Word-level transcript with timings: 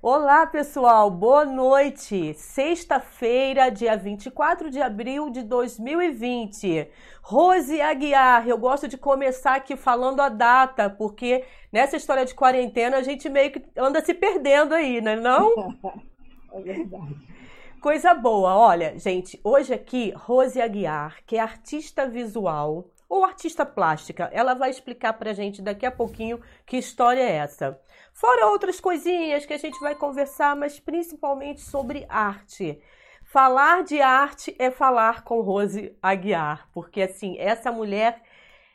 Olá, 0.00 0.46
pessoal, 0.46 1.10
boa 1.10 1.44
noite. 1.44 2.32
Sexta-feira, 2.34 3.68
dia 3.68 3.96
24 3.96 4.70
de 4.70 4.80
abril 4.80 5.28
de 5.28 5.42
2020. 5.42 6.88
Rose 7.20 7.80
Aguiar, 7.80 8.46
eu 8.46 8.56
gosto 8.56 8.86
de 8.86 8.96
começar 8.96 9.56
aqui 9.56 9.74
falando 9.74 10.20
a 10.20 10.28
data, 10.28 10.88
porque 10.88 11.44
nessa 11.72 11.96
história 11.96 12.24
de 12.24 12.32
quarentena 12.32 12.98
a 12.98 13.02
gente 13.02 13.28
meio 13.28 13.50
que 13.50 13.60
anda 13.76 14.00
se 14.00 14.14
perdendo 14.14 14.72
aí, 14.72 15.00
né? 15.00 15.16
Não? 15.16 15.52
É 16.50 16.60
verdade. 16.62 17.14
Coisa 17.80 18.14
boa. 18.14 18.56
Olha, 18.56 18.98
gente, 18.98 19.38
hoje 19.44 19.74
aqui, 19.74 20.14
Rose 20.16 20.58
Aguiar, 20.58 21.18
que 21.26 21.36
é 21.36 21.40
artista 21.40 22.08
visual 22.08 22.88
ou 23.08 23.24
artista 23.24 23.64
plástica, 23.64 24.28
ela 24.32 24.54
vai 24.54 24.70
explicar 24.70 25.14
pra 25.14 25.32
gente 25.32 25.62
daqui 25.62 25.86
a 25.86 25.90
pouquinho 25.90 26.40
que 26.66 26.76
história 26.76 27.22
é 27.22 27.36
essa. 27.36 27.80
Fora 28.12 28.48
outras 28.48 28.80
coisinhas 28.80 29.46
que 29.46 29.54
a 29.54 29.58
gente 29.58 29.78
vai 29.80 29.94
conversar, 29.94 30.54
mas 30.54 30.78
principalmente 30.78 31.60
sobre 31.60 32.04
arte. 32.08 32.80
Falar 33.24 33.84
de 33.84 34.00
arte 34.00 34.54
é 34.58 34.70
falar 34.70 35.22
com 35.22 35.40
Rose 35.40 35.96
Aguiar, 36.02 36.68
porque 36.72 37.02
assim, 37.02 37.36
essa 37.38 37.70
mulher 37.70 38.22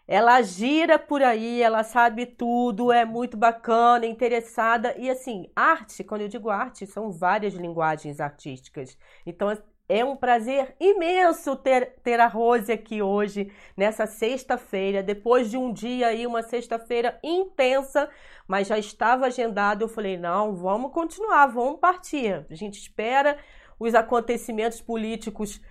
ela 0.08 0.42
gira 0.42 1.00
por 1.00 1.22
aí, 1.24 1.62
ela 1.62 1.84
sabe 1.84 2.26
tudo, 2.26 2.92
é 2.92 3.06
muito 3.06 3.38
bacana, 3.38 4.06
interessada. 4.06 4.94
E 4.98 5.10
assim, 5.10 5.50
arte, 5.56 6.04
quando 6.04 6.22
eu 6.22 6.28
digo 6.28 6.50
arte, 6.50 6.86
são 6.86 7.10
várias 7.12 7.54
linguagens 7.54 8.20
artísticas. 8.20 8.98
Então 9.26 9.50
é 9.88 10.04
um 10.04 10.16
prazer 10.16 10.76
imenso 10.80 11.56
ter, 11.56 11.96
ter 12.04 12.20
a 12.20 12.28
Rose 12.28 12.72
aqui 12.72 13.02
hoje, 13.02 13.52
nessa 13.76 14.06
sexta-feira, 14.08 15.04
depois 15.04 15.50
de 15.50 15.58
um 15.58 15.74
dia 15.74 16.08
aí, 16.08 16.26
uma 16.26 16.42
sexta-feira 16.42 17.20
intensa, 17.24 18.10
mas 18.48 18.68
já 18.68 18.78
estava 18.78 19.26
agendado. 19.26 19.84
Eu 19.84 19.90
falei: 19.90 20.18
não, 20.18 20.56
vamos 20.56 20.92
continuar, 20.92 21.48
vamos 21.48 21.80
partir. 21.80 22.46
A 22.50 22.56
gente 22.56 22.80
espera 22.80 23.38
os 23.80 23.94
acontecimentos 23.94 24.82
políticos, 24.82 25.62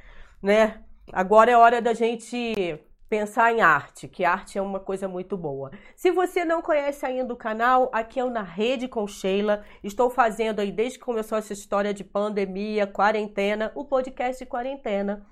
né? 0.42 0.82
Agora 1.12 1.50
é 1.50 1.56
hora 1.56 1.80
da 1.80 1.94
gente 1.94 2.78
pensar 3.12 3.52
em 3.52 3.60
arte, 3.60 4.08
que 4.08 4.24
arte 4.24 4.56
é 4.56 4.62
uma 4.62 4.80
coisa 4.80 5.06
muito 5.06 5.36
boa. 5.36 5.70
Se 5.94 6.10
você 6.10 6.46
não 6.46 6.62
conhece 6.62 7.04
ainda 7.04 7.34
o 7.34 7.36
canal, 7.36 7.90
aqui 7.92 8.18
é 8.18 8.24
o 8.24 8.30
Na 8.30 8.40
Rede 8.40 8.88
com 8.88 9.06
Sheila. 9.06 9.62
Estou 9.84 10.08
fazendo 10.08 10.60
aí 10.60 10.72
desde 10.72 10.98
que 10.98 11.04
começou 11.04 11.36
essa 11.36 11.52
história 11.52 11.92
de 11.92 12.02
pandemia, 12.02 12.86
quarentena, 12.86 13.70
o 13.74 13.84
podcast 13.84 14.42
de 14.42 14.48
quarentena. 14.48 15.26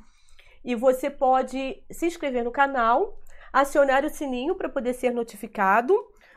E 0.63 0.75
você 0.75 1.09
pode 1.09 1.83
se 1.91 2.05
inscrever 2.05 2.45
no 2.45 2.51
canal, 2.53 3.19
acionar 3.51 4.05
o 4.05 4.11
sininho 4.11 4.55
para 4.55 4.69
poder 4.69 4.93
ser 4.93 5.15
notificado. 5.15 5.95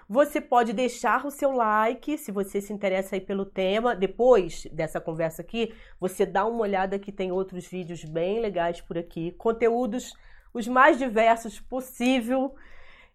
Você 0.07 0.39
pode 0.39 0.71
deixar 0.71 1.25
o 1.25 1.31
seu 1.31 1.51
like 1.51 2.17
se 2.17 2.31
você 2.31 2.61
se 2.61 2.71
interessa 2.71 3.17
aí 3.17 3.21
pelo 3.21 3.45
tema. 3.45 3.93
Depois 3.93 4.65
dessa 4.71 5.01
conversa 5.01 5.41
aqui, 5.41 5.73
você 5.99 6.25
dá 6.25 6.45
uma 6.45 6.61
olhada 6.61 6.97
que 6.97 7.11
tem 7.11 7.33
outros 7.33 7.67
vídeos 7.67 8.05
bem 8.05 8.39
legais 8.39 8.79
por 8.79 8.97
aqui, 8.97 9.33
conteúdos 9.33 10.13
os 10.53 10.67
mais 10.67 10.97
diversos 10.97 11.59
possível. 11.59 12.55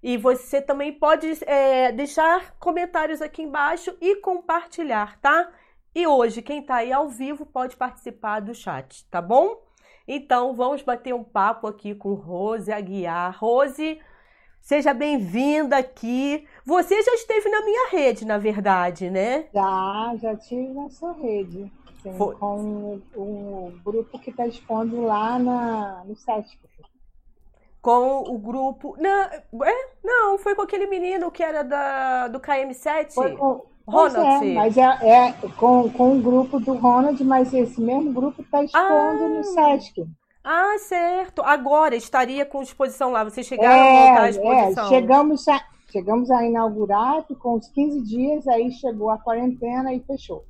E 0.03 0.17
você 0.17 0.61
também 0.63 0.93
pode 0.93 1.27
é, 1.45 1.91
deixar 1.93 2.55
comentários 2.59 3.21
aqui 3.21 3.43
embaixo 3.43 3.97
e 4.01 4.17
compartilhar, 4.17 5.19
tá? 5.21 5.51
E 5.95 6.07
hoje, 6.07 6.43
quem 6.43 6.63
tá 6.63 6.77
aí 6.77 6.93
ao 6.93 7.09
vivo 7.09 7.45
pode 7.45 7.77
participar 7.77 8.41
do 8.41 8.55
chat, 8.55 9.05
tá 9.11 9.21
bom? 9.21 9.61
Então, 10.07 10.55
vamos 10.55 10.83
bater 10.83 11.15
um 11.15 11.25
papo 11.25 11.67
aqui 11.67 11.95
com 11.95 12.15
Rose 12.15 12.71
Aguiar. 12.71 13.37
Rose, 13.39 14.01
seja 14.61 14.95
bem-vinda 14.95 15.77
aqui. 15.77 16.47
Você 16.65 17.03
já 17.03 17.15
esteve 17.15 17.51
na 17.51 17.63
minha 17.63 17.91
rede, 17.91 18.25
na 18.25 18.39
verdade, 18.39 19.11
né? 19.11 19.47
Já, 19.53 20.15
já 20.23 20.37
tive 20.37 20.73
na 20.73 20.89
sua 20.89 21.13
rede. 21.13 21.71
Sim, 22.03 22.17
com 22.17 23.01
o 23.17 23.73
um 23.73 23.81
grupo 23.83 24.19
que 24.21 24.31
está 24.31 24.47
expondo 24.47 25.03
lá 25.03 25.37
na, 25.39 26.05
no 26.05 26.15
SESC 26.15 26.57
com 27.89 28.35
o 28.35 28.37
grupo. 28.37 28.95
Não, 28.99 29.65
é? 29.65 29.75
não, 30.05 30.37
foi 30.37 30.55
com 30.55 30.61
aquele 30.61 30.87
menino 30.87 31.31
que 31.31 31.43
era 31.43 31.63
da, 31.65 32.29
do 32.29 32.39
KM7. 32.39 33.15
Foi 33.15 33.35
com, 33.35 33.65
Ronald. 33.87 34.47
É, 34.47 34.53
mas 34.53 34.77
é, 34.77 34.83
é, 34.83 35.33
com, 35.57 35.89
com 35.89 36.19
o 36.19 36.21
grupo 36.21 36.61
do 36.61 36.75
Ronald, 36.75 37.25
mas 37.25 37.55
esse 37.55 37.81
mesmo 37.81 38.13
grupo 38.13 38.43
está 38.43 38.63
expondo 38.63 39.25
ah, 39.25 39.29
no 39.29 39.43
SESC. 39.43 40.07
Ah, 40.45 40.77
certo. 40.81 41.41
Agora 41.41 41.97
estaria 41.97 42.45
com 42.45 42.61
exposição 42.61 43.11
lá. 43.11 43.25
Vocês 43.25 43.47
chegaram 43.47 43.73
é, 43.75 43.89
a 43.89 44.11
montar 44.11 44.23
a 44.23 44.31
exposição? 44.31 44.85
É, 44.85 44.89
chegamos 44.89 45.49
a, 45.49 45.65
chegamos 45.91 46.31
a 46.31 46.45
inaugurar, 46.45 47.25
ficou 47.27 47.57
uns 47.57 47.69
15 47.69 48.03
dias, 48.03 48.47
aí 48.49 48.71
chegou 48.71 49.09
a 49.09 49.17
quarentena 49.17 49.95
e 49.95 50.01
fechou. 50.01 50.45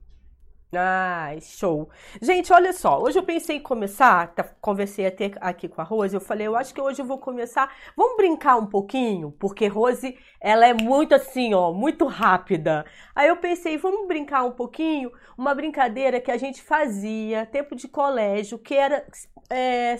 Ai, 0.70 1.40
show. 1.40 1.88
Gente, 2.20 2.52
olha 2.52 2.74
só, 2.74 3.00
hoje 3.00 3.18
eu 3.18 3.22
pensei 3.22 3.56
em 3.56 3.60
começar, 3.60 4.34
tá, 4.34 4.44
conversei 4.60 5.06
até 5.06 5.30
aqui 5.40 5.66
com 5.66 5.80
a 5.80 5.84
Rose, 5.84 6.14
eu 6.14 6.20
falei, 6.20 6.46
eu 6.46 6.54
acho 6.54 6.74
que 6.74 6.80
hoje 6.80 7.00
eu 7.00 7.06
vou 7.06 7.16
começar, 7.16 7.74
vamos 7.96 8.18
brincar 8.18 8.56
um 8.56 8.66
pouquinho, 8.66 9.32
porque 9.38 9.66
Rose, 9.66 10.18
ela 10.38 10.66
é 10.66 10.74
muito 10.74 11.14
assim, 11.14 11.54
ó, 11.54 11.72
muito 11.72 12.04
rápida. 12.04 12.84
Aí 13.14 13.28
eu 13.28 13.36
pensei, 13.38 13.78
vamos 13.78 14.06
brincar 14.06 14.44
um 14.44 14.50
pouquinho, 14.50 15.10
uma 15.38 15.54
brincadeira 15.54 16.20
que 16.20 16.30
a 16.30 16.36
gente 16.36 16.60
fazia, 16.60 17.46
tempo 17.46 17.74
de 17.74 17.88
colégio, 17.88 18.58
que 18.58 18.74
era 18.74 19.06
é, 19.48 19.96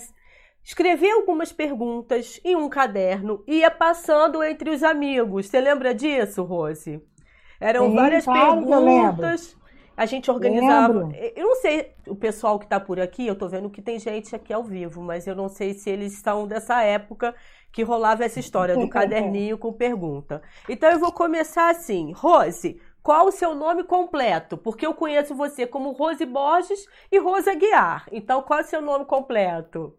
escrever 0.63 1.13
algumas 1.13 1.51
perguntas 1.51 2.39
em 2.45 2.57
um 2.57 2.69
caderno 2.69 3.43
e 3.47 3.61
ia 3.61 3.71
passando 3.71 4.43
entre 4.43 4.69
os 4.69 4.83
amigos. 4.83 5.47
Você 5.47 5.63
lembra 5.63 5.95
disso, 5.95 6.43
Rose? 6.43 7.03
Eram 7.59 7.89
Sim, 7.89 7.97
várias 7.97 8.25
claro 8.27 8.67
perguntas 8.67 9.58
a 9.99 10.07
gente 10.07 10.31
organizava. 10.31 11.01
Lembro. 11.01 11.17
Eu 11.35 11.45
não 11.45 11.57
sei 11.57 11.93
o 12.07 12.15
pessoal 12.15 12.57
que 12.57 12.67
está 12.67 12.79
por 12.79 13.01
aqui, 13.01 13.27
eu 13.27 13.33
estou 13.33 13.49
vendo 13.49 13.69
que 13.69 13.83
tem 13.83 13.99
gente 13.99 14.35
aqui 14.35 14.53
ao 14.53 14.63
vivo, 14.63 15.03
mas 15.03 15.27
eu 15.27 15.35
não 15.35 15.49
sei 15.49 15.75
se 15.75 15.91
eles 15.91 16.13
estão 16.13 16.47
dessa 16.47 16.85
época 16.85 17.35
que 17.73 17.83
rolava 17.83 18.25
essa 18.25 18.39
história 18.39 18.77
do 18.77 18.87
caderninho 18.89 19.59
com 19.59 19.73
pergunta. 19.73 20.41
Então 20.69 20.89
eu 20.89 21.01
vou 21.01 21.11
começar 21.11 21.69
assim, 21.69 22.13
Rose, 22.13 22.81
qual 23.03 23.27
o 23.27 23.33
seu 23.33 23.57
nome 23.57 23.83
completo? 23.83 24.57
Porque 24.57 24.87
eu 24.87 24.95
conheço 24.95 25.35
você 25.35 25.67
como 25.67 25.91
Rose 25.91 26.25
Borges 26.25 26.87
e 27.11 27.19
Rose 27.19 27.51
Aguiar. 27.51 28.07
Então 28.13 28.41
qual 28.43 28.61
é 28.61 28.63
o 28.63 28.67
seu 28.67 28.81
nome 28.81 29.05
completo? 29.05 29.99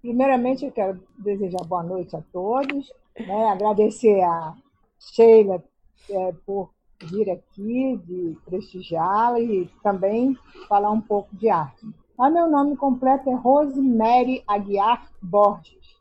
Primeiramente 0.00 0.64
eu 0.64 0.72
quero 0.72 1.00
desejar 1.16 1.64
boa 1.64 1.84
noite 1.84 2.16
a 2.16 2.22
todos, 2.32 2.92
né? 3.16 3.50
agradecer 3.50 4.20
a 4.20 4.52
Sheila 4.98 5.62
é, 6.10 6.32
por 6.44 6.70
vir 7.06 7.30
aqui, 7.30 7.96
de 8.04 8.36
prestigiá-la 8.44 9.40
e 9.40 9.70
também 9.82 10.36
falar 10.68 10.90
um 10.90 11.00
pouco 11.00 11.34
de 11.36 11.48
arte. 11.48 11.86
Mas 12.16 12.32
meu 12.32 12.48
nome 12.48 12.76
completo 12.76 13.30
é 13.30 13.34
Rosemary 13.34 14.42
Aguiar 14.46 15.08
Borges. 15.22 15.96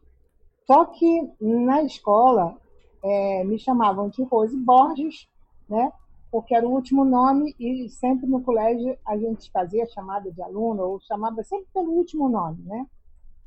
Só 0.65 0.85
que 0.85 1.31
na 1.39 1.83
escola 1.83 2.57
é, 3.03 3.43
me 3.43 3.59
chamavam 3.59 4.09
de 4.09 4.23
Rose 4.23 4.57
Borges, 4.57 5.27
né? 5.69 5.91
porque 6.31 6.53
era 6.53 6.67
o 6.67 6.71
último 6.71 7.05
nome 7.05 7.55
e 7.59 7.89
sempre 7.89 8.27
no 8.27 8.41
colégio 8.41 8.97
a 9.05 9.17
gente 9.17 9.49
fazia 9.51 9.85
chamada 9.87 10.31
de 10.31 10.41
aluno 10.41 10.83
ou 10.83 10.99
chamava 10.99 11.41
sempre 11.43 11.67
pelo 11.73 11.91
último 11.91 12.27
nome, 12.27 12.61
né? 12.63 12.85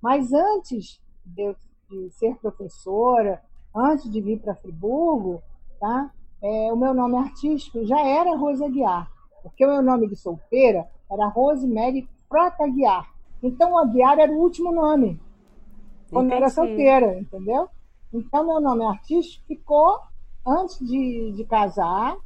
Mas 0.00 0.32
antes 0.32 1.00
de, 1.24 1.54
de 1.90 2.10
ser 2.10 2.36
professora, 2.36 3.42
antes 3.74 4.10
de 4.10 4.20
vir 4.20 4.40
para 4.40 4.54
Friburgo, 4.54 5.42
tá? 5.78 6.10
É, 6.42 6.72
o 6.72 6.76
meu 6.76 6.94
nome 6.94 7.16
artístico 7.16 7.84
já 7.84 8.00
era 8.00 8.36
Rose 8.36 8.64
Aguiar, 8.64 9.10
porque 9.42 9.64
o 9.64 9.68
meu 9.68 9.82
nome 9.82 10.08
de 10.08 10.16
solteira 10.16 10.88
era 11.10 11.26
Rosemary 11.26 12.08
Frota 12.28 12.64
Aguiar. 12.64 13.12
Então, 13.42 13.72
o 13.72 13.78
Aguiar 13.78 14.18
era 14.18 14.32
o 14.32 14.38
último 14.38 14.72
nome, 14.72 15.20
quando 16.10 16.26
Entendi. 16.26 16.42
eu 16.42 16.44
era 16.44 16.50
solteira, 16.50 17.18
entendeu? 17.18 17.68
Então, 18.12 18.46
meu 18.46 18.60
nome 18.60 18.84
artístico 18.84 19.44
ficou 19.46 20.00
antes 20.46 20.78
de, 20.78 21.32
de 21.32 21.44
casar, 21.44 22.16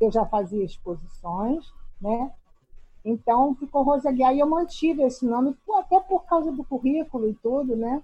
eu 0.00 0.10
já 0.10 0.24
fazia 0.26 0.64
exposições, 0.64 1.72
né? 2.00 2.32
Então, 3.04 3.54
ficou 3.54 3.82
Rose 3.82 4.06
Aguiar 4.06 4.34
e 4.34 4.40
eu 4.40 4.46
mantive 4.46 5.02
esse 5.02 5.24
nome, 5.26 5.56
até 5.78 6.00
por 6.00 6.24
causa 6.24 6.50
do 6.50 6.64
currículo 6.64 7.28
e 7.28 7.34
tudo, 7.34 7.76
né? 7.76 8.02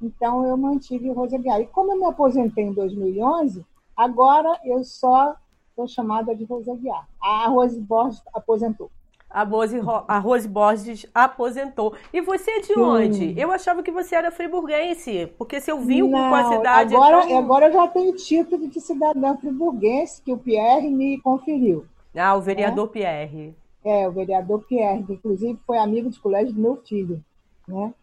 Então, 0.00 0.44
eu 0.44 0.56
mantive 0.56 1.10
Rose 1.10 1.34
Aguiar. 1.34 1.60
E 1.60 1.66
como 1.66 1.92
eu 1.92 1.98
me 1.98 2.04
aposentei 2.04 2.64
em 2.64 2.72
2011, 2.72 3.64
Agora 3.96 4.58
eu 4.64 4.82
só 4.84 5.34
sou 5.74 5.86
chamada 5.86 6.34
de 6.34 6.44
Rose 6.44 6.70
Aguiar. 6.70 7.08
A 7.20 7.48
Rose 7.48 7.80
Borges 7.80 8.22
aposentou. 8.34 8.90
A 9.32 9.44
Rose, 9.44 9.80
a 10.08 10.18
Rose 10.18 10.46
Borges 10.46 11.06
aposentou. 11.14 11.94
E 12.12 12.20
você 12.20 12.50
é 12.50 12.60
de 12.60 12.74
Sim. 12.74 12.80
onde? 12.80 13.40
Eu 13.40 13.50
achava 13.50 13.82
que 13.82 13.90
você 13.90 14.14
era 14.14 14.30
friburguense, 14.30 15.32
porque 15.38 15.58
seu 15.58 15.80
vínculo 15.80 16.12
com 16.12 16.34
a 16.34 16.52
cidade. 16.52 16.94
Agora, 16.94 17.24
é 17.24 17.28
tão... 17.28 17.38
agora 17.38 17.66
eu 17.68 17.72
já 17.72 17.88
tenho 17.88 18.14
título 18.14 18.68
de 18.68 18.78
cidadã 18.78 19.34
friburguense 19.38 20.20
que 20.20 20.32
o 20.32 20.36
Pierre 20.36 20.90
me 20.90 21.18
conferiu. 21.22 21.86
Ah, 22.14 22.34
o 22.36 22.42
vereador 22.42 22.88
é? 22.88 22.92
Pierre. 22.92 23.54
É, 23.82 24.06
o 24.06 24.12
vereador 24.12 24.62
Pierre, 24.64 25.02
que 25.02 25.14
inclusive 25.14 25.58
foi 25.66 25.78
amigo 25.78 26.10
de 26.10 26.20
colégio 26.20 26.52
do 26.52 26.60
meu 26.60 26.76
filho. 26.76 27.24
Né? 27.66 27.94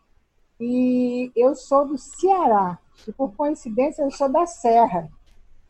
E 0.60 1.32
eu 1.36 1.56
sou 1.56 1.88
do 1.88 1.98
Ceará. 1.98 2.80
E 3.08 3.12
por 3.12 3.32
coincidência, 3.34 4.02
eu 4.02 4.10
sou 4.10 4.28
da 4.30 4.48
Serra. 4.48 5.10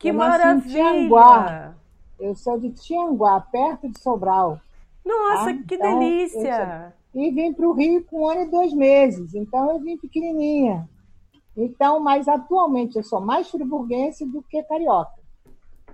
Que 0.00 0.08
eu 0.08 0.14
maravilha! 0.14 1.76
Eu 2.18 2.34
sou 2.34 2.58
de 2.58 2.70
Tianguá, 2.70 3.38
perto 3.38 3.86
de 3.86 4.00
Sobral. 4.00 4.58
Nossa, 5.04 5.52
tá? 5.52 5.62
que 5.68 5.74
então, 5.74 5.98
delícia! 5.98 6.94
Eu, 7.14 7.22
e 7.22 7.30
vim 7.30 7.52
para 7.52 7.68
o 7.68 7.72
Rio 7.72 8.02
com 8.04 8.22
um 8.22 8.30
ano 8.30 8.42
e 8.42 8.50
dois 8.50 8.72
meses, 8.72 9.34
então 9.34 9.70
eu 9.70 9.78
vim 9.78 9.98
pequenininha. 9.98 10.88
Então, 11.54 12.00
mas 12.00 12.26
atualmente 12.28 12.96
eu 12.96 13.02
sou 13.02 13.20
mais 13.20 13.50
friburguense 13.50 14.24
do 14.24 14.42
que 14.42 14.62
carioca. 14.62 15.20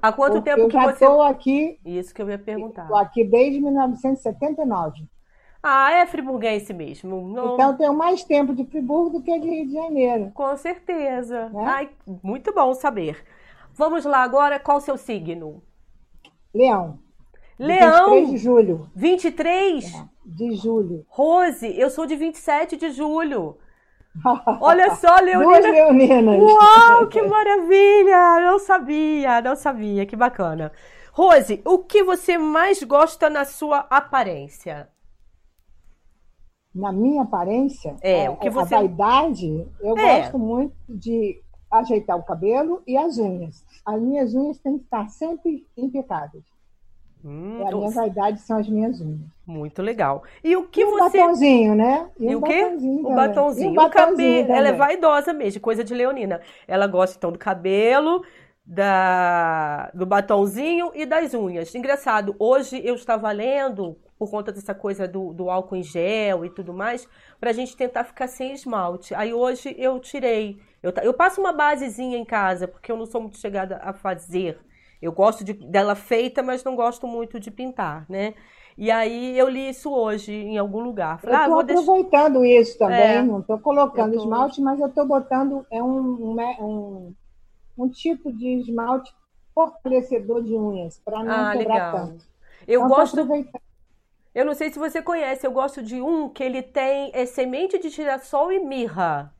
Há 0.00 0.12
quanto 0.12 0.35
Porque 0.35 0.50
tempo 0.50 0.62
eu 0.62 0.69
que 0.69 0.75
já 0.75 0.85
você... 0.85 1.05
estou 1.05 1.23
aqui... 1.23 1.81
Isso 1.85 2.14
que 2.14 2.23
eu 2.23 2.31
ia 2.31 2.38
perguntar. 2.38 2.82
Estou 2.82 2.99
aqui 2.99 3.25
desde 3.25 3.61
1979. 3.61 5.05
Ah, 5.61 5.91
é 5.91 6.06
friburguense 6.06 6.73
mesmo. 6.73 7.29
Não... 7.29 7.55
Então 7.55 7.73
eu 7.73 7.76
tenho 7.76 7.94
mais 7.94 8.23
tempo 8.23 8.55
de 8.55 8.64
Friburgo 8.64 9.19
do 9.19 9.23
que 9.23 9.37
de 9.37 9.49
Rio 9.49 9.67
de 9.67 9.73
Janeiro. 9.73 10.31
Com 10.32 10.56
certeza. 10.56 11.49
Né? 11.49 11.64
Ai, 11.67 11.91
muito 12.23 12.55
bom 12.55 12.73
saber. 12.73 13.25
Vamos 13.76 14.06
lá 14.06 14.23
agora, 14.23 14.58
qual 14.58 14.78
o 14.78 14.81
seu 14.81 14.96
signo? 14.96 15.62
Leão. 16.55 16.99
Leão? 17.58 18.11
23 18.11 18.31
de 18.31 18.38
julho. 18.38 18.90
23? 18.94 19.94
É, 19.94 20.08
de 20.25 20.56
julho. 20.56 21.05
Rose, 21.08 21.78
eu 21.78 21.90
sou 21.90 22.06
de 22.06 22.17
27 22.17 22.78
de 22.78 22.90
julho. 22.90 23.58
Olha 24.62 24.94
só, 24.94 25.17
Leonina. 25.17 25.61
Duas 25.61 25.64
leoninas. 25.64 26.40
Uau, 26.40 27.06
que 27.08 27.20
maravilha! 27.20 28.40
Não 28.40 28.58
sabia, 28.58 29.43
não 29.43 29.55
sabia. 29.55 30.06
Que 30.06 30.17
bacana. 30.17 30.72
Rose, 31.12 31.61
o 31.62 31.79
que 31.79 32.02
você 32.02 32.38
mais 32.38 32.82
gosta 32.82 33.29
na 33.29 33.44
sua 33.44 33.81
aparência? 33.90 34.88
na 36.76 36.93
minha 36.93 37.22
aparência, 37.22 37.96
é, 38.02 38.29
o 38.29 38.37
que 38.37 38.50
você... 38.50 38.75
a 38.75 38.79
vaidade, 38.81 39.67
eu 39.81 39.96
é. 39.96 40.20
gosto 40.20 40.38
muito 40.38 40.76
de 40.87 41.43
ajeitar 41.70 42.16
o 42.16 42.22
cabelo 42.22 42.82
e 42.86 42.96
as 42.96 43.18
unhas. 43.18 43.64
As 43.84 44.00
minhas 44.00 44.34
unhas 44.34 44.58
têm 44.58 44.78
que 44.78 44.84
estar 44.84 45.08
sempre 45.08 45.66
impecáveis. 45.76 46.44
Hum, 47.24 47.66
a 47.66 47.74
minha 47.74 47.90
vaidade 47.90 48.40
são 48.40 48.58
as 48.58 48.68
minhas 48.68 49.00
unhas. 49.00 49.28
Muito 49.44 49.82
legal. 49.82 50.22
E 50.44 50.56
o 50.56 50.68
que 50.68 50.82
e 50.82 50.84
você. 50.84 51.18
O 51.18 51.22
batonzinho, 51.22 51.74
né? 51.74 52.08
E, 52.20 52.30
e 52.30 52.36
o 52.36 52.40
quê? 52.40 52.64
O 53.02 53.14
batonzinho. 53.14 53.80
O, 53.80 53.84
o 53.84 53.90
cabelo. 53.90 54.52
Ela 54.52 54.68
é 54.68 54.72
vaidosa 54.72 55.32
mesmo, 55.32 55.60
coisa 55.60 55.82
de 55.82 55.94
leonina. 55.94 56.40
Ela 56.68 56.86
gosta 56.86 57.16
então 57.16 57.32
do 57.32 57.38
cabelo, 57.38 58.22
da, 58.64 59.90
do 59.92 60.06
batonzinho 60.06 60.92
e 60.94 61.04
das 61.04 61.34
unhas. 61.34 61.74
Engraçado, 61.74 62.36
hoje 62.38 62.80
eu 62.84 62.94
estava 62.94 63.30
lendo 63.32 63.96
por 64.18 64.30
conta 64.30 64.50
dessa 64.50 64.74
coisa 64.74 65.06
do, 65.06 65.32
do 65.32 65.50
álcool 65.50 65.76
em 65.76 65.82
gel 65.82 66.44
e 66.44 66.50
tudo 66.50 66.72
mais, 66.72 67.06
para 67.38 67.50
a 67.50 67.52
gente 67.52 67.76
tentar 67.76 68.04
ficar 68.04 68.28
sem 68.28 68.52
esmalte. 68.52 69.14
Aí 69.14 69.32
hoje 69.32 69.74
eu 69.78 69.98
tirei. 70.00 70.58
Eu, 70.82 70.92
eu 71.02 71.12
passo 71.12 71.40
uma 71.40 71.52
basezinha 71.52 72.16
em 72.16 72.24
casa, 72.24 72.66
porque 72.66 72.90
eu 72.90 72.96
não 72.96 73.06
sou 73.06 73.20
muito 73.20 73.38
chegada 73.38 73.78
a 73.82 73.92
fazer. 73.92 74.58
Eu 75.00 75.12
gosto 75.12 75.44
de, 75.44 75.52
dela 75.52 75.94
feita, 75.94 76.42
mas 76.42 76.64
não 76.64 76.74
gosto 76.74 77.06
muito 77.06 77.38
de 77.38 77.50
pintar, 77.50 78.06
né? 78.08 78.34
E 78.78 78.90
aí 78.90 79.38
eu 79.38 79.48
li 79.48 79.70
isso 79.70 79.90
hoje 79.90 80.32
em 80.32 80.58
algum 80.58 80.80
lugar. 80.80 81.19
Falei, 81.20 81.36
eu 81.36 81.40
estou 81.42 81.58
ah, 81.58 81.62
aproveitando 81.62 82.40
deixar... 82.40 82.60
isso 82.60 82.78
também, 82.78 82.98
é, 82.98 83.22
não 83.22 83.40
estou 83.40 83.58
colocando 83.58 84.12
tô... 84.12 84.19
esmalte, 84.20 84.60
mas 84.60 84.78
eu 84.80 84.88
estou 84.88 85.06
botando 85.06 85.66
é 85.70 85.82
um, 85.82 86.36
um, 86.60 87.14
um, 87.78 87.88
tipo 87.88 88.30
de 88.32 88.60
esmalte 88.60 89.14
fortalecedor 89.54 90.42
de 90.42 90.54
unhas, 90.54 91.00
para 91.02 91.24
não 91.24 91.32
ah, 91.32 91.52
quebrar 91.56 91.74
legal. 91.74 92.06
tanto. 92.06 92.24
Eu 92.69 92.84
então, 92.84 92.96
gosto. 92.96 93.16
Eu 94.36 94.44
não 94.44 94.52
sei 94.52 94.68
se 94.68 94.78
você 94.78 95.00
conhece, 95.00 95.46
eu 95.46 95.50
gosto 95.50 95.82
de 95.82 95.98
um 95.98 96.28
que 96.28 96.44
ele 96.44 96.60
tem 96.60 97.10
é, 97.14 97.24
semente 97.24 97.78
de 97.78 97.88
girassol 97.88 98.52
e 98.52 98.58
mirra. 98.58 99.32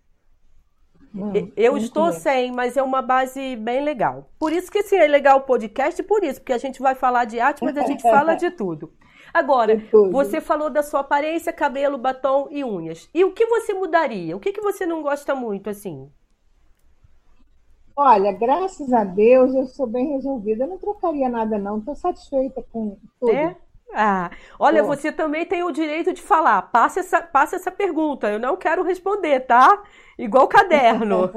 Hum, 1.15 1.53
eu 1.55 1.77
estou 1.77 2.11
sem, 2.13 2.51
mas 2.51 2.79
é 2.79 2.83
uma 2.83 3.03
base 3.03 3.57
bem 3.57 3.85
legal. 3.85 4.31
Por 4.39 4.55
isso 4.55 4.73
que 4.73 4.79
assim, 4.79 4.97
é 4.97 5.07
legal 5.07 5.41
o 5.41 5.43
podcast, 5.43 6.03
por 6.03 6.25
isso, 6.25 6.41
porque 6.41 6.55
a 6.55 6.59
gente 6.59 6.81
vai 6.81 6.95
falar 6.95 7.27
de 7.27 7.39
arte, 7.39 7.63
mas 7.63 7.77
a 7.77 7.83
gente 7.83 8.01
fala 8.11 8.37
de 8.37 8.51
tudo. 8.51 8.91
Agora, 9.35 9.79
tudo. 9.91 10.11
você 10.11 10.41
falou 10.41 10.71
da 10.71 10.83
sua 10.83 11.01
aparência, 11.01 11.53
cabelo, 11.53 11.99
batom 11.99 12.49
e 12.51 12.65
unhas. 12.65 13.07
E 13.13 13.23
o 13.23 13.33
que 13.33 13.45
você 13.45 13.75
mudaria? 13.75 14.35
O 14.35 14.41
que, 14.41 14.51
que 14.51 14.63
você 14.63 14.87
não 14.87 15.03
gosta 15.03 15.35
muito, 15.35 15.69
assim? 15.69 16.11
Olha, 17.95 18.33
graças 18.33 18.91
a 18.95 19.05
Deus 19.05 19.55
eu 19.55 19.67
sou 19.67 19.87
bem 19.87 20.15
resolvida. 20.15 20.65
Eu 20.65 20.69
não 20.69 20.79
trocaria 20.79 21.29
nada, 21.29 21.59
não. 21.59 21.81
Estou 21.81 21.95
satisfeita 21.95 22.65
com 22.73 22.97
tudo. 23.21 23.33
É? 23.33 23.57
Ah, 23.95 24.31
olha, 24.59 24.83
Pô. 24.83 24.89
você 24.89 25.11
também 25.11 25.47
tem 25.47 25.63
o 25.63 25.71
direito 25.71 26.13
de 26.13 26.21
falar. 26.21 26.63
Passa 26.63 27.01
essa, 27.01 27.23
passa 27.23 27.57
essa 27.57 27.71
pergunta. 27.71 28.29
Eu 28.29 28.39
não 28.39 28.57
quero 28.57 28.83
responder, 28.83 29.41
tá? 29.41 29.83
Igual 30.19 30.49
caderno. 30.49 31.31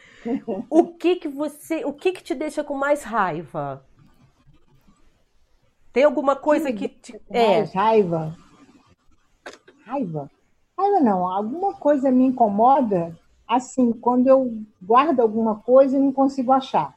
o 0.68 0.94
que 0.94 1.16
que 1.16 1.28
você, 1.28 1.84
o 1.84 1.92
que 1.92 2.12
que 2.12 2.22
te 2.22 2.34
deixa 2.34 2.64
com 2.64 2.74
mais 2.74 3.02
raiva? 3.02 3.84
Tem 5.92 6.04
alguma 6.04 6.34
coisa 6.34 6.72
que 6.72 6.88
te... 6.88 7.12
mais 7.30 7.74
é 7.74 7.78
raiva? 7.78 8.36
Raiva? 9.84 10.30
Raiva 10.76 11.00
não. 11.00 11.28
Alguma 11.28 11.74
coisa 11.74 12.10
me 12.10 12.24
incomoda. 12.24 13.16
Assim, 13.46 13.92
quando 13.92 14.26
eu 14.26 14.50
guardo 14.80 15.20
alguma 15.20 15.56
coisa 15.56 15.96
e 15.96 16.00
não 16.00 16.12
consigo 16.12 16.50
achar. 16.50 16.96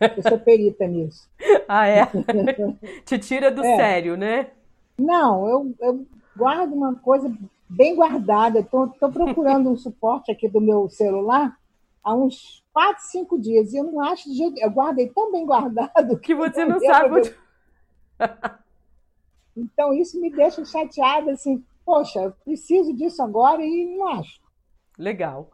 Eu 0.00 0.22
sou 0.22 0.38
perita 0.38 0.86
nisso. 0.86 1.28
Ah, 1.68 1.88
é? 1.88 2.06
Te 3.04 3.18
tira 3.18 3.50
do 3.50 3.64
é. 3.64 3.76
sério, 3.76 4.16
né? 4.16 4.50
Não, 4.96 5.48
eu, 5.48 5.74
eu 5.80 6.06
guardo 6.36 6.72
uma 6.72 6.94
coisa 6.94 7.32
bem 7.68 7.96
guardada. 7.96 8.60
Estou 8.60 8.88
procurando 9.12 9.70
um 9.70 9.76
suporte 9.76 10.30
aqui 10.30 10.48
do 10.48 10.60
meu 10.60 10.88
celular 10.88 11.56
há 12.04 12.14
uns 12.14 12.62
quatro, 12.72 13.02
cinco 13.06 13.36
dias. 13.36 13.72
E 13.72 13.78
eu 13.78 13.84
não 13.84 14.00
acho 14.00 14.30
de 14.30 14.36
jeito. 14.36 14.60
Eu 14.60 14.70
guardei 14.70 15.08
tão 15.08 15.32
bem 15.32 15.44
guardado 15.44 16.16
que 16.20 16.36
você 16.36 16.64
não 16.64 16.78
sabe 16.78 17.14
onde. 17.14 17.34
Então, 19.58 19.94
isso 19.94 20.20
me 20.20 20.30
deixa 20.30 20.62
chateada, 20.66 21.32
assim, 21.32 21.64
poxa, 21.82 22.20
eu 22.20 22.32
preciso 22.44 22.92
disso 22.92 23.22
agora 23.22 23.64
e 23.64 23.96
não 23.96 24.06
acho. 24.08 24.38
Legal. 24.98 25.50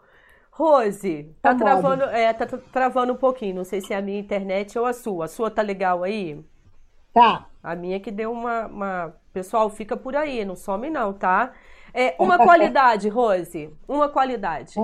Rose, 0.54 1.34
tá, 1.40 1.54
tá 1.54 1.64
travando, 1.64 2.04
é, 2.04 2.31
tá 2.31 2.46
travando 2.46 3.14
um 3.14 3.16
pouquinho. 3.16 3.56
Não 3.56 3.64
sei 3.64 3.81
se 3.81 3.94
é 3.94 3.96
a 3.96 4.02
minha 4.02 4.20
internet 4.20 4.78
ou 4.78 4.84
a 4.84 4.93
sua. 4.93 5.25
A 5.25 5.28
sua 5.28 5.50
tá 5.50 5.62
legal 5.62 6.02
aí? 6.02 6.44
Tá. 7.12 7.46
A 7.62 7.75
minha 7.75 7.99
que 7.99 8.10
deu 8.10 8.31
uma, 8.31 8.66
uma... 8.66 9.14
Pessoal, 9.32 9.70
fica 9.70 9.96
por 9.96 10.14
aí, 10.14 10.44
não 10.44 10.54
some 10.54 10.90
não, 10.90 11.14
tá? 11.14 11.54
É, 11.94 12.14
uma 12.19 12.37
qualidade, 12.37 13.08
Rose. 13.08 13.75
Uma 13.88 14.10
qualidade. 14.10 14.75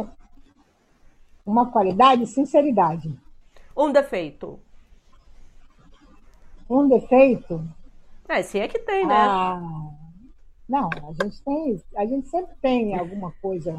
Uma 1.44 1.70
qualidade, 1.70 2.26
sinceridade. 2.26 3.14
Um 3.76 3.92
defeito. 3.92 4.58
Um 6.68 6.88
defeito? 6.88 7.62
É, 8.26 8.42
se 8.42 8.58
é 8.58 8.68
que 8.68 8.78
tem, 8.78 9.06
né? 9.06 9.14
Ah, 9.14 9.60
não, 10.66 10.88
a 10.88 11.12
gente 11.22 11.42
tem, 11.42 11.82
a 11.96 12.06
gente 12.06 12.28
sempre 12.28 12.54
tem 12.60 12.98
alguma 12.98 13.32
coisa 13.42 13.74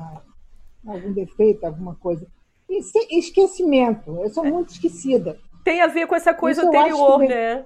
algum 0.91 1.13
defeito, 1.13 1.65
alguma 1.65 1.96
coisa. 1.96 2.25
E 2.69 2.81
esquecimento. 3.17 4.17
Eu 4.22 4.29
sou 4.29 4.43
muito 4.43 4.69
esquecida. 4.69 5.38
Tem 5.63 5.81
a 5.81 5.88
ver 5.88 6.08
com 6.08 6.15
essa 6.15 6.34
coisa 6.34 6.62
Isso 6.62 6.69
anterior, 6.69 7.19
né? 7.19 7.65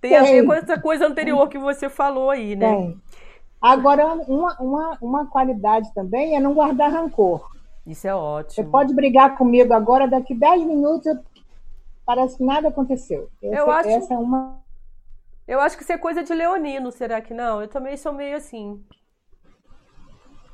Tem, 0.00 0.10
tem, 0.10 0.16
a 0.16 0.22
ver 0.22 0.46
com 0.46 0.54
essa 0.54 0.80
coisa 0.80 1.06
anterior 1.06 1.48
que 1.48 1.58
você 1.58 1.88
falou 1.88 2.30
aí, 2.30 2.56
né? 2.56 2.74
Tem. 2.74 3.00
Agora, 3.60 4.06
uma, 4.06 4.56
uma, 4.58 4.98
uma 5.02 5.26
qualidade 5.26 5.92
também 5.92 6.34
é 6.34 6.40
não 6.40 6.54
guardar 6.54 6.90
rancor. 6.90 7.50
Isso 7.86 8.06
é 8.06 8.14
ótimo. 8.14 8.54
Você 8.54 8.64
pode 8.64 8.94
brigar 8.94 9.36
comigo 9.36 9.74
agora, 9.74 10.08
daqui 10.08 10.34
10 10.34 10.64
minutos, 10.64 11.18
parece 12.06 12.38
que 12.38 12.44
nada 12.44 12.68
aconteceu. 12.68 13.28
Essa, 13.42 13.54
eu 13.54 13.70
acho, 13.70 13.88
essa 13.88 14.14
é 14.14 14.16
uma. 14.16 14.58
Eu 15.46 15.60
acho 15.60 15.76
que 15.76 15.82
isso 15.82 15.92
é 15.92 15.98
coisa 15.98 16.22
de 16.22 16.32
leonino, 16.32 16.90
será 16.90 17.20
que 17.20 17.34
não? 17.34 17.60
Eu 17.60 17.68
também 17.68 17.96
sou 17.96 18.12
meio 18.12 18.36
assim. 18.36 18.82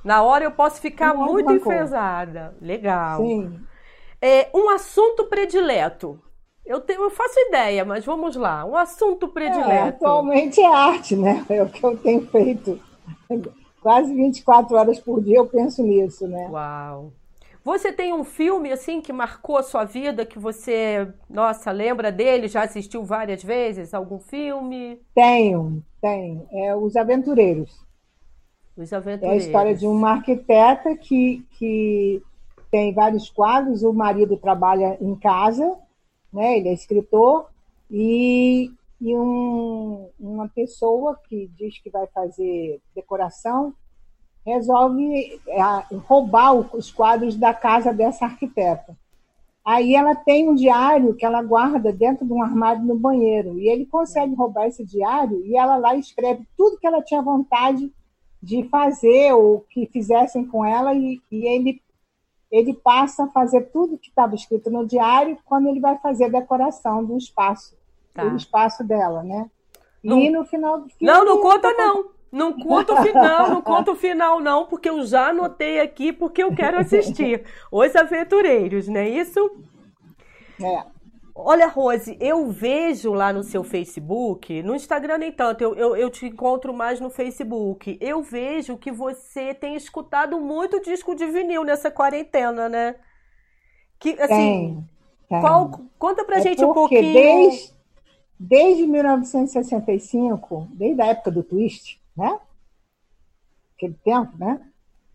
Na 0.06 0.22
hora 0.22 0.44
eu 0.44 0.52
posso 0.52 0.80
ficar 0.80 1.12
não 1.12 1.25
muito 1.25 1.52
enfesada. 1.52 2.54
Legal. 2.60 3.26
Sim. 3.26 3.58
É, 4.22 4.48
um 4.54 4.70
assunto 4.70 5.25
predileto. 5.25 6.20
Eu, 6.64 6.80
tenho, 6.80 7.02
eu 7.02 7.10
faço 7.10 7.34
ideia, 7.48 7.84
mas 7.84 8.04
vamos 8.04 8.36
lá. 8.36 8.64
Um 8.64 8.76
assunto 8.76 9.26
predileto. 9.26 9.68
É, 9.68 9.88
atualmente 9.88 10.60
é 10.60 10.66
arte, 10.66 11.16
né? 11.16 11.44
É 11.48 11.60
o 11.60 11.68
que 11.68 11.82
eu 11.82 11.96
tenho 11.96 12.25
feito. 12.28 12.80
Quase 13.82 14.14
24 14.14 14.76
horas 14.76 15.00
por 15.00 15.20
dia 15.20 15.38
eu 15.38 15.46
penso 15.46 15.82
nisso, 15.82 16.28
né? 16.28 16.48
Uau. 16.52 17.12
Você 17.64 17.90
tem 17.92 18.12
um 18.12 18.22
filme 18.22 18.70
assim 18.70 19.00
que 19.00 19.12
marcou 19.12 19.56
a 19.58 19.62
sua 19.64 19.82
vida, 19.84 20.25
que 20.25 20.38
você, 20.38 21.08
nossa, 21.28 21.72
lembra 21.72 22.12
dele? 22.12 22.46
Já 22.46 22.62
assistiu 22.62 23.02
várias 23.04 23.42
vezes? 23.42 23.92
Algum 23.92 24.20
filme? 24.20 25.00
Tenho, 25.12 25.82
tenho. 26.00 26.46
É 26.52 26.76
Os 26.76 26.94
Aventureiros. 26.94 27.86
Os 28.76 28.92
Aventureiros. 28.92 29.42
É 29.42 29.45
a 29.45 29.47
história 29.47 29.75
de 29.75 29.87
uma 29.87 30.11
arquiteta 30.12 30.97
que, 30.97 31.45
que 31.52 32.23
tem 32.71 32.92
vários 32.92 33.30
quadros, 33.30 33.83
o 33.83 33.92
marido 33.92 34.37
trabalha 34.37 34.99
em 35.00 35.14
casa, 35.14 35.76
né? 36.33 36.59
ele 36.59 36.68
é 36.68 36.73
escritor, 36.73 37.49
e, 37.90 38.71
e 39.00 39.16
um, 39.16 40.09
uma 40.18 40.49
pessoa 40.49 41.18
que 41.28 41.50
diz 41.56 41.78
que 41.78 41.88
vai 41.88 42.06
fazer 42.09 42.80
decoração 42.95 43.73
resolve 44.45 45.40
é, 45.49 45.61
roubar 46.06 46.52
os 46.54 46.92
quadros 46.92 47.37
da 47.37 47.52
casa 47.52 47.92
dessa 47.92 48.26
arquiteta. 48.26 48.97
Aí 49.64 49.97
ela 49.97 50.14
tem 50.14 50.49
um 50.49 50.54
diário 50.54 51.14
que 51.14 51.26
ela 51.26 51.42
guarda 51.42 51.92
dentro 51.92 52.25
de 52.25 52.33
um 52.33 52.40
armário 52.40 52.85
no 52.85 52.97
banheiro. 52.97 53.59
E 53.59 53.68
ele 53.68 53.85
consegue 53.85 54.33
roubar 54.37 54.68
esse 54.68 54.85
diário 54.85 55.45
e 55.45 55.56
ela 55.56 55.76
lá 55.76 55.97
escreve 55.97 56.47
tudo 56.56 56.78
que 56.78 56.87
ela 56.87 57.02
tinha 57.02 57.21
vontade 57.21 57.92
de 58.43 58.69
fazer 58.69 59.33
ou 59.33 59.61
que 59.71 59.87
fizessem 59.87 60.47
com 60.47 60.64
ela. 60.64 60.95
E, 60.95 61.21
e 61.31 61.47
ele, 61.47 61.83
ele 62.50 62.75
passa 62.75 63.25
a 63.25 63.28
fazer 63.28 63.71
tudo 63.73 63.99
que 63.99 64.09
estava 64.09 64.35
escrito 64.35 64.71
no 64.71 64.87
diário 64.87 65.38
quando 65.45 65.69
ele 65.69 65.81
vai 65.81 65.99
fazer 65.99 66.25
a 66.25 66.40
decoração 66.40 67.05
do 67.05 67.16
espaço, 67.16 67.76
tá. 68.14 68.25
do 68.25 68.37
espaço 68.37 68.85
dela, 68.85 69.23
né? 69.23 69.50
Não, 70.02 70.21
e 70.21 70.31
no 70.31 70.45
final 70.45 70.81
do 70.81 70.88
filme. 70.88 71.12
Não, 71.12 71.25
não 71.25 71.40
conta, 71.40 71.73
não. 71.73 72.16
Não 72.31 72.52
conta 72.52 72.93
o 72.93 73.02
final, 73.02 73.49
não 73.49 73.62
conta 73.62 73.93
o 73.93 73.97
final, 73.97 74.40
não, 74.40 74.66
porque 74.66 74.90
eu 74.90 75.02
já 75.07 75.28
anotei 75.28 75.81
aqui 75.81 76.12
porque 76.12 76.43
eu 76.43 76.55
quero 76.55 76.78
assistir. 76.78 77.45
Os 77.73 77.97
Aventureiros, 77.97 78.88
não 78.88 79.00
é 79.00 79.09
isso? 79.09 79.40
É. 80.61 80.95
Olha, 81.38 81.66
Rose, 81.66 82.16
eu 82.19 82.50
vejo 82.50 83.12
lá 83.12 83.31
no 83.31 83.43
seu 83.43 83.62
Facebook, 83.62 84.62
no 84.62 84.75
Instagram 84.75 85.19
nem 85.19 85.31
tanto, 85.31 85.62
eu, 85.62 85.75
eu, 85.75 85.95
eu, 85.95 86.09
te 86.09 86.25
encontro 86.25 86.73
mais 86.73 86.99
no 86.99 87.11
Facebook. 87.11 87.99
Eu 88.00 88.23
vejo 88.23 88.78
que 88.78 88.90
você 88.90 89.52
tem 89.52 89.76
escutado 89.76 90.40
muito 90.40 90.81
disco 90.81 91.14
de 91.14 91.26
vinil 91.26 91.62
nessa 91.62 91.90
quarentena, 91.90 92.71
né? 92.71 92.95
Que, 94.00 94.19
assim, 94.19 94.26
tem, 94.28 94.88
tem. 95.28 95.40
Qual, 95.43 95.71
conta 95.99 96.25
pra 96.25 96.38
é 96.38 96.40
gente 96.40 96.64
um 96.64 96.73
pouquinho. 96.73 97.12
Desde, 97.12 97.75
desde 98.40 98.87
1965, 98.87 100.69
desde 100.71 101.02
a 101.02 101.07
época 101.09 101.31
do 101.31 101.43
Twist, 101.43 102.00
né? 102.16 102.40
Aquele 103.75 103.95
tempo, 104.02 104.38
né? 104.38 104.59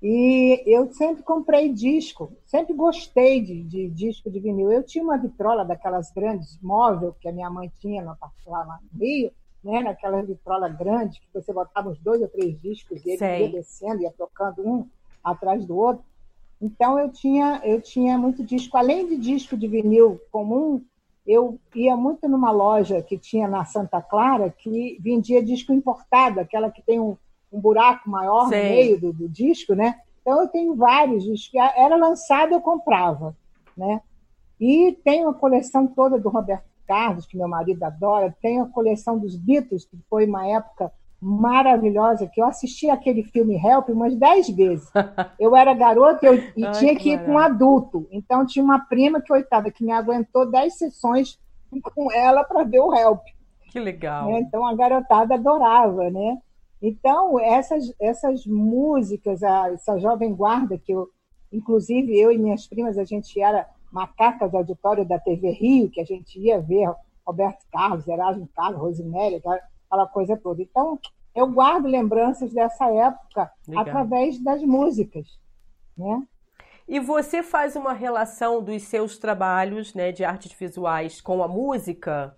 E 0.02 0.64
eu 0.66 0.92
sempre 0.94 1.22
comprei 1.22 1.72
disco, 1.72 2.34
sempre 2.48 2.74
gostei 2.74 3.40
de, 3.40 3.62
de, 3.64 3.90
disco 3.90 4.32
de 4.32 4.40
vinil. 4.40 4.72
Eu 4.72 4.84
tinha 4.84 5.04
uma 5.04 5.18
vitrola 5.18 5.64
daquelas 5.64 6.12
grandes, 6.12 6.58
móvel, 6.60 7.16
que 7.20 7.30
a 7.30 7.32
minha 7.32 7.50
mãe 7.52 7.72
tinha 7.80 8.04
lá 8.04 8.18
no 8.66 9.00
Rio, 9.00 9.32
né? 9.64 9.82
naquela 9.82 10.24
vitrola 10.24 10.68
grande, 10.68 11.22
que 11.22 11.28
você 11.32 11.54
botava 11.54 11.90
uns 11.90 12.00
dois 12.00 12.20
ou 12.20 12.28
três 12.28 12.60
discos 12.60 13.06
e 13.06 13.12
ele 13.12 13.44
ia 13.44 13.52
descendo, 13.52 14.02
ia 14.02 14.12
tocando 14.12 14.68
um 14.68 14.88
atrás 15.24 15.66
do 15.68 15.78
outro. 15.78 16.04
Então 16.60 17.00
eu 17.00 17.10
tinha, 17.10 17.62
eu 17.64 17.80
tinha 17.80 18.18
muito 18.18 18.44
disco. 18.44 18.78
Além 18.78 19.08
de 19.08 19.18
disco 19.18 19.56
de 19.56 19.68
vinil 19.68 20.20
comum, 20.32 20.84
eu 21.28 21.60
ia 21.76 21.96
muito 21.96 22.28
numa 22.28 22.50
loja 22.50 23.04
que 23.04 23.20
tinha 23.20 23.48
na 23.48 23.66
Santa 23.66 24.02
Clara 24.02 24.50
que 24.50 24.98
vendia 25.00 25.44
disco 25.44 25.72
importado, 25.72 26.40
aquela 26.40 26.72
que 26.72 26.82
tem 26.82 27.00
um, 27.00 27.16
um 27.52 27.60
buraco 27.60 28.10
maior 28.10 28.48
Sim. 28.48 28.56
no 28.56 28.64
meio 28.64 29.00
do, 29.00 29.14
do, 29.14 29.30
disco, 29.30 29.74
né? 29.74 29.96
Então 30.22 30.42
eu 30.42 30.48
tenho 30.48 30.76
vários 30.76 31.24
discos. 31.24 31.60
Era 31.76 31.96
lançado, 31.96 32.54
eu 32.54 32.62
comprava, 32.62 33.36
né? 33.76 34.02
E 34.60 34.98
tenho 35.04 35.30
a 35.30 35.34
coleção 35.34 35.88
toda 35.88 36.20
do 36.20 36.30
Roberto 36.30 36.70
Carlos, 36.88 37.26
que 37.26 37.38
meu 37.38 37.48
marido 37.48 37.84
adora. 37.84 38.36
Tenho 38.42 38.64
a 38.64 38.70
coleção 38.70 39.18
dos 39.18 39.36
Beatles, 39.36 39.86
que 39.86 39.98
foi 40.10 40.26
uma 40.26 40.48
época 40.48 40.92
maravilhosa, 41.22 42.28
que 42.28 42.42
eu 42.42 42.46
assisti 42.46 42.90
aquele 42.90 43.24
filme 43.24 43.56
Help 43.56 43.90
umas 43.90 44.16
dez 44.16 44.50
vezes. 44.50 44.90
Eu 45.40 45.56
era 45.56 45.74
garota 45.74 46.26
eu, 46.26 46.36
e 46.56 46.66
Ai, 46.66 46.72
tinha 46.74 46.96
que, 46.96 47.04
que 47.04 47.10
ir 47.12 47.24
com 47.24 47.34
um 47.34 47.38
adulto. 47.38 48.08
Então 48.12 48.46
tinha 48.46 48.64
uma 48.66 48.80
prima 48.80 49.22
que 49.22 49.32
oitava 49.32 49.70
que 49.70 49.84
me 49.84 49.92
aguentou 49.92 50.50
dez 50.50 50.78
sessões 50.78 51.40
com 51.96 52.12
ela 52.12 52.44
para 52.44 52.64
ver 52.64 52.80
o 52.80 52.94
Help. 52.94 53.22
Que 53.72 53.80
legal. 53.80 54.28
Né? 54.28 54.40
Então 54.40 54.66
a 54.66 54.76
garotada 54.76 55.36
adorava, 55.36 56.10
né? 56.10 56.38
Então 56.82 57.40
essas 57.40 57.94
essas 58.00 58.46
músicas, 58.46 59.42
essa 59.44 59.98
jovem 60.00 60.34
guarda 60.34 60.78
que 60.78 60.92
eu, 60.92 61.08
inclusive 61.52 62.18
eu 62.18 62.32
e 62.32 62.38
minhas 62.38 62.68
primas 62.68 62.98
a 62.98 63.04
gente 63.04 63.40
era 63.40 63.68
macaca 63.92 64.48
de 64.48 64.56
auditório 64.56 65.06
da 65.06 65.20
TV 65.20 65.52
Rio, 65.52 65.90
que 65.90 66.00
a 66.00 66.06
gente 66.06 66.40
ia 66.40 66.60
ver 66.60 66.90
Roberto 67.26 67.66
Carlos, 67.72 68.08
Erasmo 68.08 68.50
Carlos, 68.56 68.82
Rosemary, 68.82 69.36
aquela 69.36 70.08
coisa 70.08 70.38
toda. 70.38 70.62
Então, 70.62 70.98
eu 71.36 71.48
guardo 71.48 71.86
lembranças 71.86 72.54
dessa 72.54 72.90
época 72.90 73.52
Legal. 73.68 73.84
através 73.84 74.42
das 74.42 74.62
músicas, 74.64 75.28
né? 75.98 76.24
E 76.88 77.00
você 77.00 77.42
faz 77.42 77.76
uma 77.76 77.94
relação 77.94 78.62
dos 78.62 78.84
seus 78.84 79.18
trabalhos 79.18 79.94
né, 79.94 80.12
de 80.12 80.26
artes 80.26 80.52
visuais 80.52 81.22
com 81.22 81.42
a 81.42 81.48
música? 81.48 82.36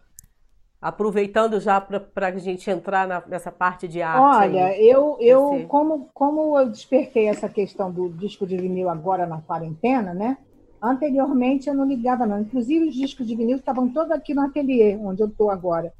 Aproveitando 0.83 1.61
já 1.61 1.79
para 1.79 2.27
a 2.27 2.37
gente 2.37 2.69
entrar 2.69 3.07
na, 3.07 3.23
nessa 3.25 3.51
parte 3.51 3.87
de 3.87 4.01
arte. 4.01 4.21
Olha, 4.21 4.65
aí. 4.65 4.89
eu, 4.89 5.17
eu 5.21 5.65
como, 5.69 6.09
como 6.13 6.59
eu 6.59 6.69
despertei 6.69 7.27
essa 7.27 7.47
questão 7.47 7.89
do 7.89 8.09
disco 8.09 8.45
de 8.45 8.57
vinil 8.57 8.89
agora 8.89 9.25
na 9.25 9.39
quarentena, 9.41 10.13
né? 10.13 10.37
Anteriormente 10.81 11.69
eu 11.69 11.73
não 11.73 11.85
ligava, 11.85 12.25
não. 12.25 12.41
Inclusive 12.41 12.89
os 12.89 12.95
discos 12.95 13.25
de 13.25 13.33
vinil 13.33 13.57
estavam 13.57 13.87
todos 13.87 14.11
aqui 14.11 14.33
no 14.33 14.41
ateliê, 14.41 14.97
onde 14.97 15.23
eu 15.23 15.27
estou 15.27 15.49
agora. 15.49 15.93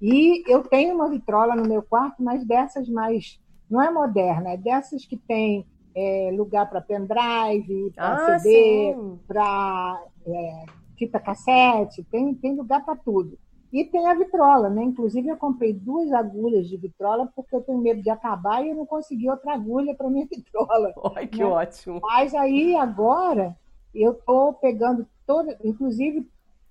E 0.00 0.44
eu 0.46 0.62
tenho 0.62 0.94
uma 0.94 1.08
vitrola 1.08 1.56
no 1.56 1.66
meu 1.66 1.82
quarto, 1.82 2.22
mas 2.22 2.44
dessas 2.44 2.86
mais. 2.86 3.40
Não 3.70 3.80
é 3.80 3.90
moderna, 3.90 4.50
é 4.50 4.56
dessas 4.58 5.06
que 5.06 5.16
tem 5.16 5.66
é, 5.94 6.30
lugar 6.32 6.68
para 6.68 6.82
pendrive, 6.82 7.92
para 7.94 8.34
ah, 8.34 8.38
CD, 8.38 8.94
para 9.26 10.02
é, 10.26 10.64
fita 10.98 11.18
cassete, 11.18 12.04
tem, 12.04 12.34
tem 12.34 12.54
lugar 12.54 12.84
para 12.84 12.96
tudo. 12.96 13.38
E 13.72 13.84
tem 13.84 14.06
a 14.06 14.14
vitrola, 14.14 14.70
né? 14.70 14.82
Inclusive, 14.82 15.28
eu 15.28 15.36
comprei 15.36 15.72
duas 15.72 16.10
agulhas 16.12 16.68
de 16.68 16.76
vitrola 16.76 17.30
porque 17.34 17.54
eu 17.54 17.60
tenho 17.60 17.78
medo 17.78 18.02
de 18.02 18.10
acabar 18.10 18.64
e 18.64 18.70
eu 18.70 18.74
não 18.74 18.86
consegui 18.86 19.28
outra 19.28 19.54
agulha 19.54 19.94
para 19.94 20.08
minha 20.08 20.26
vitrola. 20.30 20.92
Ai, 21.14 21.26
que 21.26 21.38
né? 21.38 21.44
ótimo! 21.44 22.00
Mas 22.02 22.34
aí, 22.34 22.74
agora, 22.76 23.56
eu 23.94 24.12
estou 24.12 24.54
pegando 24.54 25.06
toda. 25.26 25.58
Inclusive, 25.62 26.26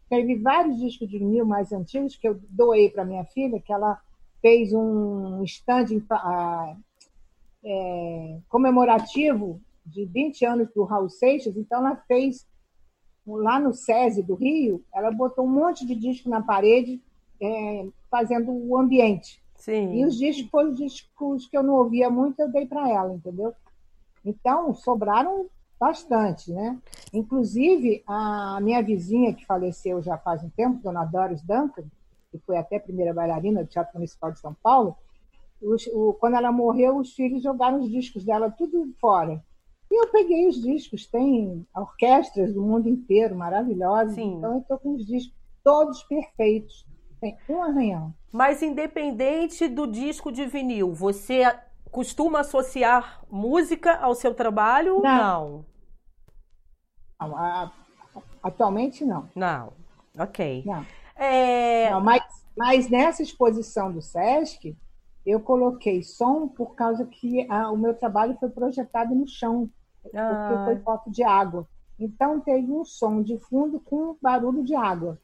Teve 0.10 0.36
vários 0.38 0.78
discos 0.78 1.10
de 1.10 1.18
vinil 1.18 1.46
mais 1.46 1.72
antigos 1.74 2.16
que 2.16 2.28
eu 2.28 2.40
doei 2.50 2.90
para 2.90 3.04
minha 3.04 3.26
filha, 3.26 3.60
que 3.60 3.74
ela 3.74 4.00
fez 4.42 4.72
um 4.72 5.44
stand 5.44 6.02
é, 7.64 8.38
comemorativo 8.48 9.60
de 9.86 10.06
20 10.06 10.46
anos 10.46 10.70
do 10.74 10.84
Raul 10.84 11.10
Seixas, 11.10 11.58
então 11.58 11.80
ela 11.80 11.96
fez 12.08 12.48
lá 13.36 13.60
no 13.60 13.74
SESI 13.74 14.24
do 14.24 14.36
Rio, 14.36 14.84
ela 14.94 15.12
botou 15.12 15.46
um 15.46 15.50
monte 15.50 15.86
de 15.86 15.96
disco 15.96 16.30
na 16.30 16.42
parede, 16.42 17.02
é, 17.42 17.88
fazendo 18.10 18.52
o 18.52 18.78
ambiente. 18.78 19.42
Sim. 19.56 19.96
E 19.96 20.06
os 20.06 20.18
discos 20.18 20.50
foram 20.50 20.72
os 20.72 20.78
discos 20.78 21.48
que 21.48 21.58
eu 21.58 21.64
não 21.64 21.76
ouvia 21.76 22.10
muito, 22.10 22.40
eu 22.40 22.52
dei 22.52 22.66
para 22.66 22.90
ela, 22.90 23.14
entendeu? 23.14 23.54
Então, 24.24 24.74
sobraram 24.74 25.48
Bastante, 25.80 26.52
né? 26.52 26.80
Inclusive, 27.14 28.04
a 28.08 28.60
minha 28.62 28.82
vizinha, 28.82 29.34
que 29.34 29.46
faleceu 29.46 30.02
já 30.02 30.18
faz 30.18 30.44
um 30.44 30.50
tempo, 30.50 30.82
dona 30.82 31.06
Doris 31.06 31.42
Duncan, 31.44 31.84
que 32.32 32.40
foi 32.40 32.58
até 32.58 32.80
primeira 32.80 33.14
bailarina 33.14 33.64
do 33.64 33.70
Teatro 33.70 33.94
Municipal 33.94 34.32
de 34.32 34.40
São 34.40 34.56
Paulo, 34.56 34.98
os, 35.62 35.86
o, 35.88 36.14
quando 36.14 36.36
ela 36.36 36.52
morreu, 36.52 36.98
os 36.98 37.14
filhos 37.14 37.44
jogaram 37.44 37.80
os 37.80 37.92
discos 37.92 38.24
dela 38.26 38.50
tudo 38.50 38.92
fora. 39.00 39.44
E 39.90 40.02
eu 40.02 40.10
peguei 40.12 40.48
os 40.48 40.62
discos, 40.62 41.06
tem 41.06 41.66
orquestras 41.76 42.54
do 42.54 42.62
mundo 42.62 42.90
inteiro 42.90 43.36
maravilhosas, 43.36 44.16
Sim. 44.16 44.36
então 44.36 44.54
eu 44.54 44.60
estou 44.60 44.78
com 44.80 44.96
os 44.96 45.06
discos 45.06 45.36
todos 45.64 46.04
perfeitos, 46.04 46.86
tem 47.20 47.38
um 47.50 47.64
arranhão. 47.64 48.14
Mas 48.32 48.62
independente 48.62 49.68
do 49.68 49.88
disco 49.88 50.32
de 50.32 50.46
vinil, 50.46 50.94
você 50.94 51.44
costuma 51.92 52.42
associar 52.42 53.24
música 53.30 53.98
ao 53.98 54.14
seu 54.14 54.34
trabalho? 54.34 55.02
Não. 55.02 55.66
não. 57.20 57.30
não 57.30 57.72
atualmente 58.44 59.04
não. 59.04 59.30
Não. 59.36 59.74
Ok. 60.18 60.64
Não. 60.66 60.86
É... 61.16 61.90
não 61.92 62.02
mas, 62.02 62.24
mas 62.56 62.90
nessa 62.90 63.22
exposição 63.22 63.92
do 63.92 64.02
SESC, 64.02 64.78
eu 65.28 65.42
coloquei 65.42 66.02
som 66.02 66.48
por 66.48 66.74
causa 66.74 67.06
que 67.06 67.46
ah, 67.50 67.70
o 67.70 67.78
meu 67.78 67.94
trabalho 67.94 68.38
foi 68.40 68.50
projetado 68.50 69.14
no 69.14 69.28
chão, 69.28 69.70
ah. 70.16 70.48
porque 70.50 70.64
foi 70.64 70.84
foto 70.84 71.12
de 71.12 71.22
água. 71.22 71.68
Então 72.00 72.40
teve 72.40 72.72
um 72.72 72.86
som 72.86 73.22
de 73.22 73.38
fundo 73.38 73.78
com 73.82 74.16
barulho 74.22 74.64
de 74.64 74.74
água. 74.74 75.20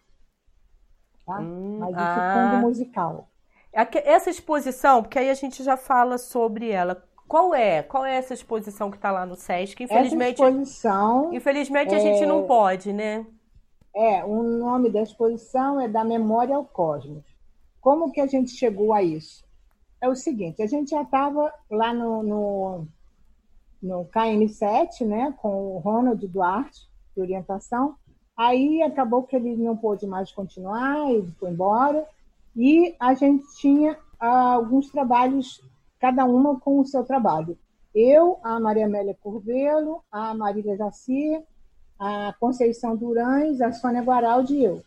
Tá? 1.25 1.39
Hum, 1.39 1.77
mas 1.79 1.91
isso 1.91 1.99
ah. 1.99 2.51
fundo 2.51 2.67
musical. 2.67 3.29
Essa 3.71 4.29
exposição, 4.29 5.01
porque 5.01 5.17
aí 5.17 5.29
a 5.29 5.33
gente 5.33 5.63
já 5.63 5.77
fala 5.77 6.17
sobre 6.17 6.69
ela. 6.69 7.01
Qual 7.25 7.55
é? 7.55 7.81
Qual 7.81 8.05
é 8.05 8.17
essa 8.17 8.33
exposição 8.33 8.91
que 8.91 8.97
está 8.97 9.09
lá 9.09 9.25
no 9.25 9.35
Sesc? 9.35 9.81
Infelizmente, 9.81 10.41
essa 10.41 10.51
exposição. 10.51 11.33
Infelizmente 11.33 11.93
é... 11.93 11.97
a 11.97 11.99
gente 11.99 12.25
não 12.25 12.45
pode, 12.45 12.91
né? 12.91 13.25
É, 13.95 14.23
o 14.25 14.43
nome 14.43 14.89
da 14.89 15.01
exposição 15.01 15.79
é 15.79 15.87
Da 15.87 16.03
Memória 16.03 16.55
ao 16.57 16.65
Cosmos. 16.65 17.23
Como 17.79 18.11
que 18.11 18.19
a 18.19 18.27
gente 18.27 18.51
chegou 18.51 18.91
a 18.91 19.01
isso? 19.01 19.45
É 20.03 20.09
o 20.09 20.17
seguinte, 20.17 20.61
a 20.61 20.67
gente 20.67 20.89
já 20.89 21.01
estava 21.01 21.49
lá 21.71 21.93
no, 21.93 22.21
no, 22.21 22.87
no 23.81 24.05
KM7, 24.07 25.07
né, 25.07 25.33
com 25.41 25.47
o 25.47 25.77
Ronald 25.77 26.27
Duarte, 26.27 26.89
de 27.15 27.21
orientação. 27.21 27.95
Aí 28.35 28.81
acabou 28.81 29.23
que 29.23 29.33
ele 29.33 29.55
não 29.55 29.77
pôde 29.77 30.05
mais 30.05 30.29
continuar, 30.29 31.09
ele 31.09 31.31
foi 31.39 31.51
embora. 31.51 32.05
E 32.53 32.93
a 32.99 33.13
gente 33.13 33.45
tinha 33.55 33.97
ah, 34.19 34.55
alguns 34.55 34.89
trabalhos, 34.89 35.63
cada 36.01 36.25
uma 36.25 36.59
com 36.59 36.81
o 36.81 36.85
seu 36.85 37.05
trabalho. 37.05 37.57
Eu, 37.95 38.39
a 38.43 38.59
Maria 38.59 38.87
Amélia 38.87 39.17
Curvelo, 39.23 40.03
a 40.11 40.33
Marília 40.33 40.75
Jaci, 40.75 41.41
a 41.97 42.35
Conceição 42.41 42.97
Durães, 42.97 43.61
a 43.61 43.71
Sônia 43.71 44.01
Guaraldi 44.01 44.55
e 44.55 44.65
eu. 44.65 44.83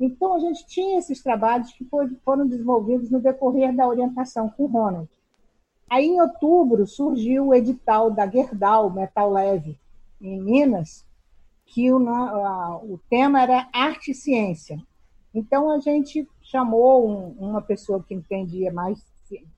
Então, 0.00 0.34
a 0.34 0.38
gente 0.38 0.66
tinha 0.66 0.98
esses 0.98 1.22
trabalhos 1.22 1.70
que 1.74 1.86
foram 2.24 2.46
desenvolvidos 2.46 3.10
no 3.10 3.20
decorrer 3.20 3.76
da 3.76 3.86
orientação 3.86 4.48
com 4.48 4.64
o 4.64 4.66
Ronald. 4.66 5.10
Aí, 5.90 6.06
em 6.06 6.20
outubro, 6.20 6.86
surgiu 6.86 7.48
o 7.48 7.54
edital 7.54 8.10
da 8.10 8.26
Gerdau, 8.26 8.90
Metal 8.90 9.30
Leve, 9.30 9.78
em 10.18 10.40
Minas, 10.40 11.04
que 11.66 11.92
o, 11.92 11.98
o 11.98 12.98
tema 13.10 13.42
era 13.42 13.68
arte 13.74 14.12
e 14.12 14.14
ciência. 14.14 14.82
Então, 15.34 15.70
a 15.70 15.78
gente 15.78 16.26
chamou 16.40 17.06
um, 17.06 17.36
uma 17.38 17.60
pessoa 17.60 18.02
que 18.02 18.14
entendia 18.14 18.72
mais 18.72 19.04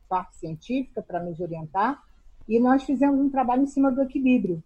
parte 0.08 0.36
científica 0.36 1.00
para 1.00 1.22
nos 1.22 1.38
orientar, 1.40 2.02
e 2.48 2.58
nós 2.58 2.82
fizemos 2.82 3.18
um 3.20 3.30
trabalho 3.30 3.62
em 3.62 3.66
cima 3.66 3.92
do 3.92 4.02
equilíbrio. 4.02 4.62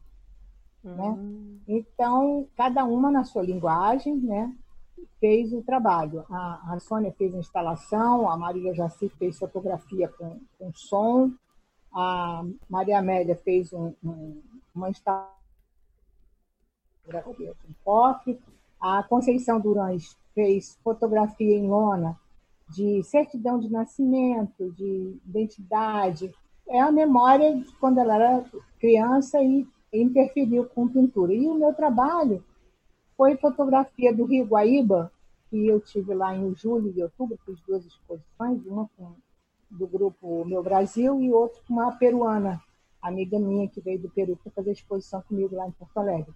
Né? 0.83 1.09
Hum. 1.09 1.59
Então, 1.68 2.49
cada 2.56 2.85
uma 2.85 3.11
na 3.11 3.25
sua 3.25 3.42
linguagem, 3.42 4.16
né, 4.16 4.52
fez 5.20 5.52
o 5.52 5.62
trabalho. 5.62 6.24
A, 6.30 6.74
a 6.74 6.80
Sônia 6.80 7.12
fez 7.16 7.34
a 7.34 7.38
instalação, 7.38 8.30
a 8.30 8.36
Maria 8.36 8.74
Jaci 8.74 9.08
fez 9.08 9.38
fotografia 9.38 10.08
com, 10.08 10.40
com 10.58 10.72
som, 10.74 11.32
a 11.92 12.44
Maria 12.68 12.98
Amélia 12.98 13.36
fez 13.36 13.72
um, 13.72 13.92
um, 14.04 14.42
uma 14.74 14.90
instalação 14.90 15.36
com 17.24 17.72
POC, 17.84 18.38
a 18.80 19.02
Conceição 19.04 19.60
Durães 19.60 20.16
fez 20.34 20.78
fotografia 20.82 21.56
em 21.56 21.68
lona 21.68 22.18
de 22.68 23.02
certidão 23.04 23.58
de 23.58 23.70
nascimento, 23.70 24.72
de 24.72 25.16
identidade. 25.26 26.32
É 26.68 26.80
a 26.80 26.90
memória 26.90 27.56
de 27.56 27.72
quando 27.76 27.98
ela 27.98 28.16
era 28.16 28.44
criança 28.78 29.40
e 29.40 29.66
interferiu 29.92 30.66
com 30.66 30.88
pintura. 30.88 31.32
E 31.32 31.46
o 31.46 31.54
meu 31.54 31.72
trabalho 31.72 32.44
foi 33.16 33.37
fotografia 33.37 34.14
do 34.14 34.25
Rio 34.25 34.44
Guaíba, 34.44 35.11
que 35.49 35.66
eu 35.66 35.80
tive 35.80 36.14
lá 36.14 36.37
em 36.37 36.54
julho 36.54 36.92
e 36.94 37.02
outubro, 37.02 37.38
fiz 37.44 37.58
duas 37.66 37.85
exposições, 37.85 38.64
uma 38.66 38.88
com, 38.96 39.12
do 39.70 39.87
grupo 39.87 40.44
Meu 40.44 40.62
Brasil 40.62 41.20
e 41.20 41.32
outra 41.32 41.61
com 41.66 41.75
uma 41.75 41.92
peruana, 41.92 42.61
amiga 43.00 43.38
minha 43.38 43.68
que 43.68 43.80
veio 43.80 43.99
do 43.99 44.11
Peru 44.11 44.37
para 44.37 44.52
fazer 44.52 44.73
exposição 44.73 45.23
comigo 45.23 45.56
lá 45.56 45.66
em 45.66 45.73
Porto 45.73 45.96
Alegre. 45.96 46.35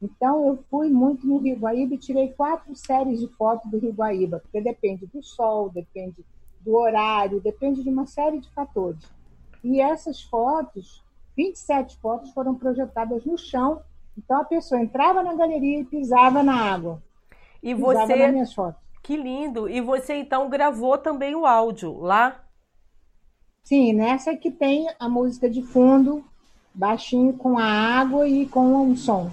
Então, 0.00 0.46
eu 0.46 0.58
fui 0.70 0.90
muito 0.90 1.26
no 1.26 1.38
Rio 1.38 1.56
Guaíba 1.56 1.94
e 1.94 1.98
tirei 1.98 2.32
quatro 2.32 2.74
séries 2.76 3.20
de 3.20 3.28
fotos 3.28 3.70
do 3.70 3.78
Rio 3.78 3.92
Guaíba, 3.92 4.40
porque 4.40 4.60
depende 4.60 5.06
do 5.06 5.22
sol, 5.22 5.70
depende 5.70 6.24
do 6.60 6.74
horário, 6.74 7.40
depende 7.40 7.82
de 7.82 7.88
uma 7.88 8.06
série 8.06 8.38
de 8.38 8.50
fatores. 8.50 9.02
E 9.64 9.80
essas 9.80 10.22
fotos, 10.22 11.02
27 11.36 11.96
fotos, 11.98 12.30
foram 12.32 12.54
projetadas 12.54 13.24
no 13.24 13.38
chão 13.38 13.82
então 14.16 14.40
a 14.40 14.44
pessoa 14.44 14.80
entrava 14.80 15.22
na 15.22 15.34
galeria 15.34 15.80
e 15.80 15.84
pisava 15.84 16.42
na 16.42 16.54
água. 16.54 17.02
E 17.62 17.74
você. 17.74 18.16
Nas 18.16 18.32
minhas 18.32 18.54
fotos. 18.54 18.80
Que 19.02 19.16
lindo! 19.16 19.68
E 19.68 19.80
você 19.80 20.14
então 20.14 20.48
gravou 20.48 20.98
também 20.98 21.34
o 21.34 21.46
áudio 21.46 22.00
lá? 22.00 22.40
Sim, 23.62 23.92
nessa 23.92 24.34
que 24.36 24.50
tem 24.50 24.88
a 24.98 25.08
música 25.08 25.50
de 25.50 25.62
fundo, 25.62 26.24
baixinho 26.74 27.32
com 27.32 27.58
a 27.58 27.64
água 27.64 28.28
e 28.28 28.46
com 28.46 28.74
um 28.74 28.96
som. 28.96 29.30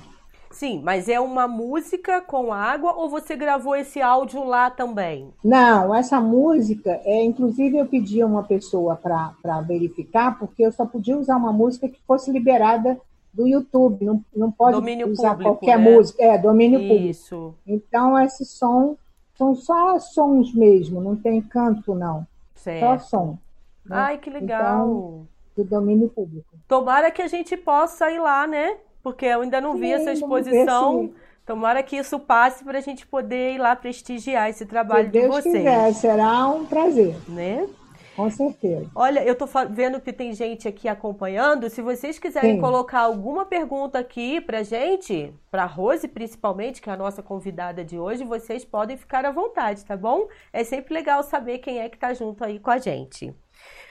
Sim, 0.54 0.82
mas 0.84 1.10
é 1.10 1.20
uma 1.20 1.48
música 1.48 2.22
com 2.22 2.54
água 2.54 2.94
ou 2.94 3.10
você 3.10 3.36
gravou 3.36 3.76
esse 3.76 4.00
áudio 4.00 4.44
lá 4.44 4.70
também? 4.70 5.34
Não, 5.44 5.94
essa 5.94 6.22
música, 6.22 7.02
é, 7.04 7.24
inclusive 7.24 7.78
eu 7.78 7.88
pedi 7.88 8.22
a 8.22 8.28
uma 8.28 8.44
pessoa 8.44 8.96
para 8.96 9.62
verificar, 9.62 10.38
porque 10.38 10.64
eu 10.64 10.72
só 10.72 10.86
podia 10.86 11.18
usar 11.18 11.38
uma 11.38 11.52
música 11.52 11.90
que 11.90 12.00
fosse 12.06 12.32
liberada 12.32 13.00
do 13.34 13.48
YouTube, 13.48 14.06
não, 14.06 14.24
não 14.36 14.52
pode 14.52 14.76
domínio 14.76 15.10
usar 15.10 15.32
público, 15.32 15.56
qualquer 15.56 15.80
né? 15.80 15.92
música. 15.92 16.24
É, 16.24 16.38
domínio 16.38 16.80
Isso. 16.80 17.36
público. 17.36 17.58
Então, 17.66 18.20
esse 18.20 18.46
som 18.46 18.96
são 19.36 19.56
só 19.56 19.98
sons 20.00 20.54
mesmo, 20.54 21.02
não 21.02 21.16
tem 21.16 21.42
canto, 21.42 21.96
não. 21.96 22.26
Certo. 22.56 23.02
Só 23.02 23.10
som. 23.10 23.38
Né? 23.86 23.96
Ai, 23.96 24.18
que 24.20 24.30
legal. 24.30 24.86
Então, 24.86 25.28
do 25.58 25.64
domínio 25.64 26.10
público. 26.10 26.56
Tomara 26.68 27.12
que 27.12 27.22
a 27.22 27.28
gente 27.28 27.58
possa 27.58 28.12
ir 28.12 28.20
lá, 28.20 28.48
né? 28.48 28.78
Porque 29.02 29.26
eu 29.26 29.42
ainda 29.42 29.60
não 29.60 29.74
Sim, 29.74 29.80
vi 29.80 29.92
essa 29.92 30.12
exposição. 30.12 31.12
Tomara 31.46 31.84
que 31.84 31.98
isso 31.98 32.18
passe 32.20 32.64
para 32.64 32.78
a 32.78 32.82
gente 32.82 33.06
poder 33.06 33.56
ir 33.56 33.58
lá 33.58 33.76
prestigiar 33.76 34.50
esse 34.50 34.66
trabalho 34.66 35.06
Se 35.06 35.12
Deus 35.12 35.26
de 35.26 35.42
vocês. 35.42 35.58
Quiser, 35.58 35.94
será 35.94 36.48
um 36.48 36.66
prazer. 36.66 37.16
Né? 37.28 37.68
Com 38.16 38.30
certeza. 38.30 38.90
Olha, 38.94 39.24
eu 39.24 39.36
tô 39.36 39.46
vendo 39.70 40.00
que 40.00 40.14
tem 40.14 40.34
gente 40.34 40.68
aqui 40.68 40.88
acompanhando. 40.88 41.70
Se 41.70 41.82
vocês 41.82 42.20
quiserem 42.20 42.56
Sim. 42.56 42.62
colocar 42.62 43.02
alguma 43.02 43.46
pergunta 43.46 43.98
aqui 43.98 44.40
pra 44.40 44.62
gente, 44.62 45.34
pra 45.50 45.66
Rose 45.66 46.08
principalmente, 46.08 46.82
que 46.82 46.90
é 46.90 46.94
a 46.94 46.98
nossa 46.98 47.24
convidada 47.24 47.84
de 47.84 47.98
hoje, 47.98 48.24
vocês 48.24 48.64
podem 48.64 48.98
ficar 48.98 49.26
à 49.26 49.32
vontade, 49.32 49.84
tá 49.84 49.98
bom? 49.98 50.28
É 50.52 50.64
sempre 50.64 50.94
legal 50.94 51.24
saber 51.24 51.58
quem 51.58 51.80
é 51.80 51.90
que 51.90 51.98
tá 51.98 52.14
junto 52.14 52.44
aí 52.44 52.60
com 52.60 52.70
a 52.70 52.78
gente. 52.78 53.34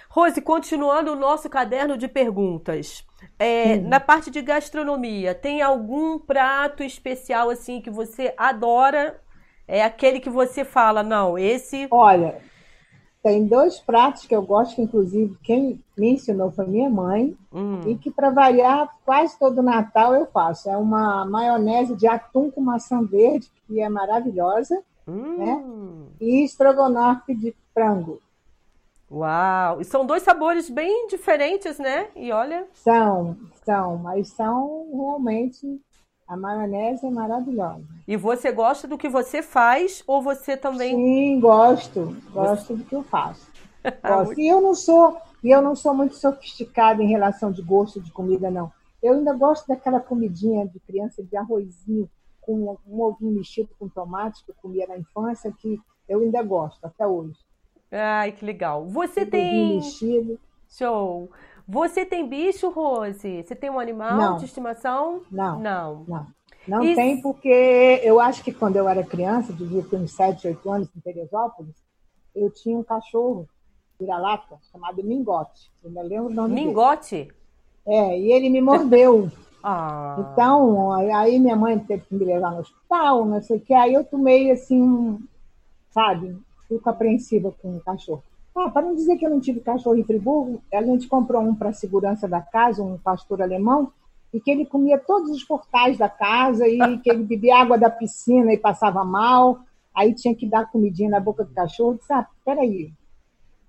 Rose, 0.08 0.40
continuando 0.42 1.12
o 1.12 1.16
nosso 1.16 1.48
caderno 1.48 1.96
de 1.96 2.06
perguntas. 2.06 3.04
É, 3.38 3.76
na 3.78 3.98
parte 3.98 4.30
de 4.30 4.42
gastronomia, 4.42 5.34
tem 5.34 5.62
algum 5.62 6.18
prato 6.18 6.82
especial 6.82 7.48
assim 7.48 7.80
que 7.80 7.90
você 7.90 8.34
adora? 8.36 9.20
É 9.66 9.82
aquele 9.82 10.20
que 10.20 10.28
você 10.28 10.64
fala, 10.64 11.02
não, 11.02 11.38
esse. 11.38 11.88
Olha, 11.90 12.36
tem 13.22 13.46
dois 13.46 13.78
pratos 13.78 14.26
que 14.26 14.34
eu 14.34 14.42
gosto, 14.42 14.74
que 14.74 14.82
inclusive 14.82 15.38
quem 15.42 15.82
me 15.96 16.10
ensinou 16.10 16.50
foi 16.50 16.66
minha 16.66 16.90
mãe, 16.90 17.36
hum. 17.52 17.80
e 17.86 17.94
que 17.94 18.10
para 18.10 18.30
variar 18.30 18.88
quase 19.04 19.38
todo 19.38 19.62
Natal 19.62 20.14
eu 20.14 20.26
faço. 20.26 20.68
É 20.68 20.76
uma 20.76 21.24
maionese 21.24 21.94
de 21.94 22.06
atum 22.08 22.50
com 22.50 22.60
maçã 22.60 23.02
verde, 23.04 23.48
que 23.66 23.80
é 23.80 23.88
maravilhosa, 23.88 24.82
hum. 25.06 25.36
né? 25.38 25.64
E 26.20 26.44
estrogonofe 26.44 27.34
de 27.34 27.54
frango. 27.72 28.20
Uau! 29.10 29.80
E 29.80 29.84
são 29.84 30.04
dois 30.04 30.22
sabores 30.22 30.68
bem 30.68 31.06
diferentes, 31.06 31.78
né? 31.78 32.08
E 32.16 32.32
olha. 32.32 32.66
São, 32.72 33.36
são, 33.64 33.98
mas 33.98 34.28
são 34.28 34.88
realmente 34.92 35.80
a 36.32 36.36
maionese 36.36 37.04
é 37.04 37.10
maravilhosa. 37.10 37.84
E 38.08 38.16
você 38.16 38.50
gosta 38.50 38.88
do 38.88 38.96
que 38.96 39.06
você 39.06 39.42
faz 39.42 40.02
ou 40.06 40.22
você 40.22 40.56
também? 40.56 40.96
Sim, 40.96 41.40
gosto. 41.40 42.16
Gosto 42.32 42.74
do 42.74 42.84
que 42.84 42.94
eu 42.94 43.02
faço. 43.02 43.52
Gosto. 44.02 44.40
E 44.40 44.48
eu 44.48 44.60
não 44.60 44.74
sou, 44.74 45.18
e 45.42 45.50
eu 45.50 45.60
não 45.60 45.74
sou 45.74 45.92
muito 45.92 46.14
sofisticada 46.14 47.02
em 47.02 47.08
relação 47.08 47.50
de 47.50 47.60
gosto 47.60 48.00
de 48.00 48.12
comida, 48.12 48.48
não. 48.48 48.72
Eu 49.02 49.14
ainda 49.14 49.34
gosto 49.34 49.66
daquela 49.66 49.98
comidinha 49.98 50.66
de 50.66 50.78
criança 50.78 51.20
de 51.22 51.36
arrozinho 51.36 52.08
com 52.40 52.78
um 52.86 53.00
ovinho 53.02 53.32
mexido 53.32 53.68
com 53.76 53.88
tomate 53.88 54.44
que 54.44 54.52
eu 54.52 54.54
comia 54.62 54.86
na 54.86 54.96
infância, 54.96 55.52
que 55.58 55.80
eu 56.08 56.20
ainda 56.20 56.42
gosto 56.44 56.84
até 56.84 57.04
hoje. 57.04 57.36
Ai, 57.90 58.30
que 58.30 58.44
legal. 58.44 58.86
Você 58.86 59.26
tem. 59.26 59.76
Mexido. 59.76 60.38
Show. 60.70 61.28
Você 61.66 62.04
tem 62.04 62.28
bicho, 62.28 62.70
Rose? 62.70 63.42
Você 63.42 63.54
tem 63.54 63.70
um 63.70 63.78
animal 63.78 64.16
não. 64.16 64.36
de 64.36 64.44
estimação? 64.44 65.22
Não. 65.30 65.60
Não. 65.60 66.04
Não, 66.06 66.26
não 66.66 66.84
e... 66.84 66.94
tem, 66.94 67.20
porque 67.20 68.00
eu 68.02 68.20
acho 68.20 68.42
que 68.42 68.52
quando 68.52 68.76
eu 68.76 68.88
era 68.88 69.02
criança, 69.04 69.52
devia 69.52 69.82
ter 69.82 69.96
uns 69.96 70.12
7, 70.12 70.48
8 70.48 70.70
anos 70.70 70.88
em 70.96 71.00
Teresópolis, 71.00 71.74
eu 72.34 72.50
tinha 72.50 72.78
um 72.78 72.84
cachorro 72.84 73.48
vira-lata 73.98 74.58
chamado 74.70 75.02
Mingote. 75.02 75.70
Eu 75.82 75.90
me 75.90 76.02
lembro 76.02 76.26
o 76.26 76.34
nome 76.34 76.54
Mingote? 76.54 77.16
Dele. 77.16 77.34
É, 77.86 78.18
e 78.18 78.32
ele 78.32 78.48
me 78.48 78.60
mordeu. 78.60 79.30
ah. 79.62 80.16
Então, 80.32 80.92
aí 80.92 81.38
minha 81.38 81.56
mãe 81.56 81.78
teve 81.78 82.04
que 82.04 82.14
me 82.14 82.24
levar 82.24 82.52
no 82.52 82.60
hospital, 82.60 83.24
não 83.24 83.40
sei 83.40 83.56
o 83.56 83.60
que. 83.60 83.74
Aí 83.74 83.94
eu 83.94 84.04
tomei 84.04 84.50
assim, 84.50 85.18
sabe, 85.90 86.36
fico 86.68 86.88
apreensiva 86.88 87.52
com 87.60 87.76
o 87.76 87.80
cachorro. 87.80 88.22
Ah, 88.54 88.70
para 88.70 88.86
não 88.86 88.94
dizer 88.94 89.16
que 89.16 89.24
eu 89.24 89.30
não 89.30 89.40
tive 89.40 89.60
cachorro 89.60 89.96
em 89.96 90.04
Friburgo, 90.04 90.62
a 90.72 90.82
gente 90.82 91.08
comprou 91.08 91.42
um 91.42 91.54
para 91.54 91.70
a 91.70 91.74
segurança 91.74 92.28
da 92.28 92.40
casa, 92.40 92.82
um 92.82 92.98
pastor 92.98 93.40
alemão, 93.40 93.90
e 94.32 94.40
que 94.40 94.50
ele 94.50 94.66
comia 94.66 94.98
todos 94.98 95.30
os 95.30 95.42
portais 95.42 95.96
da 95.96 96.08
casa 96.08 96.66
e 96.68 96.98
que 96.98 97.10
ele 97.10 97.24
bebia 97.24 97.58
água 97.58 97.78
da 97.78 97.90
piscina 97.90 98.52
e 98.52 98.58
passava 98.58 99.04
mal. 99.04 99.60
Aí 99.94 100.14
tinha 100.14 100.34
que 100.34 100.46
dar 100.46 100.70
comidinha 100.70 101.10
na 101.10 101.20
boca 101.20 101.44
do 101.44 101.52
cachorro. 101.52 101.92
Eu 101.92 101.98
disse, 101.98 102.12
ah, 102.12 102.26
peraí, 102.44 102.92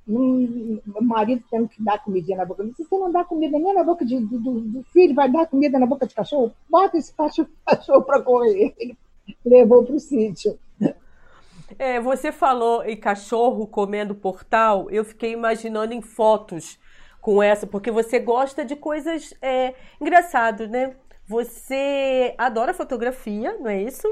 meu 0.05 0.81
marido 1.01 1.43
tendo 1.49 1.67
que 1.67 1.81
dar 1.81 2.03
comidinha 2.03 2.37
na 2.37 2.45
boca. 2.45 2.65
Se 2.75 2.83
você 2.83 2.97
não 2.97 3.11
dá 3.11 3.23
comida 3.23 3.57
nem 3.57 3.73
na 3.73 3.83
boca 3.83 4.05
de, 4.05 4.19
do, 4.19 4.37
do, 4.39 4.83
filho, 4.91 5.15
vai 5.15 5.31
dar 5.31 5.47
comida 5.47 5.79
na 5.79 5.85
boca 5.85 6.05
de 6.05 6.13
cachorro? 6.13 6.51
Bota 6.69 6.97
esse 6.97 7.13
cachorro, 7.13 7.49
cachorro 7.65 8.03
para 8.03 8.21
comer. 8.21 8.73
Ele 8.77 8.97
levou 9.45 9.83
para 9.83 9.95
o 9.95 9.99
sítio. 9.99 10.57
É, 11.77 11.99
você 11.99 12.31
falou 12.31 12.83
em 12.83 12.95
cachorro 12.95 13.67
comendo 13.67 14.15
portal, 14.15 14.89
eu 14.89 15.03
fiquei 15.03 15.31
imaginando 15.31 15.93
em 15.93 16.01
fotos 16.01 16.79
com 17.21 17.41
essa, 17.41 17.65
porque 17.65 17.89
você 17.89 18.19
gosta 18.19 18.65
de 18.65 18.75
coisas 18.75 19.33
é, 19.41 19.73
engraçadas, 19.99 20.69
né? 20.69 20.95
Você 21.25 22.35
adora 22.37 22.73
fotografia, 22.73 23.57
não 23.59 23.69
é 23.69 23.81
isso? 23.81 24.07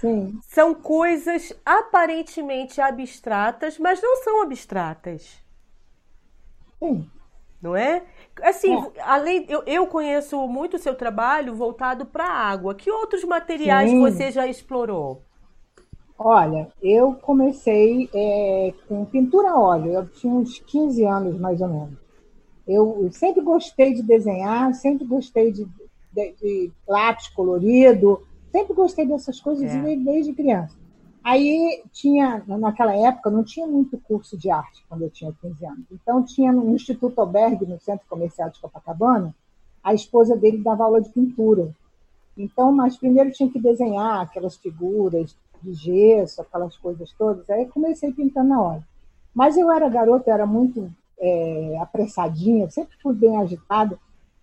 Sim. 0.00 0.38
São 0.46 0.74
coisas 0.74 1.52
aparentemente 1.64 2.80
abstratas, 2.80 3.78
mas 3.78 4.00
não 4.00 4.16
são 4.22 4.42
abstratas. 4.42 5.42
Sim. 6.78 7.10
Não 7.60 7.74
é? 7.74 8.04
Assim, 8.42 8.72
é. 8.72 9.02
além 9.02 9.44
eu, 9.48 9.62
eu 9.66 9.86
conheço 9.88 10.46
muito 10.46 10.76
o 10.76 10.78
seu 10.78 10.94
trabalho 10.94 11.54
voltado 11.54 12.06
para 12.06 12.24
a 12.24 12.50
água. 12.50 12.74
Que 12.74 12.90
outros 12.90 13.24
materiais 13.24 13.90
Sim. 13.90 14.00
você 14.00 14.30
já 14.30 14.46
explorou? 14.46 15.27
Olha, 16.18 16.68
eu 16.82 17.14
comecei 17.14 18.10
é, 18.12 18.74
com 18.88 19.04
pintura 19.04 19.50
a 19.50 19.60
óleo. 19.60 19.92
Eu 19.92 20.06
tinha 20.08 20.34
uns 20.34 20.58
15 20.58 21.04
anos, 21.04 21.38
mais 21.38 21.60
ou 21.60 21.68
menos. 21.68 21.98
Eu 22.66 23.08
sempre 23.12 23.40
gostei 23.40 23.94
de 23.94 24.02
desenhar, 24.02 24.74
sempre 24.74 25.06
gostei 25.06 25.52
de, 25.52 25.64
de, 26.12 26.32
de 26.32 26.72
lápis 26.86 27.28
colorido, 27.28 28.20
sempre 28.50 28.74
gostei 28.74 29.06
dessas 29.06 29.40
coisas 29.40 29.70
é. 29.70 29.96
desde 29.96 30.34
criança. 30.34 30.76
Aí 31.22 31.82
tinha, 31.92 32.42
naquela 32.46 32.94
época, 32.94 33.30
não 33.30 33.44
tinha 33.44 33.66
muito 33.66 33.98
curso 33.98 34.36
de 34.36 34.50
arte 34.50 34.84
quando 34.88 35.02
eu 35.02 35.10
tinha 35.10 35.32
15 35.40 35.66
anos. 35.66 35.84
Então 35.90 36.22
tinha 36.22 36.52
no 36.52 36.74
Instituto 36.74 37.20
Albergue, 37.20 37.66
no 37.66 37.78
Centro 37.80 38.06
Comercial 38.08 38.50
de 38.50 38.60
Copacabana, 38.60 39.34
a 39.82 39.94
esposa 39.94 40.36
dele 40.36 40.58
dava 40.58 40.84
aula 40.84 41.00
de 41.00 41.10
pintura. 41.10 41.70
Então, 42.36 42.72
mas 42.72 42.96
primeiro 42.96 43.30
tinha 43.30 43.50
que 43.50 43.60
desenhar 43.60 44.20
aquelas 44.20 44.56
figuras 44.56 45.36
de 45.62 45.74
gesso, 45.74 46.40
aquelas 46.40 46.76
coisas 46.76 47.12
todas. 47.12 47.48
Aí 47.50 47.66
comecei 47.66 48.12
pintando 48.12 48.48
na 48.48 48.60
hora. 48.60 48.82
Mas 49.34 49.56
eu 49.56 49.70
era 49.70 49.88
garota, 49.88 50.30
era 50.30 50.46
muito 50.46 50.90
é, 51.20 51.78
apressadinha, 51.80 52.70
sempre 52.70 52.96
fui 53.02 53.14
bem 53.14 53.36
agitada, 53.36 53.98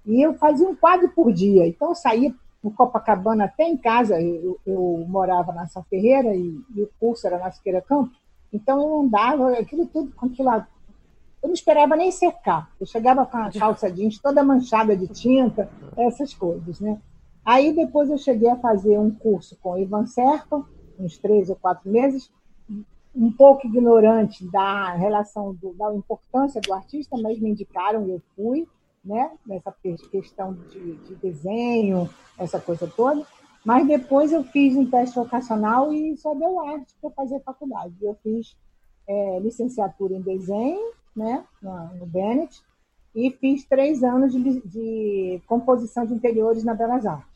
e 0.06 0.21
eu 0.21 0.34
fazia 0.36 0.67
um 0.67 0.75
quadro 0.75 1.10
por 1.10 1.32
dia. 1.32 1.67
Então 1.67 1.89
eu 1.89 1.95
saía 1.95 2.34
por 2.62 2.73
Copacabana 2.73 3.45
até 3.45 3.63
em 3.63 3.78
casa, 3.78 4.19
eu, 4.21 4.60
eu 4.65 5.06
morava 5.08 5.54
na 5.54 5.67
São 5.67 5.84
Ferreira 5.84 6.36
e, 6.36 6.60
e, 6.75 6.82
o 6.82 6.89
curso 6.99 7.28
era 7.28 7.38
na 7.38 7.51
Siqueira 7.51 7.82
Campo, 7.82 8.12
então 8.51 8.80
eu 8.80 9.01
andava 9.01 9.51
aquilo 9.54 9.86
tudo 9.86 10.12
com 10.15 10.25
aquilo 10.25 10.47
lá. 10.47 10.67
Eu 11.43 11.49
não 11.49 11.54
esperava 11.54 11.95
nem 11.95 12.12
secar. 12.12 12.71
Eu 12.80 12.88
chegava 12.88 13.23
com 13.23 13.38
a 13.38 13.51
calça 13.51 13.91
jeans 13.91 14.17
toda 14.17 14.43
manchada 14.43 14.97
de 14.97 15.08
tinta, 15.08 15.69
essas 15.95 16.34
coisas, 16.34 16.80
né? 16.80 16.99
Aí 17.45 17.71
depois 17.71 18.10
eu 18.10 18.17
cheguei 18.17 18.49
a 18.49 18.56
fazer 18.56 18.97
um 18.97 19.12
curso 19.12 19.56
com 19.62 19.73
o 19.73 19.78
Ivan 19.78 20.08
Serpa, 20.08 20.65
uns 20.99 21.17
três 21.17 21.49
ou 21.49 21.55
quatro 21.55 21.89
meses, 21.89 22.31
um 23.15 23.31
pouco 23.31 23.65
ignorante 23.65 24.45
da 24.51 24.93
relação, 24.93 25.53
do, 25.53 25.73
da 25.73 25.93
importância 25.93 26.60
do 26.60 26.73
artista, 26.73 27.17
mas 27.17 27.39
me 27.39 27.49
indicaram 27.49 28.05
e 28.08 28.12
eu 28.12 28.21
fui 28.36 28.67
né? 29.03 29.31
nessa 29.45 29.73
questão 30.12 30.53
de, 30.53 30.95
de, 30.95 31.15
desenho, 31.15 32.10
essa 32.38 32.60
coisa 32.60 32.88
toda. 32.88 33.25
Mas 33.63 33.88
depois 33.88 34.31
eu 34.31 34.43
fiz 34.43 34.75
um 34.75 34.89
teste 34.89 35.15
vocacional 35.15 35.93
e 35.93 36.17
só 36.17 36.34
deu 36.34 36.60
arte 36.60 36.93
para 36.99 37.10
fazer 37.12 37.39
faculdade. 37.41 37.95
Eu 38.01 38.15
fiz 38.21 38.55
é, 39.08 39.39
licenciatura 39.39 40.15
em 40.15 40.21
desenho 40.21 40.93
né? 41.15 41.43
no, 41.62 42.05
Bennett 42.05 42.62
e 43.15 43.31
fiz 43.31 43.63
três 43.65 44.03
anos 44.03 44.34
de, 44.34 44.62
de 44.62 45.41
composição 45.47 46.05
de 46.05 46.13
interiores 46.13 46.63
na 46.63 46.73
Belas 46.73 47.05
Artes. 47.05 47.34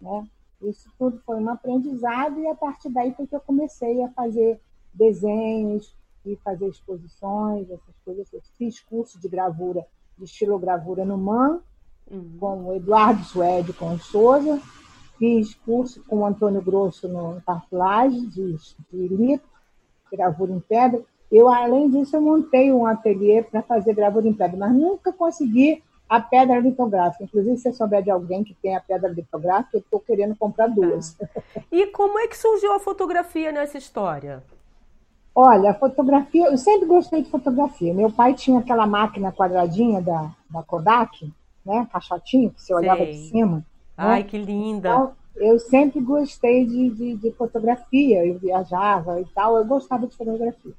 Né? 0.00 0.26
Isso 0.62 0.90
tudo 0.98 1.20
foi 1.24 1.36
um 1.36 1.48
aprendizado 1.50 2.40
e 2.40 2.46
a 2.48 2.54
partir 2.54 2.88
daí 2.88 3.12
foi 3.12 3.26
que 3.26 3.36
eu 3.36 3.40
comecei 3.40 4.02
a 4.02 4.08
fazer 4.10 4.60
desenhos 4.92 5.94
e 6.24 6.36
fazer 6.36 6.68
exposições, 6.68 7.70
essas 7.70 7.94
coisas. 8.04 8.32
Eu 8.32 8.40
fiz 8.56 8.80
curso 8.80 9.20
de 9.20 9.28
gravura 9.28 9.86
de 10.18 10.24
estilogravura 10.24 11.04
no 11.04 11.18
MAN, 11.18 11.60
uhum. 12.10 12.36
com 12.40 12.64
o 12.66 12.74
Eduardo 12.74 13.22
Suede 13.24 13.72
com 13.72 13.94
o 13.94 13.98
Souza. 13.98 14.60
Fiz 15.18 15.54
curso 15.54 16.02
com 16.04 16.18
o 16.18 16.26
Antônio 16.26 16.60
Grosso 16.60 17.08
no 17.08 17.40
Cartilagem, 17.42 18.28
de, 18.28 18.56
de 18.92 19.08
lito, 19.08 19.48
gravura 20.10 20.52
em 20.52 20.60
pedra. 20.60 21.02
Eu, 21.30 21.48
além 21.48 21.90
disso, 21.90 22.16
eu 22.16 22.20
montei 22.20 22.72
um 22.72 22.86
ateliê 22.86 23.42
para 23.42 23.62
fazer 23.62 23.94
gravura 23.94 24.28
em 24.28 24.32
pedra, 24.32 24.56
mas 24.56 24.74
nunca 24.74 25.12
consegui 25.12 25.82
a 26.08 26.20
pedra 26.20 26.58
litográfica. 26.60 27.24
Inclusive, 27.24 27.56
se 27.56 27.64
você 27.64 27.72
souber 27.72 28.02
de 28.02 28.10
alguém 28.10 28.44
que 28.44 28.54
tem 28.54 28.76
a 28.76 28.80
pedra 28.80 29.08
litográfica, 29.08 29.76
eu 29.76 29.80
estou 29.80 30.00
querendo 30.00 30.36
comprar 30.36 30.68
duas. 30.68 31.16
Ah. 31.20 31.60
E 31.70 31.86
como 31.88 32.18
é 32.18 32.28
que 32.28 32.36
surgiu 32.36 32.72
a 32.72 32.80
fotografia 32.80 33.50
nessa 33.50 33.78
história? 33.78 34.42
Olha, 35.34 35.72
a 35.72 35.74
fotografia, 35.74 36.46
eu 36.46 36.56
sempre 36.56 36.86
gostei 36.86 37.22
de 37.22 37.30
fotografia. 37.30 37.92
Meu 37.92 38.10
pai 38.10 38.32
tinha 38.34 38.58
aquela 38.58 38.86
máquina 38.86 39.30
quadradinha 39.30 40.00
da, 40.00 40.30
da 40.48 40.62
Kodak, 40.62 41.30
né? 41.64 41.86
Caixotinho, 41.92 42.50
que 42.50 42.62
você 42.62 42.72
olhava 42.72 43.04
Sei. 43.04 43.12
de 43.12 43.18
cima. 43.28 43.56
Né? 43.56 43.64
Ai, 43.96 44.22
né? 44.22 44.28
que 44.28 44.38
linda! 44.38 44.88
Então, 44.88 45.12
eu 45.36 45.58
sempre 45.58 46.00
gostei 46.00 46.64
de, 46.64 46.88
de, 46.90 47.16
de, 47.16 47.30
fotografia, 47.32 48.24
eu 48.24 48.38
viajava 48.38 49.20
e 49.20 49.26
tal, 49.26 49.58
eu 49.58 49.64
gostava 49.66 50.06
de 50.06 50.16
fotografia. 50.16 50.72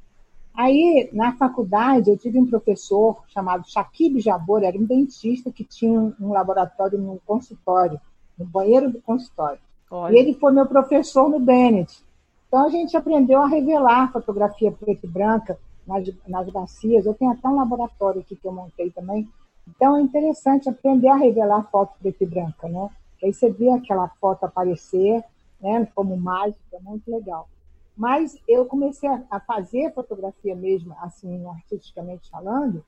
Aí, 0.58 1.08
na 1.14 1.34
faculdade, 1.34 2.10
eu 2.10 2.18
tive 2.18 2.40
um 2.40 2.48
professor 2.48 3.22
chamado 3.28 3.70
Shakib 3.70 4.20
Jabor, 4.20 4.64
era 4.64 4.76
um 4.76 4.86
dentista 4.86 5.52
que 5.52 5.64
tinha 5.64 6.12
um 6.20 6.30
laboratório 6.34 6.98
no 6.98 7.22
consultório, 7.28 8.02
no 8.36 8.44
banheiro 8.44 8.90
do 8.90 9.00
consultório. 9.00 9.60
Olha. 9.92 10.16
E 10.16 10.20
ele 10.20 10.34
foi 10.34 10.52
meu 10.52 10.66
professor 10.66 11.30
no 11.30 11.40
Bennett. 11.40 12.04
Então 12.48 12.66
a 12.66 12.70
gente 12.70 12.98
aprendeu 12.98 13.40
a 13.40 13.48
revelar 13.48 14.12
fotografia 14.12 14.72
preta 14.72 15.06
e 15.06 15.10
branca 15.10 15.60
nas, 15.86 16.10
nas 16.28 16.50
bacias. 16.50 17.06
Eu 17.06 17.14
tenho 17.14 17.34
até 17.34 17.48
um 17.48 17.58
laboratório 17.58 18.22
aqui 18.22 18.36
que 18.36 18.48
eu 18.48 18.52
montei 18.52 18.90
também. 18.90 19.30
Então 19.68 19.96
é 19.96 20.02
interessante 20.02 20.68
aprender 20.68 21.10
a 21.10 21.16
revelar 21.18 21.70
foto 21.70 21.94
preta 22.00 22.24
e 22.24 22.28
branca, 22.28 22.68
né? 22.68 22.90
Aí 23.24 23.32
você 23.32 23.52
vê 23.52 23.70
aquela 23.70 24.08
foto 24.20 24.44
aparecer, 24.44 25.24
né? 25.62 25.88
Como 25.94 26.18
mágica, 26.18 26.58
é 26.74 26.80
muito 26.80 27.12
legal. 27.12 27.48
Mas 27.98 28.38
eu 28.48 28.66
comecei 28.66 29.10
a 29.30 29.40
fazer 29.40 29.92
fotografia 29.94 30.56
mesmo, 30.56 30.96
assim, 31.00 31.46
artisticamente 31.48 32.30
falando. 32.30 32.86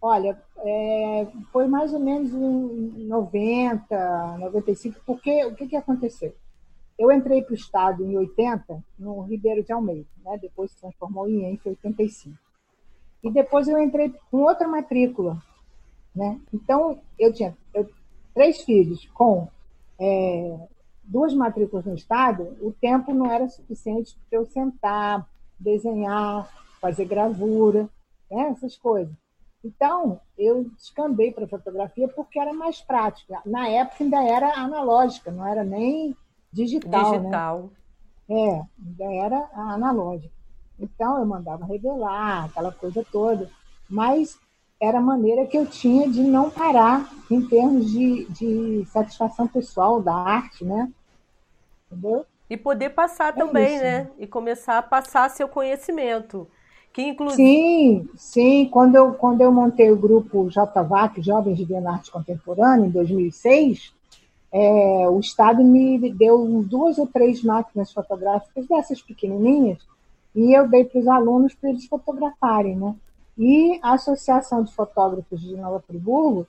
Olha, 0.00 0.40
é, 0.58 1.26
foi 1.50 1.66
mais 1.66 1.92
ou 1.92 1.98
menos 1.98 2.32
em 2.32 3.06
90, 3.06 4.38
95, 4.38 5.00
porque 5.04 5.44
o 5.46 5.54
que, 5.54 5.66
que 5.66 5.76
aconteceu? 5.76 6.32
Eu 6.96 7.10
entrei 7.10 7.42
para 7.42 7.52
o 7.52 7.56
Estado 7.56 8.04
em 8.04 8.16
80, 8.16 8.84
no 8.98 9.22
Ribeiro 9.22 9.64
de 9.64 9.72
Almeida, 9.72 10.06
né? 10.24 10.38
depois 10.38 10.70
se 10.70 10.80
transformou 10.80 11.28
em 11.28 11.44
ENF 11.44 11.66
em 11.66 11.70
85. 11.70 12.38
E 13.24 13.30
depois 13.30 13.66
eu 13.66 13.82
entrei 13.82 14.14
com 14.30 14.42
outra 14.42 14.68
matrícula. 14.68 15.42
Né? 16.14 16.38
Então, 16.52 17.00
eu 17.18 17.32
tinha 17.32 17.56
eu, 17.72 17.90
três 18.32 18.60
filhos 18.62 19.08
com 19.14 19.48
é, 19.98 20.68
duas 21.04 21.34
matrículas 21.34 21.84
no 21.84 21.94
Estado, 21.94 22.56
o 22.60 22.72
tempo 22.72 23.12
não 23.12 23.30
era 23.30 23.48
suficiente 23.48 24.16
para 24.28 24.38
eu 24.38 24.46
sentar, 24.46 25.26
desenhar, 25.58 26.48
fazer 26.80 27.04
gravura, 27.04 27.88
né? 28.30 28.48
essas 28.50 28.76
coisas. 28.76 29.14
Então, 29.64 30.20
eu 30.36 30.64
descambei 30.76 31.32
para 31.32 31.48
fotografia 31.48 32.06
porque 32.08 32.38
era 32.38 32.52
mais 32.52 32.82
prática. 32.82 33.40
Na 33.46 33.66
época 33.68 34.04
ainda 34.04 34.22
era 34.22 34.54
analógica, 34.58 35.30
não 35.30 35.46
era 35.46 35.64
nem 35.64 36.14
digital. 36.52 37.12
Né? 37.12 37.18
Digital. 37.18 37.70
Né? 38.28 38.36
É, 38.36 38.62
ainda 38.84 39.14
era 39.14 39.50
analógico. 39.54 40.34
Então 40.78 41.18
eu 41.18 41.26
mandava 41.26 41.64
revelar, 41.64 42.46
aquela 42.46 42.72
coisa 42.72 43.04
toda. 43.10 43.48
Mas 43.88 44.38
era 44.84 44.98
a 44.98 45.02
maneira 45.02 45.46
que 45.46 45.56
eu 45.56 45.66
tinha 45.66 46.08
de 46.08 46.22
não 46.22 46.50
parar 46.50 47.12
em 47.30 47.40
termos 47.42 47.90
de, 47.90 48.26
de 48.26 48.84
satisfação 48.86 49.46
pessoal 49.48 50.00
da 50.00 50.14
arte, 50.14 50.64
né? 50.64 50.90
Entendeu? 51.90 52.24
E 52.48 52.56
poder 52.56 52.90
passar 52.90 53.28
é 53.28 53.32
também, 53.32 53.74
isso. 53.74 53.82
né? 53.82 54.10
E 54.18 54.26
começar 54.26 54.78
a 54.78 54.82
passar 54.82 55.30
seu 55.30 55.48
conhecimento. 55.48 56.46
Que 56.92 57.02
inclusive... 57.02 57.42
Sim, 57.42 58.08
sim. 58.16 58.68
Quando 58.70 58.94
eu, 58.94 59.14
quando 59.14 59.40
eu 59.40 59.50
montei 59.50 59.90
o 59.90 59.96
grupo 59.96 60.48
JVAC, 60.48 61.20
Jovens 61.22 61.58
de 61.58 61.74
Arte 61.74 62.12
Contemporânea, 62.12 62.86
em 62.86 62.90
2006, 62.90 63.92
é, 64.52 65.08
o 65.08 65.18
Estado 65.18 65.64
me 65.64 66.12
deu 66.12 66.62
duas 66.64 66.96
ou 66.98 67.06
três 67.08 67.42
máquinas 67.42 67.92
fotográficas 67.92 68.68
dessas 68.68 69.02
pequenininhas 69.02 69.78
e 70.34 70.52
eu 70.52 70.68
dei 70.68 70.84
para 70.84 71.00
os 71.00 71.08
alunos 71.08 71.54
para 71.54 71.70
eles 71.70 71.86
fotografarem, 71.86 72.76
né? 72.76 72.94
E 73.36 73.78
a 73.82 73.94
Associação 73.94 74.62
de 74.62 74.72
Fotógrafos 74.72 75.40
de 75.40 75.56
Nova 75.56 75.80
Friburgo 75.80 76.46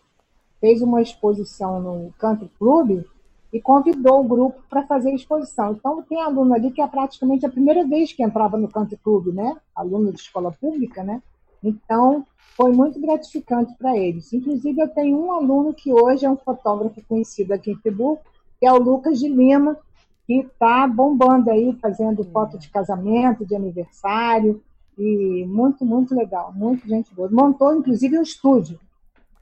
fez 0.61 0.81
uma 0.81 1.01
exposição 1.01 1.81
no 1.81 2.13
Country 2.17 2.49
Club 2.57 3.03
e 3.51 3.61
convidou 3.61 4.21
o 4.21 4.27
grupo 4.27 4.61
para 4.69 4.85
fazer 4.85 5.09
a 5.09 5.15
exposição. 5.15 5.73
Então, 5.73 6.01
tem 6.03 6.21
aluno 6.21 6.53
ali 6.53 6.71
que 6.71 6.81
é 6.81 6.87
praticamente 6.87 7.45
a 7.45 7.49
primeira 7.49 7.85
vez 7.85 8.11
que 8.11 8.23
entrava 8.23 8.57
no 8.57 8.67
Country 8.67 8.97
Club, 8.97 9.27
né? 9.33 9.55
Aluno 9.75 10.11
de 10.11 10.19
escola 10.19 10.51
pública, 10.51 11.03
né? 11.03 11.21
Então, 11.63 12.25
foi 12.55 12.71
muito 12.71 12.99
gratificante 12.99 13.73
para 13.77 13.97
eles. 13.97 14.31
Inclusive, 14.31 14.79
eu 14.81 14.87
tenho 14.89 15.17
um 15.17 15.31
aluno 15.31 15.73
que 15.73 15.91
hoje 15.91 16.25
é 16.25 16.29
um 16.29 16.37
fotógrafo 16.37 17.01
conhecido 17.07 17.53
aqui 17.53 17.71
em 17.71 17.77
Friburgo, 17.77 18.19
que 18.59 18.65
é 18.65 18.71
o 18.71 18.77
Lucas 18.77 19.19
de 19.19 19.27
Lima, 19.27 19.77
que 20.27 20.39
está 20.39 20.87
bombando 20.87 21.49
aí, 21.49 21.73
fazendo 21.81 22.23
foto 22.25 22.57
de 22.57 22.69
casamento, 22.69 23.45
de 23.45 23.55
aniversário, 23.55 24.61
e 24.97 25.45
muito, 25.47 25.85
muito 25.85 26.15
legal, 26.15 26.53
muito 26.53 26.87
gente 26.87 27.13
boa. 27.13 27.29
Montou, 27.31 27.75
inclusive, 27.75 28.17
um 28.17 28.21
estúdio. 28.21 28.79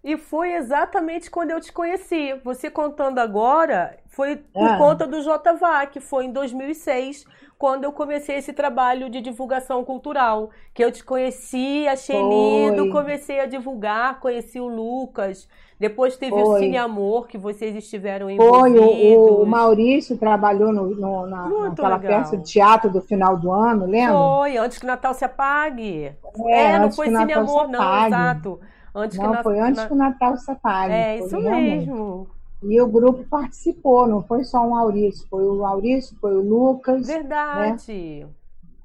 E 0.03 0.17
foi 0.17 0.53
exatamente 0.53 1.31
quando 1.31 1.51
eu 1.51 1.61
te 1.61 1.71
conheci. 1.71 2.33
Você 2.43 2.69
contando 2.69 3.19
agora, 3.19 3.97
foi 4.09 4.35
por 4.35 4.67
Ah. 4.67 4.77
conta 4.77 5.07
do 5.07 5.21
JVAC, 5.21 6.01
foi 6.01 6.25
em 6.25 6.31
2006, 6.31 7.25
quando 7.57 7.85
eu 7.85 7.93
comecei 7.93 8.35
esse 8.35 8.51
trabalho 8.51 9.09
de 9.09 9.21
divulgação 9.21 9.85
cultural. 9.85 10.49
Que 10.73 10.83
eu 10.83 10.91
te 10.91 11.03
conheci, 11.05 11.87
achei 11.87 12.19
Foi. 12.19 12.29
lindo, 12.29 12.91
comecei 12.91 13.39
a 13.39 13.45
divulgar, 13.45 14.19
conheci 14.19 14.59
o 14.59 14.67
Lucas. 14.67 15.47
Depois 15.83 16.15
teve 16.15 16.33
o 16.33 16.45
Foi. 16.45 16.59
Cine 16.61 16.77
Amor, 16.77 17.27
que 17.27 17.37
vocês 17.37 17.75
estiveram 17.75 18.27
Foi, 18.27 18.35
envolvidos. 18.69 19.17
o, 19.17 19.41
o 19.43 19.45
Maurício 19.45 20.17
trabalhou 20.17 20.71
no, 20.71 20.95
no- 20.95 21.25
na, 21.27 21.49
naquela 21.49 21.97
legal. 21.97 21.99
peça 22.21 22.37
de 22.37 22.43
teatro 22.49 22.89
do 22.89 23.01
final 23.01 23.35
do 23.35 23.51
ano, 23.51 23.85
lembra? 23.85 24.13
Foi, 24.13 24.55
antes 24.57 24.77
que 24.77 24.85
o 24.85 24.87
Natal 24.87 25.13
se 25.13 25.25
apague. 25.25 26.05
É, 26.45 26.61
É, 26.61 26.79
não 26.79 26.89
foi 26.89 27.07
que 27.07 27.13
o 27.13 27.17
Cine 27.17 27.25
Natal 27.35 27.43
Amor, 27.43 27.67
não, 27.67 28.05
exato. 28.07 28.59
Antes 28.95 29.17
que 29.17 29.23
Não, 29.25 29.33
na- 29.33 29.43
foi 29.43 29.59
antes 29.59 29.83
que 29.83 29.91
o 29.91 29.95
Natal 29.97 30.37
se 30.37 30.51
apague. 30.51 30.93
É, 30.93 31.17
foi 31.17 31.27
isso 31.27 31.39
realmente. 31.39 31.87
mesmo. 31.87 32.27
E 32.63 32.79
o 32.79 32.87
grupo 32.87 33.25
participou, 33.29 34.07
não 34.07 34.23
foi 34.23 34.45
só 34.45 34.65
o 34.65 34.71
Maurício, 34.71 35.27
foi 35.29 35.43
o 35.45 35.55
Maurício, 35.55 36.15
foi 36.21 36.33
o 36.33 36.41
Lucas. 36.41 37.05
Verdade. 37.05 38.25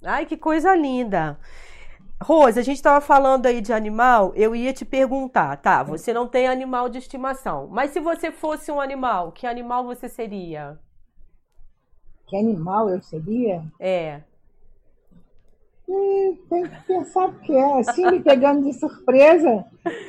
Ai, 0.05 0.27
que 0.27 0.37
coisa 0.37 0.75
linda. 0.75 1.39
Rose, 2.21 2.59
a 2.59 2.63
gente 2.63 2.77
estava 2.77 3.01
falando 3.01 3.47
aí 3.47 3.61
de 3.61 3.73
animal, 3.73 4.33
eu 4.35 4.55
ia 4.55 4.73
te 4.73 4.85
perguntar, 4.85 5.57
tá? 5.59 5.83
Você 5.85 6.13
não 6.13 6.27
tem 6.27 6.49
animal 6.49 6.89
de 6.89 6.99
estimação, 6.99 7.69
mas 7.71 7.93
se 7.93 8.01
você 8.01 8.33
fosse 8.33 8.73
um 8.73 8.81
animal, 8.81 9.31
que 9.33 9.47
animal 9.47 9.85
você 9.85 10.09
seria? 10.09 10.79
Que 12.27 12.37
animal 12.37 12.91
eu 12.91 13.01
seria? 13.01 13.63
É. 13.79 14.21
Hum, 15.89 16.37
Tem 16.51 16.67
que 16.67 16.83
pensar 16.87 17.29
porque 17.31 17.53
é 17.53 17.81
assim, 17.81 18.05
me 18.11 18.21
pegando 18.21 18.63
de 18.65 18.73
surpresa. 18.75 19.65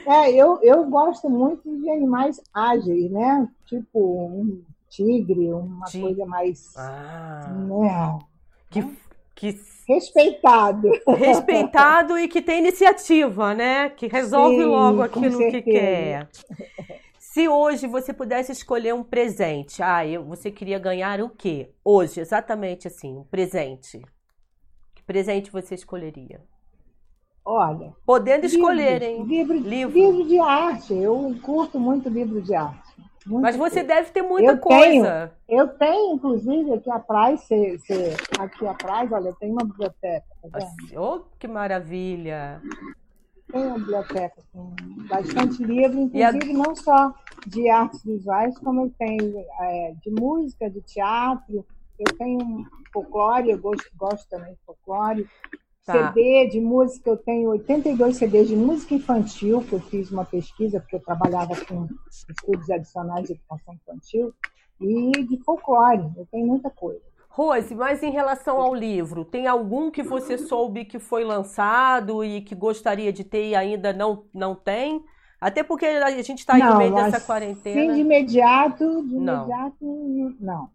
É, 0.05 0.31
eu, 0.31 0.59
eu 0.61 0.83
gosto 0.89 1.29
muito 1.29 1.63
de 1.63 1.89
animais 1.89 2.41
ágeis, 2.53 3.09
né? 3.09 3.47
Tipo 3.65 3.99
um 4.27 4.61
tigre, 4.89 5.53
uma 5.53 5.85
coisa 5.89 6.25
mais 6.25 6.75
Ah, 6.75 7.47
né, 7.49 8.19
que, 8.69 8.81
que 9.39 9.57
respeitado. 9.87 10.89
respeitado 11.07 12.17
e 12.19 12.27
que 12.27 12.41
tem 12.41 12.59
iniciativa, 12.59 13.53
né? 13.55 13.89
Que 13.89 14.07
resolve 14.07 14.57
Sim, 14.57 14.65
logo 14.65 15.01
aquilo 15.01 15.47
que 15.47 15.61
quer. 15.61 16.27
Se 17.17 17.47
hoje 17.47 17.87
você 17.87 18.11
pudesse 18.13 18.51
escolher 18.51 18.93
um 18.93 19.03
presente, 19.03 19.81
ah, 19.81 20.05
eu- 20.05 20.25
você 20.25 20.51
queria 20.51 20.77
ganhar 20.77 21.21
o 21.21 21.29
quê? 21.29 21.71
Hoje, 21.83 22.19
exatamente 22.19 22.87
assim, 22.87 23.15
um 23.17 23.23
presente. 23.23 24.01
Que 24.93 25.03
presente 25.03 25.51
você 25.51 25.75
escolheria? 25.75 26.41
Olha, 27.45 27.93
Podendo 28.05 28.45
escolher, 28.45 29.01
livros, 29.01 29.09
hein? 29.09 29.23
Livro, 29.23 29.57
Livro. 29.57 29.93
livro 29.93 30.27
de 30.27 30.39
arte. 30.39 30.93
Eu 30.93 31.35
curto 31.41 31.79
muito 31.79 32.09
livro 32.09 32.41
de 32.41 32.53
arte. 32.53 32.88
Muita 33.25 33.41
Mas 33.47 33.55
você 33.55 33.83
coisa. 33.83 33.87
deve 33.87 34.11
ter 34.11 34.21
muita 34.21 34.51
Eu 34.53 34.57
coisa. 34.59 35.31
Eu 35.47 35.67
tenho, 35.67 36.13
inclusive, 36.15 36.73
aqui 36.73 36.89
atrás, 36.91 37.47
aqui 38.39 38.67
atrás, 38.67 39.11
olha, 39.11 39.33
tenho 39.39 39.53
uma 39.53 39.65
biblioteca, 39.65 40.25
tá? 40.51 40.57
Assim, 40.59 40.97
Oh, 40.97 41.21
que 41.37 41.47
maravilha! 41.47 42.61
Tem 43.51 43.65
uma 43.65 43.79
biblioteca 43.79 44.41
com 44.53 44.75
bastante 45.07 45.63
livro, 45.63 46.07
E 46.13 46.23
a- 46.23 46.29
inclusive 46.29 46.53
não 46.53 46.75
só 46.75 47.13
de 47.47 47.67
artes 47.69 48.03
visuais, 48.03 48.57
como 48.59 48.81
eu 48.85 48.93
tenho 48.97 49.43
é, 49.59 49.93
de 50.03 50.11
música, 50.11 50.69
de 50.69 50.81
teatro, 50.81 51.65
eu 51.97 52.17
tenho 52.17 52.39
um 52.41 52.63
folclore, 52.93 53.49
eu 53.49 53.57
gosto, 53.59 53.85
gosto 53.97 54.29
também 54.29 54.53
de 54.53 54.59
folclore. 54.65 55.27
Tá. 55.89 56.13
CD 56.13 56.47
de 56.49 56.61
música, 56.61 57.09
eu 57.09 57.17
tenho 57.17 57.49
82 57.49 58.17
CDs 58.17 58.47
de 58.47 58.55
música 58.55 58.93
infantil, 58.93 59.63
que 59.67 59.73
eu 59.73 59.79
fiz 59.79 60.11
uma 60.11 60.23
pesquisa, 60.23 60.79
porque 60.79 60.97
eu 60.97 60.99
trabalhava 60.99 61.55
com 61.65 61.87
estudos 62.07 62.69
adicionais 62.69 63.25
de 63.25 63.33
educação 63.33 63.73
infantil, 63.73 64.31
e 64.79 65.11
de 65.25 65.43
folclore, 65.43 66.11
eu 66.15 66.27
tenho 66.31 66.45
muita 66.45 66.69
coisa. 66.69 67.01
Rose, 67.27 67.73
mas 67.73 68.03
em 68.03 68.11
relação 68.11 68.61
ao 68.61 68.75
livro, 68.75 69.25
tem 69.25 69.47
algum 69.47 69.89
que 69.89 70.03
você 70.03 70.37
soube 70.37 70.85
que 70.85 70.99
foi 70.99 71.23
lançado 71.23 72.23
e 72.23 72.41
que 72.41 72.53
gostaria 72.53 73.11
de 73.11 73.23
ter 73.23 73.49
e 73.49 73.55
ainda 73.55 73.91
não, 73.91 74.25
não 74.31 74.53
tem? 74.53 75.03
Até 75.41 75.63
porque 75.63 75.85
a 75.85 76.21
gente 76.21 76.39
está 76.39 76.53
aí 76.53 76.63
no 76.63 76.77
meio 76.77 76.93
dessa 76.93 77.17
assim, 77.17 77.25
quarentena. 77.25 77.93
de 77.93 78.01
imediato, 78.01 79.07
de 79.07 79.15
Não. 79.15 79.45
imediato, 79.45 80.35
não. 80.39 80.69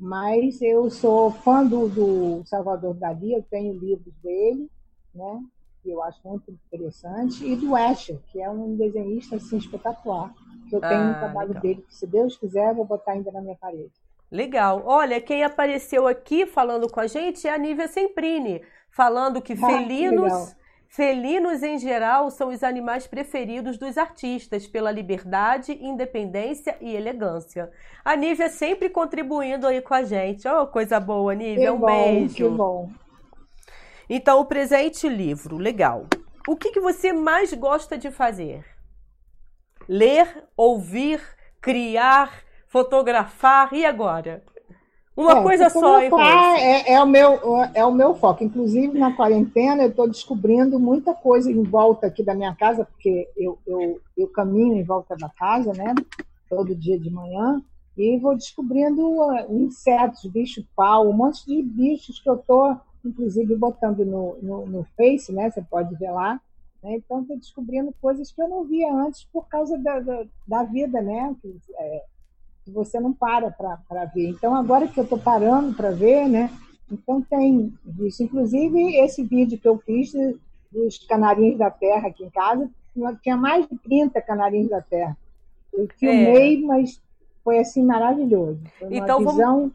Mas 0.00 0.60
eu 0.62 0.90
sou 0.90 1.30
fã 1.30 1.64
do, 1.64 1.88
do 1.88 2.42
Salvador 2.46 2.94
Dali, 2.94 3.34
eu 3.34 3.42
tenho 3.50 3.74
livros 3.74 4.14
dele, 4.22 4.70
né? 5.14 5.42
Que 5.82 5.90
eu 5.90 6.02
acho 6.02 6.18
muito 6.26 6.50
interessante, 6.50 7.44
e 7.44 7.54
do 7.56 7.76
Escher, 7.76 8.18
que 8.32 8.40
é 8.40 8.48
um 8.48 8.76
desenhista 8.76 9.36
assim, 9.36 9.58
espetacular. 9.58 10.32
Que 10.68 10.76
eu 10.76 10.80
tenho 10.80 11.02
Ah, 11.02 11.10
um 11.10 11.14
trabalho 11.14 11.48
legal. 11.48 11.62
dele, 11.62 11.82
que 11.82 11.94
se 11.94 12.06
Deus 12.06 12.36
quiser, 12.36 12.70
eu 12.70 12.76
vou 12.76 12.84
botar 12.84 13.12
ainda 13.12 13.30
na 13.30 13.40
minha 13.42 13.56
parede. 13.56 13.92
Legal. 14.30 14.82
Olha, 14.86 15.20
quem 15.20 15.42
apareceu 15.44 16.06
aqui 16.06 16.46
falando 16.46 16.88
com 16.88 17.00
a 17.00 17.06
gente 17.06 17.46
é 17.46 17.52
a 17.52 17.58
Nívia 17.58 17.88
Semprini, 17.88 18.62
falando 18.90 19.42
que 19.42 19.54
Ah, 19.62 19.88
que 19.88 20.08
legal. 20.08 20.54
Felinos, 20.90 21.62
em 21.62 21.78
geral 21.78 22.30
são 22.30 22.48
os 22.48 22.62
animais 22.62 23.06
preferidos 23.06 23.78
dos 23.78 23.96
artistas 23.96 24.66
pela 24.66 24.90
liberdade, 24.90 25.72
independência 25.80 26.76
e 26.80 26.94
elegância. 26.94 27.70
A 28.04 28.16
Nívia 28.16 28.48
sempre 28.48 28.90
contribuindo 28.90 29.66
aí 29.66 29.80
com 29.80 29.94
a 29.94 30.02
gente. 30.02 30.46
Oh, 30.48 30.66
coisa 30.66 30.98
boa, 30.98 31.34
Nívia. 31.34 31.66
Que 31.66 31.70
um 31.70 31.78
bom, 31.78 31.86
beijo. 31.86 32.34
que 32.34 32.48
bom. 32.48 32.90
Então, 34.08 34.40
o 34.40 34.44
presente 34.44 35.08
livro, 35.08 35.56
legal. 35.56 36.06
O 36.48 36.56
que, 36.56 36.72
que 36.72 36.80
você 36.80 37.12
mais 37.12 37.54
gosta 37.54 37.96
de 37.96 38.10
fazer? 38.10 38.64
Ler, 39.88 40.44
ouvir, 40.56 41.20
criar, 41.60 42.42
fotografar 42.66 43.72
e 43.72 43.86
agora? 43.86 44.42
Uma 45.20 45.38
É, 45.38 45.42
coisa 45.42 45.68
só, 45.70 46.00
hein, 46.00 46.10
fotografar 46.10 46.50
Rose? 46.52 46.62
é, 46.62 46.92
é 46.94 47.02
o 47.02 47.06
meu, 47.06 47.38
é 47.74 47.84
o 47.84 47.92
meu 47.92 48.14
foco. 48.14 48.42
Inclusive, 48.44 48.98
na 48.98 49.14
quarentena, 49.14 49.82
eu 49.84 49.90
estou 49.90 50.08
descobrindo 50.08 50.78
muita 50.78 51.14
coisa 51.14 51.50
em 51.50 51.62
volta 51.62 52.06
aqui 52.06 52.22
da 52.22 52.34
minha 52.34 52.54
casa, 52.54 52.84
porque 52.84 53.28
eu, 53.36 53.58
eu, 53.66 54.00
eu 54.16 54.28
caminho 54.28 54.74
em 54.76 54.82
volta 54.84 55.16
da 55.16 55.28
casa, 55.28 55.72
né? 55.72 55.94
Todo 56.48 56.74
dia 56.74 56.98
de 56.98 57.10
manhã, 57.10 57.62
e 57.96 58.18
vou 58.18 58.34
descobrindo 58.34 59.22
ah, 59.22 59.46
insetos, 59.50 60.24
bicho-pau, 60.30 61.08
um 61.08 61.12
monte 61.12 61.44
de 61.46 61.62
bichos 61.62 62.18
que 62.18 62.28
eu 62.28 62.36
estou, 62.36 62.76
inclusive, 63.04 63.54
botando 63.56 64.04
no, 64.04 64.36
no, 64.42 64.66
no 64.66 64.84
Face, 64.96 65.32
né? 65.32 65.50
Você 65.50 65.62
pode 65.62 65.94
ver 65.96 66.10
lá. 66.10 66.40
né? 66.82 66.96
Então, 66.96 67.20
estou 67.20 67.36
descobrindo 67.36 67.94
coisas 68.00 68.32
que 68.32 68.40
eu 68.40 68.48
não 68.48 68.64
via 68.64 68.92
antes 68.92 69.24
por 69.32 69.46
causa 69.48 69.76
da, 69.78 70.00
da, 70.00 70.24
da 70.48 70.62
vida, 70.64 71.00
né? 71.02 71.34
Que, 71.42 71.54
é, 71.78 72.04
você 72.66 73.00
não 73.00 73.12
para 73.12 73.50
para 73.50 74.04
ver. 74.06 74.28
Então, 74.28 74.54
agora 74.54 74.86
que 74.88 74.98
eu 74.98 75.04
estou 75.04 75.18
parando 75.18 75.74
para 75.74 75.90
ver, 75.90 76.28
né? 76.28 76.50
Então, 76.90 77.22
tem 77.22 77.72
visto. 77.84 78.22
Inclusive, 78.22 78.96
esse 78.96 79.22
vídeo 79.22 79.58
que 79.58 79.68
eu 79.68 79.78
fiz 79.78 80.12
dos 80.72 80.98
canarinhos 81.06 81.58
da 81.58 81.70
terra 81.70 82.08
aqui 82.08 82.24
em 82.24 82.30
casa, 82.30 82.68
tinha 83.22 83.36
mais 83.36 83.66
de 83.68 83.76
30 83.78 84.20
canarinhos 84.20 84.70
da 84.70 84.80
terra. 84.80 85.16
Eu 85.72 85.88
filmei, 85.96 86.62
mas 86.64 87.00
foi 87.44 87.58
assim 87.58 87.84
maravilhoso. 87.84 88.60
Foi 88.78 88.88
uma 88.88 88.96
Então, 88.96 89.18
vamos- 89.18 89.32
visão. 89.34 89.72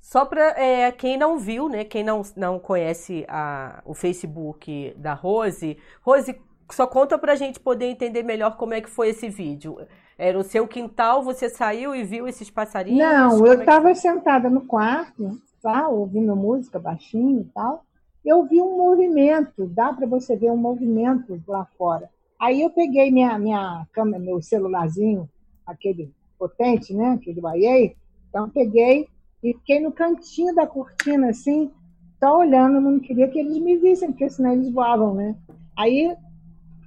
Só 0.00 0.24
para 0.24 0.54
quem 0.92 1.18
não 1.18 1.38
viu, 1.38 1.68
né? 1.68 1.84
Quem 1.84 2.02
não, 2.02 2.22
não 2.36 2.58
conhece 2.58 3.26
a, 3.28 3.82
o 3.84 3.92
Facebook 3.92 4.94
da 4.96 5.12
Rose, 5.12 5.76
Rose, 6.02 6.34
só 6.70 6.86
conta 6.86 7.18
pra 7.18 7.34
gente 7.34 7.60
poder 7.60 7.86
entender 7.86 8.22
melhor 8.22 8.56
como 8.56 8.72
é 8.72 8.80
que 8.80 8.88
foi 8.88 9.08
esse 9.10 9.28
vídeo. 9.28 9.76
Era 10.18 10.36
o 10.36 10.42
seu 10.42 10.66
quintal, 10.66 11.22
você 11.22 11.48
saiu 11.48 11.94
e 11.94 12.02
viu 12.02 12.26
esses 12.26 12.50
passarinhos? 12.50 12.98
Não, 12.98 13.46
é 13.46 13.50
eu 13.50 13.54
que 13.54 13.60
estava 13.60 13.94
sentada 13.94 14.50
no 14.50 14.62
quarto, 14.62 15.38
tá? 15.62 15.86
ouvindo 15.88 16.34
música 16.34 16.76
baixinho 16.76 17.42
e 17.42 17.44
tal. 17.54 17.84
Eu 18.24 18.44
vi 18.44 18.60
um 18.60 18.76
movimento, 18.76 19.66
dá 19.68 19.92
para 19.92 20.08
você 20.08 20.36
ver 20.36 20.50
um 20.50 20.56
movimento 20.56 21.40
lá 21.46 21.64
fora. 21.78 22.10
Aí 22.38 22.60
eu 22.60 22.70
peguei 22.70 23.12
minha, 23.12 23.38
minha 23.38 23.86
câmera, 23.92 24.18
meu 24.18 24.42
celularzinho, 24.42 25.28
aquele 25.64 26.12
potente, 26.36 26.92
né? 26.92 27.12
Aquele 27.12 27.40
Huawei. 27.40 27.96
Então 28.28 28.50
peguei 28.50 29.08
e 29.42 29.54
fiquei 29.54 29.78
no 29.78 29.92
cantinho 29.92 30.52
da 30.52 30.66
cortina, 30.66 31.28
assim, 31.30 31.70
só 32.18 32.38
olhando, 32.38 32.80
não 32.80 32.98
queria 32.98 33.28
que 33.28 33.38
eles 33.38 33.58
me 33.58 33.76
vissem, 33.76 34.10
porque 34.10 34.28
senão 34.28 34.52
eles 34.52 34.70
voavam, 34.72 35.14
né? 35.14 35.36
Aí 35.76 36.16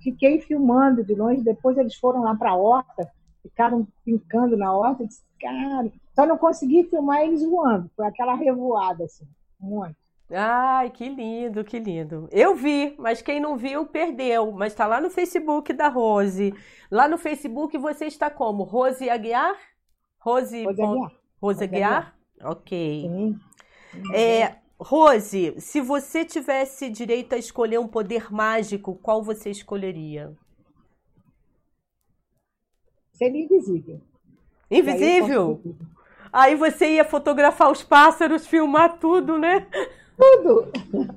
fiquei 0.03 0.41
filmando 0.41 1.01
de 1.01 1.15
longe, 1.15 1.41
depois 1.41 1.77
eles 1.77 1.95
foram 1.95 2.23
lá 2.23 2.35
para 2.35 2.51
a 2.51 2.55
horta, 2.55 3.09
ficaram 3.41 3.87
brincando 4.05 4.57
na 4.57 4.73
horta, 4.73 5.03
eu 5.03 5.07
disse, 5.07 5.23
cara, 5.39 5.91
só 6.15 6.25
não 6.25 6.37
consegui 6.37 6.83
filmar 6.83 7.21
eles 7.21 7.43
voando, 7.43 7.89
foi 7.95 8.05
aquela 8.05 8.35
revoada, 8.35 9.03
assim, 9.03 9.27
muito. 9.59 9.95
Ai, 10.33 10.89
que 10.89 11.09
lindo, 11.09 11.63
que 11.63 11.77
lindo. 11.77 12.29
Eu 12.31 12.55
vi, 12.55 12.95
mas 12.97 13.21
quem 13.21 13.39
não 13.39 13.57
viu, 13.57 13.85
perdeu. 13.85 14.51
Mas 14.53 14.73
tá 14.73 14.87
lá 14.87 15.01
no 15.01 15.09
Facebook 15.09 15.73
da 15.73 15.89
Rose. 15.89 16.53
Lá 16.89 17.05
no 17.07 17.17
Facebook 17.17 17.77
você 17.77 18.05
está 18.05 18.29
como? 18.29 18.63
Rose 18.63 19.09
Aguiar? 19.09 19.57
Rose, 20.19 20.63
Rose 20.63 20.81
Aguiar. 20.81 21.11
Rose 21.41 21.63
Aguiar? 21.63 22.15
Ok. 22.43 23.01
Sim. 23.01 23.39
É, 24.13 24.55
Rose, 24.79 25.53
se 25.59 25.81
você 25.81 26.23
tivesse 26.23 26.89
direito 26.89 27.33
a 27.33 27.37
escolher 27.37 27.79
um 27.79 27.87
poder 27.87 28.31
mágico, 28.31 28.95
qual 28.95 29.21
você 29.21 29.49
escolheria? 29.49 30.33
Seria 33.21 33.43
invisível. 33.43 34.01
Invisível? 34.69 35.61
Aí, 36.33 36.51
Aí 36.51 36.55
você 36.55 36.93
ia 36.93 37.05
fotografar 37.05 37.69
os 37.69 37.83
pássaros, 37.83 38.47
filmar 38.47 38.97
tudo, 38.97 39.37
né? 39.37 39.67
Tudo! 40.17 40.71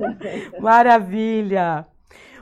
Maravilha! 0.61 1.87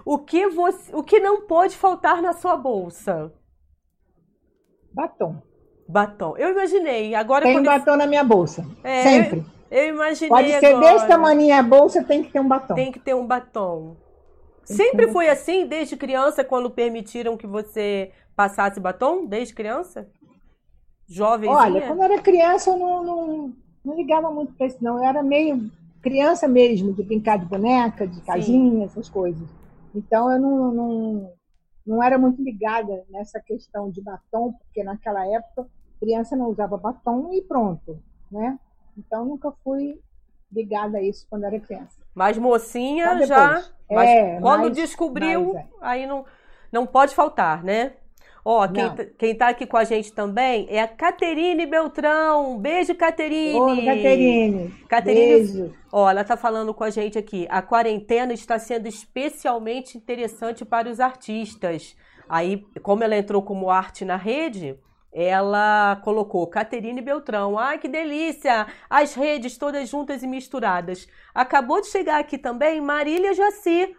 O 0.04 0.18
que, 0.18 0.48
você, 0.48 0.94
o 0.94 1.02
que 1.02 1.20
não 1.20 1.42
pode 1.42 1.76
faltar 1.76 2.20
na 2.20 2.32
sua 2.32 2.56
bolsa? 2.56 3.32
Batom. 4.92 5.40
Batom. 5.88 6.36
Eu 6.36 6.50
imaginei. 6.50 7.14
Agora 7.14 7.44
Tem 7.44 7.62
batom 7.62 7.96
na 7.96 8.06
minha 8.06 8.24
bolsa. 8.24 8.66
É, 8.82 9.02
sempre. 9.02 9.44
Eu, 9.70 9.84
eu 9.84 9.88
imaginei. 9.90 10.28
Pode 10.28 10.50
ser 10.58 10.66
agora. 10.66 10.92
desse 10.92 11.06
tamanho 11.06 11.54
a 11.54 11.62
bolsa, 11.62 12.02
tem 12.02 12.24
que 12.24 12.32
ter 12.32 12.40
um 12.40 12.48
batom. 12.48 12.74
Tem 12.74 12.90
que 12.90 12.98
ter 12.98 13.14
um 13.14 13.26
batom. 13.26 13.96
Sempre 14.64 15.08
foi 15.08 15.28
assim, 15.28 15.66
desde 15.66 15.96
criança, 15.96 16.42
quando 16.42 16.70
permitiram 16.70 17.36
que 17.36 17.46
você 17.46 18.10
passasse 18.34 18.80
batom? 18.80 19.26
Desde 19.26 19.54
criança? 19.54 20.08
Jovem? 21.06 21.50
Olha, 21.50 21.86
quando 21.86 21.98
eu 21.98 22.04
era 22.04 22.22
criança, 22.22 22.70
eu 22.70 22.78
não, 22.78 23.04
não, 23.04 23.52
não 23.84 23.96
ligava 23.96 24.30
muito 24.30 24.52
para 24.54 24.66
isso, 24.66 24.78
não. 24.80 24.98
Eu 24.98 25.04
era 25.04 25.22
meio 25.22 25.70
criança 26.00 26.48
mesmo, 26.48 26.92
de 26.92 27.02
brincar 27.02 27.38
de 27.38 27.46
boneca, 27.46 28.06
de 28.06 28.20
casinha, 28.22 28.70
Sim. 28.70 28.84
essas 28.84 29.08
coisas. 29.08 29.48
Então, 29.94 30.30
eu 30.30 30.40
não, 30.40 30.72
não, 30.72 31.32
não 31.86 32.02
era 32.02 32.18
muito 32.18 32.42
ligada 32.42 33.04
nessa 33.08 33.40
questão 33.40 33.90
de 33.90 34.00
batom, 34.00 34.52
porque 34.52 34.82
naquela 34.82 35.26
época, 35.26 35.66
criança 36.00 36.34
não 36.34 36.48
usava 36.48 36.76
batom 36.76 37.32
e 37.32 37.42
pronto, 37.42 37.98
né? 38.30 38.58
Então, 38.96 39.24
nunca 39.24 39.52
fui 39.62 40.00
ligada 40.50 40.98
a 40.98 41.02
isso 41.02 41.26
quando 41.30 41.44
era 41.44 41.58
criança. 41.60 42.00
Mas 42.14 42.36
mocinha 42.36 43.24
já. 43.24 43.64
Mas 43.90 44.08
é, 44.08 44.40
quando 44.40 44.62
mais, 44.62 44.76
descobriu, 44.76 45.54
mais, 45.54 45.66
é. 45.66 45.68
aí 45.80 46.06
não, 46.06 46.24
não 46.70 46.86
pode 46.86 47.14
faltar, 47.14 47.62
né? 47.62 47.94
Ó, 48.44 48.66
quem, 48.66 48.90
tá, 48.90 49.04
quem 49.18 49.34
tá 49.36 49.48
aqui 49.48 49.66
com 49.66 49.76
a 49.76 49.84
gente 49.84 50.12
também 50.12 50.66
é 50.68 50.80
a 50.80 50.88
Caterine 50.88 51.64
Beltrão. 51.64 52.58
Beijo, 52.58 52.92
Caterine. 52.94 53.58
Oi, 53.58 53.84
Caterine. 53.84 54.74
Caterine. 54.88 55.26
Beijo. 55.26 55.74
Ó, 55.92 56.10
ela 56.10 56.24
tá 56.24 56.36
falando 56.36 56.74
com 56.74 56.82
a 56.82 56.90
gente 56.90 57.16
aqui. 57.16 57.46
A 57.48 57.62
quarentena 57.62 58.32
está 58.32 58.58
sendo 58.58 58.88
especialmente 58.88 59.96
interessante 59.96 60.64
para 60.64 60.90
os 60.90 60.98
artistas. 60.98 61.96
Aí, 62.28 62.66
como 62.82 63.04
ela 63.04 63.16
entrou 63.16 63.42
como 63.42 63.70
arte 63.70 64.04
na 64.04 64.16
rede, 64.16 64.76
ela 65.12 66.00
colocou 66.02 66.44
Caterine 66.48 67.00
Beltrão. 67.00 67.56
Ai, 67.56 67.78
que 67.78 67.86
delícia! 67.86 68.66
As 68.90 69.14
redes 69.14 69.56
todas 69.56 69.88
juntas 69.88 70.22
e 70.24 70.26
misturadas. 70.26 71.06
Acabou 71.32 71.80
de 71.80 71.86
chegar 71.86 72.18
aqui 72.18 72.38
também 72.38 72.80
Marília 72.80 73.34
Jaci. 73.34 73.94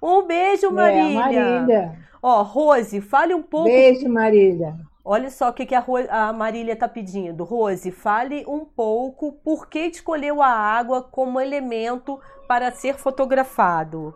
Um 0.00 0.26
beijo, 0.26 0.70
Marília. 0.70 1.10
É, 1.10 1.14
Marília. 1.14 2.09
Ó, 2.22 2.42
Rose, 2.42 3.00
fale 3.00 3.34
um 3.34 3.42
pouco. 3.42 3.68
Beijo, 3.68 4.08
Marília. 4.08 4.76
Olha 5.02 5.30
só 5.30 5.48
o 5.48 5.52
que, 5.52 5.64
que 5.64 5.74
a, 5.74 5.84
a 6.10 6.32
Marília 6.32 6.74
está 6.74 6.86
pedindo. 6.86 7.44
Rose, 7.44 7.90
fale 7.90 8.44
um 8.46 8.64
pouco 8.64 9.32
por 9.32 9.68
que 9.68 9.80
escolheu 9.86 10.42
a 10.42 10.48
água 10.48 11.02
como 11.02 11.40
elemento 11.40 12.20
para 12.46 12.70
ser 12.70 12.96
fotografado. 12.96 14.14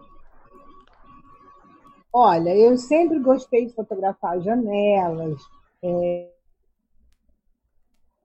Olha, 2.13 2.55
eu 2.55 2.77
sempre 2.77 3.19
gostei 3.19 3.67
de 3.67 3.73
fotografar 3.73 4.41
janelas. 4.41 5.41
É, 5.83 6.31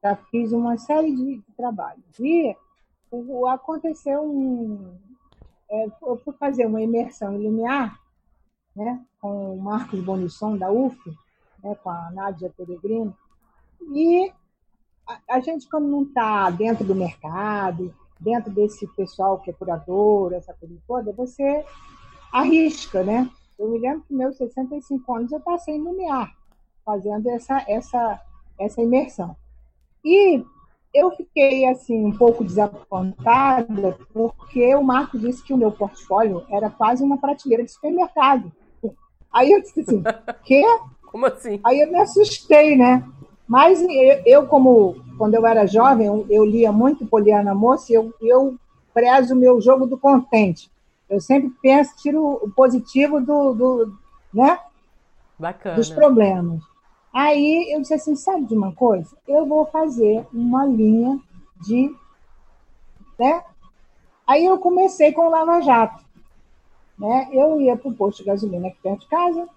já 0.04 0.16
fiz 0.30 0.52
uma 0.52 0.78
série 0.78 1.16
de, 1.16 1.42
trabalhos. 1.56 2.20
E 2.20 2.56
aconteceu 3.52 4.22
um. 4.22 4.96
É, 5.72 5.88
eu 6.04 6.18
fui 6.18 6.34
fazer 6.34 6.66
uma 6.66 6.82
imersão 6.82 7.34
em 7.34 7.44
Lumiar 7.44 8.00
né, 8.76 9.04
com 9.20 9.54
o 9.56 9.62
Marcos 9.62 10.00
Bonisson, 10.02 10.58
da 10.58 10.72
UF, 10.72 10.98
né, 11.64 11.76
com 11.76 11.90
a 11.90 12.10
Nádia 12.12 12.54
Peregrino. 12.56 13.16
E 13.94 14.32
a, 15.08 15.36
a 15.36 15.40
gente, 15.40 15.68
como 15.70 15.88
não 15.88 16.04
está 16.04 16.50
dentro 16.50 16.86
do 16.86 16.96
mercado, 16.96 17.94
dentro 18.20 18.52
desse 18.52 18.86
pessoal 18.88 19.40
que 19.40 19.50
é 19.50 19.54
curador, 19.54 20.34
essa 20.34 20.54
coisa 20.54 20.76
toda, 20.88 21.14
você 21.14 21.66
arrisca, 22.32 23.04
né? 23.04 23.30
Eu 23.58 23.70
me 23.70 23.80
lembro 23.80 24.04
que 24.08 24.14
meus 24.14 24.38
65 24.38 25.16
anos 25.16 25.32
eu 25.32 25.40
passei 25.40 25.78
no 25.78 25.92
Lumiar, 25.92 26.34
fazendo 26.86 27.30
essa, 27.30 27.64
essa, 27.68 28.22
essa 28.58 28.82
imersão. 28.82 29.36
E 30.04 30.44
eu 30.94 31.12
fiquei 31.12 31.66
assim 31.66 32.06
um 32.06 32.18
pouco 32.18 32.44
desapontada 32.44 33.98
porque 34.14 34.74
o 34.76 34.84
Marco 34.84 35.18
disse 35.20 35.44
que 35.44 35.54
o 35.54 35.58
meu 35.58 35.72
portfólio 35.72 36.46
era 36.50 36.70
quase 36.70 37.04
uma 37.04 37.18
prateleira 37.18 37.64
de 37.64 37.72
supermercado. 37.72 38.52
Aí 39.34 39.52
eu 39.52 39.62
disse 39.62 39.82
assim, 39.82 40.04
quê? 40.44 40.64
Como 41.12 41.26
assim? 41.26 41.60
Aí 41.64 41.82
eu 41.82 41.92
me 41.92 42.00
assustei, 42.00 42.76
né? 42.76 43.08
Mas 43.48 43.82
eu, 43.82 44.22
eu 44.26 44.48
como 44.48 44.96
quando 45.18 45.34
eu 45.36 45.46
era 45.46 45.68
jovem, 45.68 46.08
eu, 46.08 46.26
eu 46.30 46.46
lia 46.46 46.72
muito 46.72 47.06
Poliana 47.06 47.54
Moça 47.54 47.92
e 47.92 47.96
eu, 47.96 48.14
eu 48.22 48.56
prezo 48.94 49.34
o 49.34 49.38
meu 49.38 49.60
jogo 49.60 49.86
do 49.86 49.98
contente. 49.98 50.72
Eu 51.10 51.20
sempre 51.20 51.50
penso, 51.62 51.96
tiro 51.98 52.40
o 52.42 52.50
positivo 52.52 53.20
do, 53.20 53.54
do 53.54 53.94
né? 54.34 54.60
Bacana. 55.38 55.76
dos 55.76 55.90
problemas. 55.90 56.62
Aí 57.14 57.74
eu 57.74 57.82
disse 57.82 57.96
assim, 57.96 58.16
sabe 58.16 58.46
de 58.46 58.54
uma 58.54 58.72
coisa? 58.74 59.10
Eu 59.28 59.46
vou 59.46 59.66
fazer 59.66 60.26
uma 60.34 60.66
linha 60.66 61.20
de. 61.62 61.94
Né? 63.18 63.44
Aí 64.28 64.46
eu 64.46 64.58
comecei 64.60 65.12
com 65.12 65.28
o 65.28 65.30
Lava 65.30 65.60
Jato. 65.62 66.04
Né? 67.00 67.30
Eu 67.32 67.62
ia 67.62 67.78
para 67.78 67.90
o 67.90 67.94
posto 67.94 68.20
de 68.20 68.26
gasolina 68.26 68.68
aqui 68.68 68.78
perto 68.84 69.02
de 69.02 69.08
casa, 69.08 69.48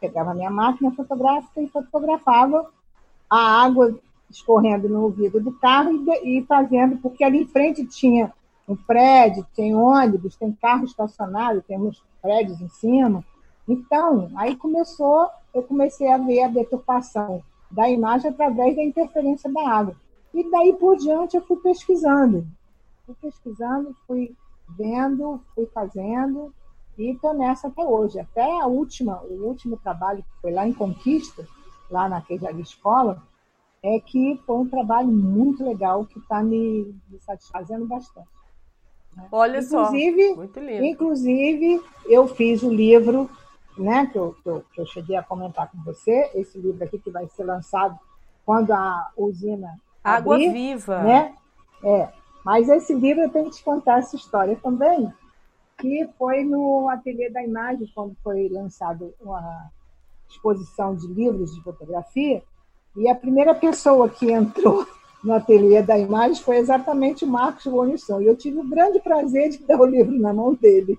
pegava 0.00 0.34
minha 0.34 0.50
máquina 0.50 0.92
fotográfica 0.92 1.62
e 1.62 1.68
fotografava 1.68 2.70
a 3.30 3.62
água 3.64 3.98
escorrendo 4.30 4.88
no 4.88 5.08
vidro 5.08 5.40
do 5.40 5.52
carro 5.52 5.92
e, 5.92 6.38
e 6.38 6.44
fazendo, 6.44 6.98
porque 6.98 7.24
ali 7.24 7.42
em 7.42 7.46
frente 7.46 7.86
tinha 7.86 8.32
um 8.68 8.76
prédio, 8.76 9.46
tem 9.54 9.74
ônibus, 9.74 10.36
tem 10.36 10.52
carro 10.52 10.84
estacionado, 10.84 11.62
tem 11.62 11.78
uns 11.78 12.02
prédios 12.20 12.60
em 12.60 12.68
cima. 12.68 13.24
Então, 13.66 14.30
aí 14.36 14.56
começou, 14.56 15.28
eu 15.54 15.62
comecei 15.62 16.10
a 16.10 16.18
ver 16.18 16.42
a 16.42 16.48
deturpação 16.48 17.42
da 17.70 17.88
imagem 17.88 18.30
através 18.30 18.76
da 18.76 18.82
interferência 18.82 19.50
da 19.50 19.68
água. 19.68 19.96
E 20.32 20.50
daí 20.50 20.72
por 20.74 20.96
diante 20.96 21.36
eu 21.36 21.42
fui 21.42 21.56
pesquisando. 21.56 22.46
Fui 23.06 23.14
pesquisando, 23.20 23.94
fui 24.06 24.34
vendo, 24.76 25.40
fui 25.54 25.66
fazendo, 25.66 26.52
e 26.96 27.12
estou 27.12 27.34
nessa 27.34 27.68
até 27.68 27.84
hoje. 27.84 28.18
Até 28.18 28.60
a 28.60 28.66
última, 28.66 29.20
o 29.22 29.46
último 29.46 29.76
trabalho 29.76 30.22
que 30.22 30.40
foi 30.40 30.52
lá 30.52 30.66
em 30.66 30.72
Conquista, 30.72 31.46
lá 31.90 32.08
na 32.08 32.20
Queijaria 32.20 32.62
Escola, 32.62 33.22
é 33.82 34.00
que 34.00 34.40
foi 34.46 34.56
um 34.56 34.68
trabalho 34.68 35.08
muito 35.08 35.64
legal 35.64 36.06
que 36.06 36.18
está 36.18 36.42
me, 36.42 36.94
me, 37.08 37.20
satisfazendo 37.20 37.86
bastante. 37.86 38.28
Né? 39.14 39.28
Olha 39.30 39.60
inclusive, 39.60 40.28
só, 40.30 40.36
muito 40.36 40.60
lindo. 40.60 40.84
Inclusive, 40.84 41.82
eu 42.06 42.26
fiz 42.26 42.62
o 42.62 42.72
livro 42.72 43.28
né, 43.76 44.06
que 44.06 44.18
eu, 44.18 44.34
que, 44.42 44.48
eu, 44.48 44.64
que 44.72 44.80
eu 44.80 44.86
cheguei 44.86 45.16
a 45.16 45.22
comentar 45.22 45.70
com 45.70 45.82
você, 45.82 46.30
esse 46.34 46.58
livro 46.58 46.82
aqui 46.84 46.98
que 46.98 47.10
vai 47.10 47.28
ser 47.28 47.44
lançado 47.44 47.98
quando 48.46 48.72
a 48.72 49.10
usina 49.16 49.74
Água 50.02 50.36
abrir, 50.36 50.52
Viva. 50.52 51.02
Né? 51.02 51.34
É, 51.82 52.08
mas 52.44 52.68
esse 52.68 52.94
livro 52.94 53.22
eu 53.22 53.30
tenho 53.30 53.46
que 53.46 53.56
te 53.56 53.64
contar 53.64 53.98
essa 53.98 54.16
história 54.16 54.56
também, 54.62 55.12
que 55.78 56.08
foi 56.18 56.44
no 56.44 56.88
Ateliê 56.88 57.30
da 57.30 57.42
Imagem, 57.42 57.90
quando 57.94 58.16
foi 58.22 58.48
lançado 58.48 59.14
uma 59.20 59.70
exposição 60.28 60.94
de 60.94 61.06
livros 61.06 61.54
de 61.54 61.62
fotografia, 61.62 62.42
e 62.96 63.08
a 63.08 63.14
primeira 63.14 63.54
pessoa 63.54 64.08
que 64.08 64.30
entrou 64.30 64.86
no 65.22 65.34
Ateliê 65.34 65.82
da 65.82 65.98
Imagem 65.98 66.42
foi 66.42 66.58
exatamente 66.58 67.24
o 67.24 67.28
Marcos 67.28 67.66
Bonisson. 67.66 68.20
E 68.20 68.26
eu 68.26 68.36
tive 68.36 68.58
o 68.58 68.68
grande 68.68 69.00
prazer 69.00 69.50
de 69.50 69.58
dar 69.66 69.80
o 69.80 69.86
livro 69.86 70.16
na 70.18 70.32
mão 70.32 70.54
dele. 70.54 70.98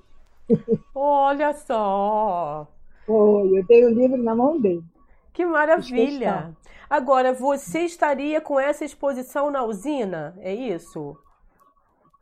Olha 0.94 1.54
só! 1.54 2.68
Foi, 3.06 3.60
eu 3.60 3.64
dei 3.66 3.86
o 3.86 3.90
livro 3.90 4.18
na 4.18 4.36
mão 4.36 4.60
dele. 4.60 4.84
Que 5.32 5.46
maravilha! 5.46 6.56
Agora, 6.90 7.34
você 7.34 7.82
estaria 7.82 8.42
com 8.42 8.60
essa 8.60 8.84
exposição 8.86 9.50
na 9.50 9.64
usina, 9.64 10.36
é 10.40 10.54
isso? 10.54 11.18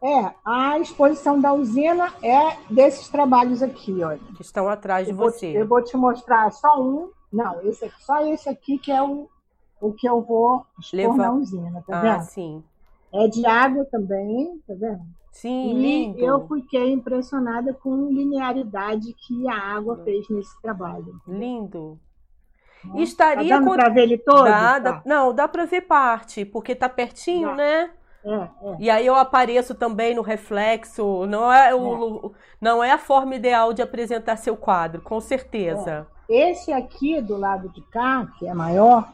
É, 0.04 0.34
a 0.44 0.78
exposição 0.80 1.40
da 1.40 1.54
usina 1.54 2.14
é 2.22 2.58
desses 2.70 3.08
trabalhos 3.08 3.64
aqui, 3.64 4.04
olha. 4.04 4.20
Que 4.36 4.42
estão 4.42 4.68
atrás 4.68 5.08
de 5.08 5.14
eu 5.14 5.18
você. 5.18 5.54
Vou, 5.54 5.62
eu 5.62 5.68
vou 5.68 5.82
te 5.82 5.96
mostrar 5.96 6.52
só 6.52 6.82
um. 6.82 7.10
Não, 7.32 7.62
esse 7.62 7.86
aqui, 7.86 8.04
só 8.04 8.26
esse 8.28 8.50
aqui 8.50 8.78
que 8.78 8.92
é 8.92 9.02
o, 9.02 9.30
o 9.80 9.94
que 9.94 10.08
eu 10.08 10.22
vou 10.22 10.66
expor 10.78 11.00
Leva... 11.00 11.16
na 11.16 11.32
usina, 11.32 11.84
tá 11.88 12.02
vendo? 12.02 12.16
Ah, 12.18 12.20
sim. 12.20 12.62
É 13.14 13.28
de 13.30 13.46
água 13.46 13.86
também, 13.86 14.62
tá 14.68 14.74
vendo? 14.78 15.02
Sim, 15.32 15.72
e 15.72 15.74
lindo. 15.74 16.20
eu 16.20 16.48
fiquei 16.48 16.92
impressionada 16.92 17.74
com 17.74 17.94
a 17.94 18.12
linearidade 18.12 19.14
que 19.14 19.48
a 19.48 19.58
água 19.58 20.04
fez 20.04 20.28
nesse 20.30 20.62
trabalho. 20.62 21.20
Lindo. 21.26 21.98
Né? 22.84 23.02
Estaria 23.02 23.50
tá 23.50 23.60
dando 23.60 23.74
para 23.74 23.90
ver 23.90 24.02
ele 24.02 24.18
todo? 24.18 24.44
Dá, 24.44 24.74
tá. 24.74 24.80
dá, 24.80 25.02
não, 25.06 25.34
dá 25.34 25.48
para 25.48 25.66
ver 25.66 25.82
parte, 25.82 26.44
porque 26.44 26.76
tá 26.76 26.90
pertinho, 26.90 27.50
dá. 27.50 27.56
né? 27.56 27.92
É, 28.26 28.36
é. 28.36 28.76
E 28.80 28.90
aí 28.90 29.06
eu 29.06 29.16
apareço 29.16 29.76
também 29.76 30.16
no 30.16 30.22
reflexo. 30.22 31.26
Não 31.26 31.52
é, 31.52 31.76
o, 31.76 32.32
é. 32.34 32.38
não 32.62 32.84
é 32.84 32.92
a 32.92 32.98
forma 32.98 33.36
ideal 33.36 33.74
de 33.74 33.82
apresentar 33.82 34.38
seu 34.38 34.56
quadro, 34.56 35.02
com 35.02 35.20
certeza. 35.20 36.08
Esse 36.30 36.72
aqui 36.72 37.22
do 37.22 37.38
lado 37.38 37.70
de 37.70 37.82
cá, 37.82 38.28
que 38.40 38.48
é 38.48 38.54
maior, 38.54 39.12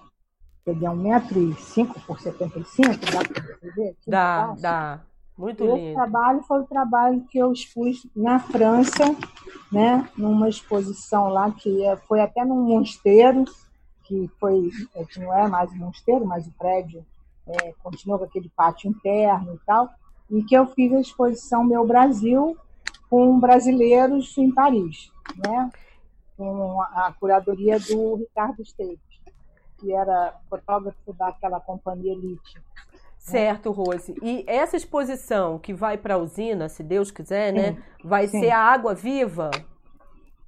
Ele 0.66 0.86
é 0.86 0.90
um 0.90 0.96
metro 0.96 1.40
e 1.40 1.54
cinco 1.56 2.00
por 2.02 2.20
75, 2.20 2.90
dá 3.12 3.20
para 3.28 3.72
ver? 3.76 3.96
Dá, 4.06 4.56
dá. 4.60 5.00
Muito 5.36 5.64
Esse 5.64 5.74
lindo. 5.74 5.96
trabalho 5.96 6.44
foi 6.44 6.60
o 6.60 6.68
trabalho 6.68 7.26
que 7.30 7.38
eu 7.38 7.52
expus 7.52 8.06
na 8.14 8.40
França, 8.40 9.06
né, 9.72 10.08
numa 10.18 10.50
exposição 10.50 11.30
lá 11.30 11.50
que 11.50 11.82
foi 12.08 12.20
até 12.20 12.44
num 12.44 12.62
mosteiro, 12.64 13.46
que 14.04 14.30
foi 14.38 14.70
que 15.08 15.20
não 15.20 15.34
é 15.34 15.48
mais 15.48 15.72
um 15.72 15.78
mosteiro, 15.78 16.26
mas 16.26 16.46
o 16.46 16.52
prédio 16.52 17.06
é, 17.50 17.74
continua 17.82 18.18
com 18.18 18.26
aquele 18.26 18.50
pátio 18.56 18.90
interno 18.90 19.56
e 19.56 19.60
tal, 19.66 19.90
e 20.30 20.44
que 20.44 20.56
eu 20.56 20.68
fiz 20.68 20.94
a 20.94 21.00
exposição 21.00 21.64
Meu 21.64 21.86
Brasil 21.86 22.58
com 23.10 23.40
brasileiros 23.40 24.38
em 24.38 24.52
Paris, 24.52 25.12
né, 25.46 25.72
com 26.38 26.82
a 26.82 27.14
curadoria 27.20 27.80
do 27.80 28.16
Ricardo 28.16 28.62
Esteves, 28.62 29.00
que 29.80 29.92
era 29.92 30.36
fotógrafo 30.50 31.14
daquela 31.14 31.60
companhia 31.60 32.14
Elite. 32.14 32.62
Certo, 33.18 33.72
Rose. 33.72 34.16
E 34.22 34.44
essa 34.48 34.78
exposição 34.78 35.60
que 35.60 35.74
vai 35.74 35.98
para 35.98 36.16
a 36.16 36.18
usina, 36.18 36.70
se 36.70 36.82
Deus 36.82 37.12
quiser, 37.12 37.52
né? 37.52 37.84
Vai 38.04 38.28
sim. 38.28 38.40
ser 38.40 38.50
a 38.50 38.60
água 38.60 38.96
viva? 38.96 39.52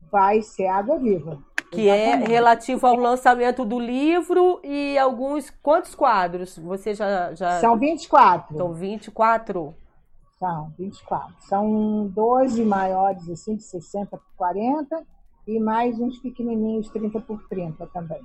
Vai 0.09 0.41
ser 0.41 0.67
água 0.67 0.97
viva. 0.97 1.37
Que 1.71 1.87
é 1.89 2.07
Exatamente. 2.09 2.29
relativo 2.29 2.85
ao 2.85 2.95
lançamento 2.95 3.63
do 3.65 3.79
livro 3.79 4.59
e 4.63 4.97
alguns. 4.97 5.49
Quantos 5.63 5.95
quadros? 5.95 6.57
Você 6.57 6.93
já. 6.93 7.33
já... 7.33 7.59
São 7.61 7.77
24. 7.77 8.57
São 8.57 8.73
24? 8.73 9.73
São 10.37 10.73
24. 10.77 11.33
São 11.47 12.07
12 12.13 12.65
maiores, 12.65 13.29
assim, 13.29 13.55
de 13.55 13.63
60 13.63 14.17
por 14.17 14.23
40, 14.35 15.01
e 15.47 15.59
mais 15.59 15.97
uns 15.99 16.17
pequenininhos, 16.19 16.89
30 16.89 17.19
por 17.21 17.41
30 17.47 17.87
também. 17.87 18.21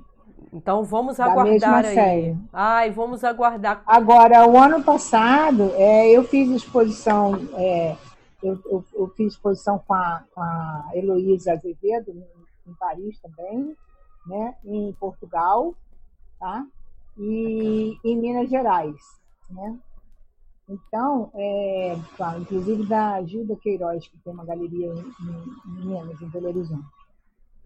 Então 0.51 0.83
vamos 0.83 1.17
Da 1.17 1.25
aguardar 1.25 1.45
mesma 1.51 1.77
aí. 1.77 1.93
série. 1.95 2.37
Ai, 2.51 2.91
vamos 2.91 3.23
aguardar. 3.23 3.81
Agora, 3.87 4.45
o 4.47 4.57
ano 4.57 4.83
passado, 4.83 5.71
é, 5.75 6.09
eu 6.11 6.23
fiz 6.23 6.49
exposição, 6.49 7.39
é, 7.55 7.95
eu, 8.43 8.59
eu- 8.65 8.83
eu 8.93 9.07
fiz 9.15 9.33
exposição 9.33 9.79
com 9.87 9.93
a, 9.93 10.23
com 10.33 10.41
a 10.41 10.89
Heloísa 10.93 11.53
Azevedo, 11.53 12.13
em, 12.67 12.73
Paris 12.73 13.19
também, 13.19 13.75
né, 14.25 14.55
em 14.63 14.93
Portugal, 14.93 15.73
tá? 16.39 16.65
e 17.17 17.97
em 18.03 18.17
Minas 18.17 18.49
Gerais. 18.49 18.95
Né? 19.49 19.77
Então, 20.69 21.31
é, 21.33 21.97
tá, 22.17 22.37
inclusive 22.37 22.85
da 22.85 23.23
Gilda 23.23 23.55
Queiroz, 23.55 24.07
que 24.07 24.17
tem 24.17 24.33
uma 24.33 24.45
galeria 24.45 24.87
em, 24.87 24.99
em, 24.99 25.81
em 25.81 25.85
Minas, 25.85 26.21
em 26.21 26.29
Belo 26.29 26.47
Horizonte. 26.47 26.85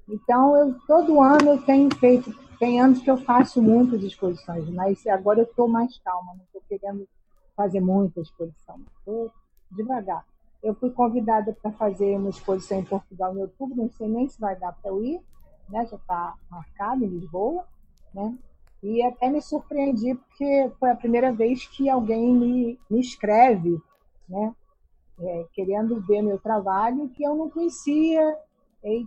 Então, 0.08 0.56
eu, 0.56 0.76
todo 0.88 1.22
ano 1.22 1.52
eu 1.52 1.62
tenho 1.64 1.94
feito, 1.96 2.34
tem 2.60 2.80
anos 2.80 3.02
que 3.02 3.10
eu 3.10 3.18
faço 3.18 3.62
muitas 3.62 4.04
exposições, 4.04 4.70
mas 4.70 5.06
agora 5.08 5.40
eu 5.40 5.46
estou 5.46 5.68
mais 5.68 5.98
calma, 6.00 6.34
não 6.36 6.44
estou 6.44 6.62
querendo 6.68 7.08
fazer 7.56 7.80
muita 7.80 8.22
exposição, 8.22 8.80
estou 9.00 9.32
devagar. 9.72 10.26
Eu 10.64 10.76
fui 10.76 10.92
convidada 10.92 11.56
para 11.62 11.72
fazer 11.72 12.18
uma 12.18 12.30
exposição 12.30 12.80
em 12.80 12.86
Portugal 12.86 13.36
em 13.36 13.42
outubro, 13.42 13.76
não 13.76 13.90
sei 13.90 14.08
nem 14.08 14.28
se 14.28 14.40
vai 14.40 14.56
dar 14.56 14.74
para 14.74 14.92
eu 14.92 15.04
ir, 15.04 15.22
né? 15.70 15.86
já 15.86 15.96
está 15.96 16.36
marcado 16.50 17.04
em 17.04 17.08
Lisboa, 17.08 17.66
né? 18.14 18.38
e 18.84 19.04
até 19.04 19.30
me 19.30 19.42
surpreendi 19.42 20.16
porque 20.16 20.72
foi 20.80 20.90
a 20.90 20.96
primeira 20.96 21.32
vez 21.32 21.68
que 21.68 21.90
alguém 21.90 22.34
me, 22.34 22.80
me 22.90 23.00
escreve, 23.00 23.80
né? 24.28 24.56
É, 25.20 25.46
querendo 25.54 26.02
ver 26.02 26.24
meu 26.24 26.40
trabalho 26.40 27.10
que 27.10 27.24
eu 27.24 27.36
não 27.36 27.48
conhecia, 27.48 28.36
e 28.84 29.06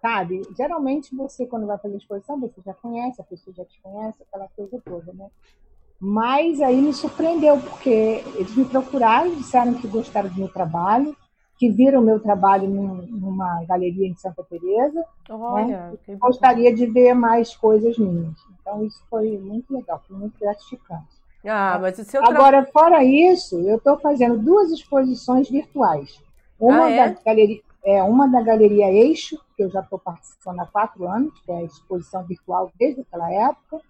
sabe? 0.00 0.42
Geralmente 0.56 1.14
você, 1.16 1.46
quando 1.46 1.66
vai 1.66 1.78
fazer 1.78 1.96
exposição, 1.96 2.38
você 2.38 2.60
já 2.64 2.72
conhece, 2.74 3.20
a 3.20 3.24
pessoa 3.24 3.52
já 3.54 3.64
te 3.64 3.80
conhece, 3.82 4.22
aquela 4.22 4.48
coisa 4.48 4.80
toda, 4.84 5.12
né? 5.12 5.28
Mas 6.00 6.60
aí 6.60 6.80
me 6.80 6.92
surpreendeu, 6.92 7.58
porque 7.60 8.22
eles 8.36 8.54
me 8.54 8.64
procuraram, 8.64 9.34
disseram 9.34 9.74
que 9.74 9.88
gostaram 9.88 10.28
do 10.28 10.36
meu 10.38 10.48
trabalho, 10.48 11.16
que 11.58 11.68
viram 11.68 12.00
o 12.00 12.04
meu 12.04 12.20
trabalho 12.20 12.68
num- 12.68 13.06
numa 13.08 13.64
galeria 13.64 14.06
em 14.06 14.14
Santa 14.14 14.44
Teresa, 14.44 15.04
Olha, 15.28 15.92
que 16.06 16.12
bom. 16.14 16.18
gostaria 16.20 16.72
de 16.72 16.86
ver 16.86 17.14
mais 17.14 17.56
coisas 17.56 17.98
minhas. 17.98 18.34
Então 18.60 18.84
isso 18.84 19.02
foi 19.10 19.36
muito 19.38 19.74
legal, 19.74 20.00
foi 20.06 20.16
muito 20.16 20.38
gratificante. 20.38 21.18
Ah, 21.44 21.78
mas 21.80 21.98
o 21.98 22.04
seu. 22.04 22.24
Agora, 22.24 22.64
fora 22.66 23.02
isso, 23.02 23.58
eu 23.60 23.76
estou 23.76 23.98
fazendo 23.98 24.38
duas 24.38 24.70
exposições 24.70 25.50
virtuais. 25.50 26.20
Uma, 26.60 26.84
Ah, 26.84 26.90
é? 26.90 27.08
da 27.08 27.20
galeria, 27.24 27.60
é, 27.84 28.02
uma 28.02 28.28
da 28.28 28.40
Galeria 28.40 28.92
Eixo, 28.92 29.36
que 29.56 29.62
eu 29.64 29.70
já 29.70 29.80
estou 29.80 29.98
participando 29.98 30.60
há 30.60 30.66
quatro 30.66 31.08
anos, 31.08 31.32
que 31.40 31.50
é 31.50 31.56
a 31.58 31.62
exposição 31.64 32.22
virtual 32.24 32.70
desde 32.78 33.00
aquela 33.00 33.32
época. 33.32 33.80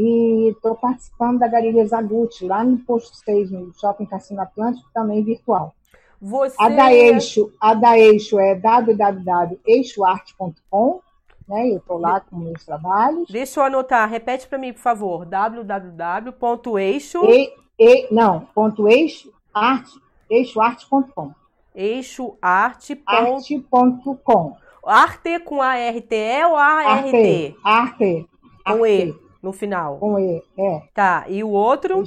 E 0.00 0.50
estou 0.50 0.76
participando 0.76 1.40
da 1.40 1.48
Galeria 1.48 1.84
Zagutti, 1.84 2.46
lá 2.46 2.62
no 2.62 2.78
Posto 2.78 3.16
6, 3.16 3.50
no 3.50 3.74
Shopping 3.74 4.06
Cassino 4.06 4.40
Atlântico, 4.40 4.88
também 4.94 5.24
virtual. 5.24 5.74
Você... 6.22 6.54
A 6.60 6.68
da 6.68 6.94
Eixo, 6.94 7.52
a 7.60 7.74
da 7.74 7.98
Eixo 7.98 8.38
é 8.38 8.54
www.eixoarte.com, 8.54 11.00
né? 11.48 11.68
Eu 11.68 11.78
estou 11.78 11.98
lá 11.98 12.20
com 12.20 12.36
meus 12.36 12.64
trabalhos. 12.64 13.28
Deixa 13.28 13.58
eu 13.58 13.64
anotar, 13.64 14.08
repete 14.08 14.46
para 14.46 14.56
mim, 14.56 14.72
por 14.72 14.78
favor. 14.78 15.26
www.eixo 15.26 17.24
E, 17.24 17.52
e, 17.76 18.06
não, 18.14 18.46
ponto 18.54 18.86
eixo, 18.86 19.32
arte, 19.52 20.00
eixoarte.com. 20.30 21.32
eixoarte. 21.74 23.02
Arte.com. 23.04 24.56
Arte 24.86 25.40
com 25.40 25.60
A-R-T-E 25.60 26.46
ou 26.46 26.54
A-R-T? 26.54 27.56
Arte. 27.64 28.28
Com 28.64 28.84
Arte. 28.84 29.16
E 29.24 29.27
no 29.42 29.52
final. 29.52 29.98
Com 29.98 30.18
E, 30.18 30.42
é. 30.56 30.82
Tá, 30.94 31.24
e 31.28 31.42
o 31.44 31.50
outro? 31.50 32.02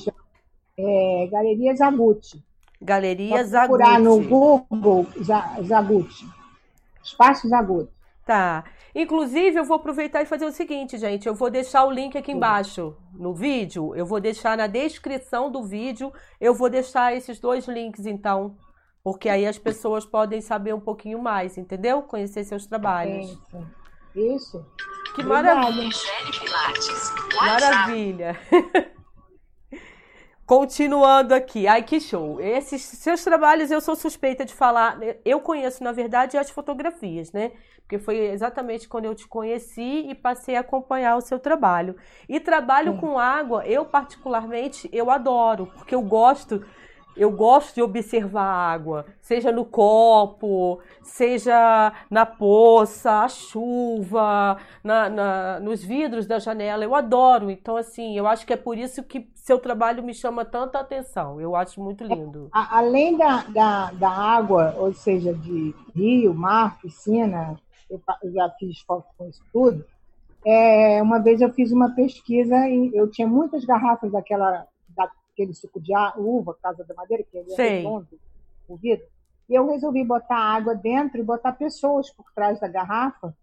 é 0.78 1.28
Galeria 1.32 1.76
Zagutti. 1.76 2.44
Galeria 2.82 3.46
Só 3.46 3.60
procurar 3.60 4.00
no. 4.00 4.20
Google 4.22 5.06
Za- 5.22 5.58
Zagutti. 5.64 6.26
Espaço 7.04 7.48
Zagutti. 7.48 7.92
Tá. 8.26 8.64
Inclusive, 8.94 9.58
eu 9.58 9.64
vou 9.64 9.78
aproveitar 9.78 10.22
e 10.22 10.26
fazer 10.26 10.46
o 10.46 10.52
seguinte, 10.52 10.98
gente. 10.98 11.28
Eu 11.28 11.34
vou 11.34 11.50
deixar 11.50 11.86
o 11.86 11.92
link 11.92 12.18
aqui 12.18 12.32
embaixo 12.32 12.96
no 13.14 13.34
vídeo. 13.34 13.96
Eu 13.96 14.06
vou 14.06 14.20
deixar 14.20 14.58
na 14.58 14.68
descrição 14.68 15.50
do 15.50 15.64
vídeo. 15.64 16.12
Eu 16.40 16.54
vou 16.54 16.70
deixar 16.70 17.16
esses 17.16 17.40
dois 17.40 17.68
links, 17.68 18.06
então. 18.06 18.56
Porque 19.04 19.30
aí 19.30 19.46
as 19.48 19.58
pessoas 19.58 20.06
podem 20.06 20.42
saber 20.42 20.74
um 20.74 20.80
pouquinho 20.80 21.20
mais, 21.22 21.58
entendeu? 21.58 22.02
Conhecer 22.04 22.44
seus 22.44 22.66
trabalhos. 22.68 23.38
Isso. 24.16 24.66
Que 25.16 25.24
maravilha. 25.24 25.90
Maravilha. 27.36 28.40
Continuando 30.46 31.34
aqui. 31.34 31.66
Ai, 31.66 31.82
que 31.82 32.00
show. 32.02 32.42
Esses 32.42 32.82
seus 32.82 33.24
trabalhos 33.24 33.72
eu 33.72 33.80
sou 33.80 33.96
suspeita 33.96 34.44
de 34.44 34.54
falar. 34.54 35.00
Eu 35.24 35.40
conheço, 35.40 35.82
na 35.82 35.94
verdade, 35.94 36.38
as 36.38 36.50
fotografias, 36.50 37.32
né? 37.32 37.54
Porque 37.78 37.98
foi 37.98 38.18
exatamente 38.18 38.88
quando 38.88 39.06
eu 39.06 39.16
te 39.16 39.28
conheci 39.28 40.08
e 40.10 40.14
passei 40.16 40.58
a 40.58 40.60
acompanhar 40.60 41.16
o 41.16 41.22
seu 41.22 41.40
trabalho. 41.40 41.96
E 42.28 42.38
trabalho 42.40 42.94
Sim. 42.94 42.98
com 43.00 43.18
água, 43.18 43.66
eu 43.66 43.86
particularmente, 43.86 44.90
eu 44.92 45.10
adoro, 45.10 45.68
porque 45.68 45.96
eu 45.96 46.02
gosto 46.02 46.66
eu 47.16 47.32
gosto 47.32 47.76
de 47.76 47.82
observar 47.82 48.44
a 48.44 48.72
água, 48.72 49.06
seja 49.22 49.52
no 49.52 49.66
copo, 49.66 50.80
seja 51.04 51.92
na 52.10 52.26
poça, 52.26 53.24
a 53.24 53.28
chuva, 53.28 54.58
na, 54.84 55.10
na- 55.10 55.60
nos 55.60 55.84
vidros 55.84 56.26
da 56.26 56.40
janela. 56.40 56.84
Eu 56.84 56.96
adoro. 56.96 57.52
Então, 57.52 57.76
assim, 57.78 58.18
eu 58.18 58.28
acho 58.28 58.46
que 58.46 58.54
é 58.54 58.58
por 58.58 58.78
isso 58.78 59.04
que 59.04 59.30
seu 59.36 59.60
trabalho 59.60 60.04
me 60.04 60.14
chama 60.14 60.46
tanta 60.46 60.80
atenção. 60.80 61.40
Eu 61.42 61.56
acho 61.56 61.82
muito 61.82 62.04
lindo. 62.04 62.50
Além 62.52 63.18
da, 63.18 63.44
da, 63.44 63.92
da 63.92 64.10
água, 64.10 64.76
ou 64.78 64.94
seja, 64.94 65.34
de 65.34 65.74
rio, 65.96 66.34
mar, 66.34 66.80
piscina, 66.80 67.60
eu 67.90 68.00
já 68.32 68.50
fiz 68.60 68.80
foto 68.82 69.06
com 69.18 69.28
isso 69.28 69.44
tudo. 69.52 69.84
É, 70.46 71.02
uma 71.04 71.20
vez 71.20 71.40
eu 71.42 71.52
fiz 71.54 71.72
uma 71.72 71.94
pesquisa 71.94 72.56
e 72.68 72.90
eu 72.96 73.08
tinha 73.12 73.28
muitas 73.28 73.64
garrafas 73.64 74.12
daquela, 74.12 74.66
daquele 75.32 75.54
suco 75.54 75.80
de 75.80 75.94
uva, 76.18 76.56
Casa 76.62 76.84
da 76.84 76.94
Madeira, 76.94 77.24
que 77.24 77.38
ele 77.38 77.54
é 77.54 77.56
redondo, 77.56 78.08
o 78.68 78.76
vidro. 78.76 79.06
E 79.50 79.56
eu 79.56 79.68
resolvi 79.68 80.04
botar 80.04 80.38
água 80.38 80.76
dentro 80.76 81.20
e 81.20 81.24
botar 81.24 81.54
pessoas 81.54 82.10
por 82.10 82.26
trás 82.34 82.60
da 82.60 82.68
garrafa 82.68 83.36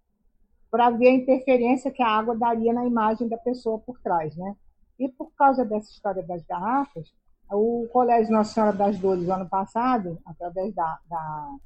para 0.70 0.90
ver 0.90 1.08
a 1.08 1.14
interferência 1.14 1.90
que 1.90 2.02
a 2.02 2.08
água 2.08 2.36
daria 2.36 2.72
na 2.72 2.86
imagem 2.86 3.28
da 3.28 3.38
pessoa 3.38 3.78
por 3.78 3.98
trás, 4.00 4.36
né? 4.36 4.54
E 4.98 5.08
por 5.08 5.30
causa 5.36 5.64
dessa 5.64 5.90
história 5.90 6.22
das 6.22 6.44
garrafas, 6.44 7.12
o 7.50 7.88
Colégio 7.90 8.32
Nossa 8.32 8.52
Senhora 8.52 8.72
das 8.72 8.98
Dores, 8.98 9.28
ano 9.28 9.48
passado, 9.48 10.18
através 10.26 10.74
da, 10.74 10.98
da 11.08 11.56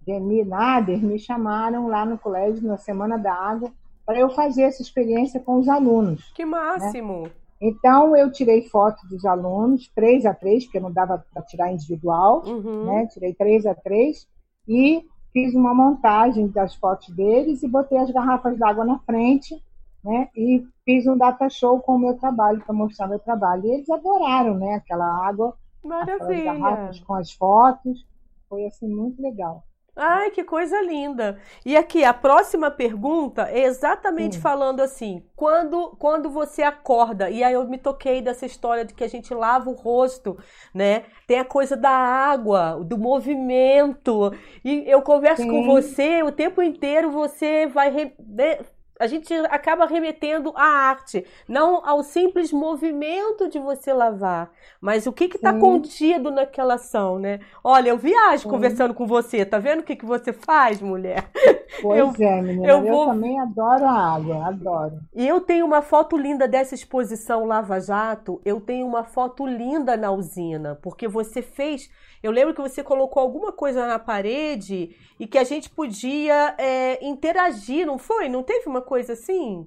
Demi 0.00 0.44
Nader, 0.44 1.00
me 1.02 1.18
chamaram 1.18 1.86
lá 1.86 2.04
no 2.04 2.18
colégio, 2.18 2.66
na 2.66 2.76
Semana 2.76 3.16
da 3.18 3.32
Água, 3.32 3.70
para 4.04 4.18
eu 4.18 4.30
fazer 4.30 4.62
essa 4.62 4.82
experiência 4.82 5.38
com 5.38 5.58
os 5.58 5.68
alunos. 5.68 6.32
Que 6.34 6.44
máximo! 6.44 7.30
Então, 7.60 8.16
eu 8.16 8.30
tirei 8.30 8.62
foto 8.68 9.06
dos 9.08 9.24
alunos, 9.24 9.88
três 9.94 10.24
a 10.24 10.32
três, 10.32 10.64
porque 10.64 10.78
não 10.80 10.92
dava 10.92 11.24
para 11.32 11.42
tirar 11.42 11.72
individual, 11.72 12.42
Uhum. 12.46 12.84
né? 12.84 13.06
Tirei 13.06 13.34
três 13.34 13.66
a 13.66 13.74
três 13.74 14.26
e 14.66 15.04
fiz 15.32 15.54
uma 15.54 15.74
montagem 15.74 16.46
das 16.48 16.74
fotos 16.74 17.08
deles 17.14 17.62
e 17.62 17.68
botei 17.68 17.98
as 17.98 18.10
garrafas 18.10 18.56
d'água 18.58 18.84
na 18.84 18.98
frente 19.00 19.60
né? 20.04 20.28
E 20.34 20.64
fiz 20.84 21.06
um 21.06 21.16
data 21.16 21.48
show 21.50 21.80
com 21.80 21.96
o 21.96 21.98
meu 21.98 22.14
trabalho, 22.14 22.60
para 22.64 22.72
mostrar 22.72 23.08
meu 23.08 23.18
trabalho. 23.18 23.66
E 23.66 23.70
eles 23.72 23.90
adoraram, 23.90 24.54
né? 24.54 24.74
Aquela 24.74 25.04
água, 25.26 25.54
Maravilha. 25.82 26.44
garrafas 26.54 27.00
com 27.00 27.14
as 27.14 27.32
fotos. 27.32 28.06
Foi 28.48 28.64
assim 28.64 28.88
muito 28.88 29.20
legal. 29.20 29.64
Ai, 30.00 30.30
que 30.30 30.44
coisa 30.44 30.80
linda. 30.80 31.40
E 31.66 31.76
aqui, 31.76 32.04
a 32.04 32.14
próxima 32.14 32.70
pergunta 32.70 33.48
é 33.50 33.64
exatamente 33.64 34.36
Sim. 34.36 34.40
falando 34.40 34.80
assim: 34.80 35.24
quando, 35.34 35.96
quando 35.98 36.30
você 36.30 36.62
acorda, 36.62 37.28
e 37.28 37.42
aí 37.42 37.52
eu 37.54 37.66
me 37.68 37.76
toquei 37.78 38.22
dessa 38.22 38.46
história 38.46 38.84
de 38.84 38.94
que 38.94 39.02
a 39.02 39.08
gente 39.08 39.34
lava 39.34 39.68
o 39.68 39.72
rosto, 39.72 40.38
né? 40.72 41.04
Tem 41.26 41.40
a 41.40 41.44
coisa 41.44 41.76
da 41.76 41.90
água, 41.90 42.78
do 42.84 42.96
movimento. 42.96 44.32
E 44.64 44.84
eu 44.86 45.02
converso 45.02 45.48
com 45.48 45.62
Sim. 45.62 45.64
você 45.64 46.22
o 46.22 46.30
tempo 46.30 46.62
inteiro, 46.62 47.10
você 47.10 47.66
vai. 47.66 47.90
re- 47.90 48.14
né? 48.20 48.58
A 48.98 49.06
gente 49.06 49.32
acaba 49.50 49.86
remetendo 49.86 50.52
à 50.56 50.62
arte, 50.64 51.24
não 51.48 51.86
ao 51.86 52.02
simples 52.02 52.52
movimento 52.52 53.48
de 53.48 53.58
você 53.58 53.92
lavar, 53.92 54.50
mas 54.80 55.06
o 55.06 55.12
que 55.12 55.24
está 55.24 55.52
contido 55.52 56.30
naquela 56.30 56.74
ação, 56.74 57.18
né? 57.18 57.40
Olha, 57.62 57.90
eu 57.90 57.98
viajo 57.98 58.42
Sim. 58.42 58.48
conversando 58.48 58.94
com 58.94 59.06
você, 59.06 59.44
tá 59.44 59.58
vendo 59.58 59.80
o 59.80 59.82
que, 59.84 59.96
que 59.96 60.06
você 60.06 60.32
faz, 60.32 60.80
mulher? 60.80 61.30
Pois 61.80 62.18
é, 62.20 62.42
menina. 62.42 62.66
eu 62.68 62.78
Eu, 62.84 62.86
vou- 62.86 63.06
também 63.06 63.38
adoro 63.40 63.84
a 63.84 64.14
água, 64.14 64.46
adoro. 64.48 64.98
E 65.14 65.26
eu 65.26 65.40
tenho 65.40 65.64
uma 65.66 65.82
foto 65.82 66.16
linda 66.16 66.46
dessa 66.46 66.74
exposição 66.74 67.44
Lava 67.44 67.80
Jato, 67.80 68.40
eu 68.44 68.60
tenho 68.60 68.86
uma 68.86 69.04
foto 69.04 69.46
linda 69.46 69.96
na 69.96 70.10
usina, 70.10 70.76
porque 70.82 71.08
você 71.08 71.40
fez. 71.42 71.90
Eu 72.22 72.30
lembro 72.32 72.52
que 72.54 72.60
você 72.60 72.82
colocou 72.82 73.22
alguma 73.22 73.52
coisa 73.52 73.86
na 73.86 73.98
parede 73.98 74.96
e 75.18 75.26
que 75.26 75.38
a 75.38 75.44
gente 75.44 75.70
podia 75.70 76.54
é, 76.58 77.04
interagir, 77.04 77.86
não 77.86 77.96
foi? 77.98 78.28
Não 78.28 78.42
teve 78.42 78.68
uma 78.68 78.82
coisa 78.88 79.12
assim? 79.12 79.66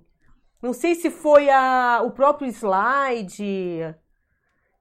Não 0.61 0.73
sei 0.73 0.95
se 0.95 1.09
foi 1.09 1.49
a, 1.49 2.01
o 2.03 2.11
próprio 2.11 2.47
slide. 2.49 3.95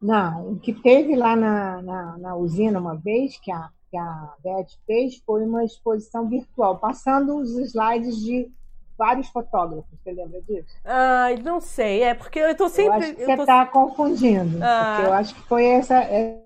Não, 0.00 0.52
o 0.52 0.58
que 0.58 0.72
teve 0.72 1.14
lá 1.14 1.36
na, 1.36 1.82
na, 1.82 2.18
na 2.18 2.36
usina 2.36 2.78
uma 2.80 2.96
vez, 2.96 3.38
que 3.38 3.52
a, 3.52 3.68
que 3.90 3.96
a 3.96 4.34
Beth 4.42 4.66
fez, 4.86 5.18
foi 5.26 5.44
uma 5.44 5.62
exposição 5.64 6.26
virtual, 6.28 6.78
passando 6.78 7.36
os 7.36 7.50
slides 7.58 8.16
de 8.16 8.50
vários 8.96 9.28
fotógrafos. 9.28 9.84
Você 10.02 10.12
lembra 10.12 10.40
disso? 10.42 10.74
Ai, 10.84 11.36
não 11.36 11.60
sei, 11.60 12.02
é 12.02 12.14
porque 12.14 12.38
eu 12.38 12.48
eu 12.58 12.68
sempre. 12.68 12.96
acho 12.98 13.14
que 13.14 13.22
eu 13.22 13.26
você 13.26 13.36
tô- 13.36 13.42
está 13.42 13.66
confundindo, 13.66 14.58
Ah. 14.62 14.94
porque 14.96 15.08
eu 15.08 15.12
acho 15.14 15.34
que 15.34 15.42
foi 15.42 15.64
essa 15.66 15.96
é, 16.02 16.42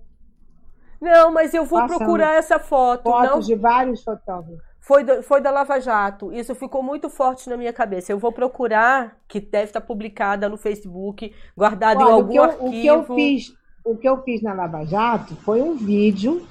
Não, 1.01 1.33
mas 1.33 1.53
eu 1.55 1.65
vou 1.65 1.81
Passando 1.81 1.99
procurar 1.99 2.35
essa 2.35 2.59
foto. 2.59 3.09
Não, 3.11 3.21
fotos 3.29 3.47
de 3.47 3.55
vários 3.55 4.03
fotógrafos. 4.03 4.74
Foi, 4.87 5.03
do- 5.03 5.23
foi 5.23 5.41
da 5.41 5.51
Lava 5.51 5.81
Jato. 5.81 6.31
Isso 6.33 6.55
ficou 6.55 6.83
muito 6.83 7.09
forte 7.09 7.49
na 7.49 7.57
minha 7.57 7.73
cabeça. 7.73 8.13
Eu 8.13 8.19
vou 8.19 8.31
procurar, 8.31 9.17
que 9.27 9.41
deve 9.41 9.65
estar 9.65 9.81
publicada 9.81 10.47
no 10.49 10.59
Facebook, 10.59 11.35
guardada 11.57 12.03
em 12.03 12.05
algum 12.13 12.29
o, 12.29 12.29
que 12.31 12.37
eu, 12.37 12.43
arquivo. 12.45 12.67
o 12.67 12.71
que 12.71 12.87
eu 12.87 13.05
fiz, 13.17 13.55
o 13.85 13.97
que 13.97 14.09
eu 14.09 14.23
fiz 14.23 14.43
na 14.43 14.53
Lava 14.53 14.85
Jato 14.85 15.35
foi 15.37 15.63
um 15.63 15.75
vídeo 15.75 16.47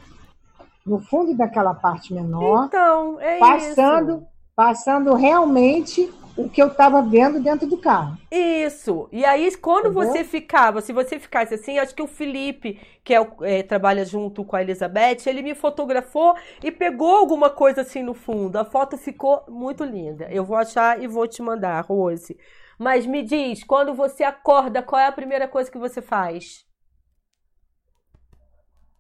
no 0.86 1.00
fundo 1.00 1.36
daquela 1.38 1.74
parte 1.76 2.14
menor, 2.14 2.66
Então, 2.66 3.20
é 3.22 3.38
passando, 3.40 4.26
passando 4.56 5.14
realmente 5.14 6.12
o 6.36 6.50
que 6.50 6.62
eu 6.62 6.68
estava 6.68 7.02
vendo 7.02 7.40
dentro 7.40 7.68
do 7.68 7.78
carro. 7.78 8.18
isso. 8.32 9.08
E 9.12 9.24
aí, 9.24 9.56
quando 9.58 9.90
Entendeu? 9.90 10.08
você 10.08 10.24
ficava, 10.24 10.82
se 10.82 10.92
você 10.92 11.20
ficasse 11.20 11.54
assim, 11.54 11.78
acho 11.78 11.94
que 11.94 12.02
o 12.02 12.08
Felipe, 12.08 12.80
que 13.04 13.14
é 13.14 13.28
é, 13.42 13.64
trabalha 13.64 14.04
junto 14.04 14.44
com 14.44 14.56
a 14.56 14.62
Elizabeth, 14.62 15.28
ele 15.28 15.42
me 15.42 15.54
fotografou 15.54 16.36
e 16.64 16.72
pegou 16.72 17.16
alguma 17.16 17.50
coisa 17.50 17.82
assim 17.82 18.02
no 18.02 18.14
fundo. 18.14 18.58
A 18.58 18.66
foto 18.66 18.98
ficou 18.98 19.44
muito 19.48 19.84
linda. 19.84 20.28
Eu 20.32 20.44
vou 20.44 20.58
achar 20.58 21.02
e 21.02 21.08
vou 21.08 21.28
te 21.28 21.42
mandar, 21.42 21.82
Rose. 21.86 22.38
Mas 22.80 23.06
me 23.06 23.22
diz, 23.22 23.64
quando 23.64 23.94
você 23.94 24.24
acorda, 24.24 24.82
qual 24.82 25.00
é 25.00 25.08
a 25.08 25.12
primeira 25.12 25.48
coisa 25.48 25.72
que 25.72 25.78
você 25.78 26.02
faz? 26.02 26.66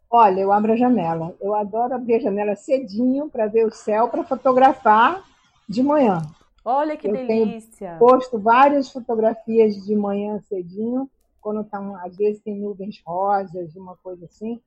Olha, 0.09 0.41
eu 0.41 0.51
abro 0.51 0.73
a 0.73 0.75
janela. 0.75 1.35
Eu 1.41 1.55
adoro 1.55 1.95
abrir 1.95 2.15
a 2.15 2.19
janela 2.19 2.55
cedinho 2.55 3.29
para 3.29 3.47
ver 3.47 3.65
o 3.65 3.71
céu, 3.71 4.09
para 4.09 4.23
fotografar 4.23 5.23
de 5.67 5.81
manhã. 5.81 6.21
Olha 6.65 6.95
que 6.95 7.07
Eu 7.07 7.13
tenho 7.13 7.27
delícia. 7.27 7.97
Posto 7.99 8.39
várias 8.39 8.89
fotografias 8.89 9.75
de 9.83 9.95
manhã 9.95 10.39
cedinho, 10.41 11.09
quando 11.41 11.63
tá, 11.65 11.79
às 12.03 12.15
vezes 12.15 12.41
tem 12.41 12.57
nuvens 12.57 13.01
rosas, 13.05 13.75
uma 13.75 13.97
coisa 13.97 14.25
assim. 14.25 14.61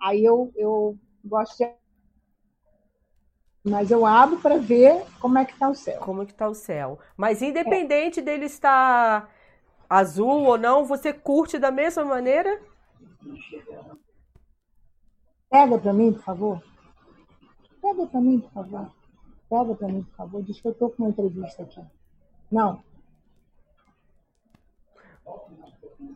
Aí 0.00 0.24
eu, 0.24 0.52
eu 0.54 0.96
gosto 1.24 1.58
de. 1.58 1.68
Mas 3.62 3.90
eu 3.90 4.06
abro 4.06 4.38
para 4.38 4.56
ver 4.56 5.04
como 5.20 5.38
é 5.38 5.44
que 5.44 5.52
está 5.52 5.68
o 5.68 5.74
céu. 5.74 6.00
como 6.00 6.24
que 6.24 6.32
tá 6.32 6.48
o 6.48 6.54
céu. 6.54 6.98
Mas 7.16 7.42
independente 7.42 8.22
dele 8.22 8.46
estar 8.46 9.28
azul 9.88 10.44
ou 10.44 10.56
não, 10.56 10.84
você 10.84 11.12
curte 11.12 11.58
da 11.58 11.70
mesma 11.70 12.04
maneira? 12.04 12.58
Pega 15.50 15.78
para 15.78 15.92
mim, 15.92 16.12
por 16.12 16.22
favor. 16.22 16.62
Pega 17.82 18.06
para 18.06 18.20
mim, 18.20 18.38
por 18.38 18.52
favor. 18.52 18.99
Pega 19.50 19.74
para 19.74 19.88
mim, 19.88 20.04
por 20.04 20.14
favor. 20.14 20.42
Diz 20.44 20.60
que 20.60 20.68
eu 20.68 20.72
estou 20.72 20.90
com 20.90 21.02
uma 21.02 21.08
entrevista 21.10 21.64
aqui. 21.64 21.82
Não. 22.50 22.80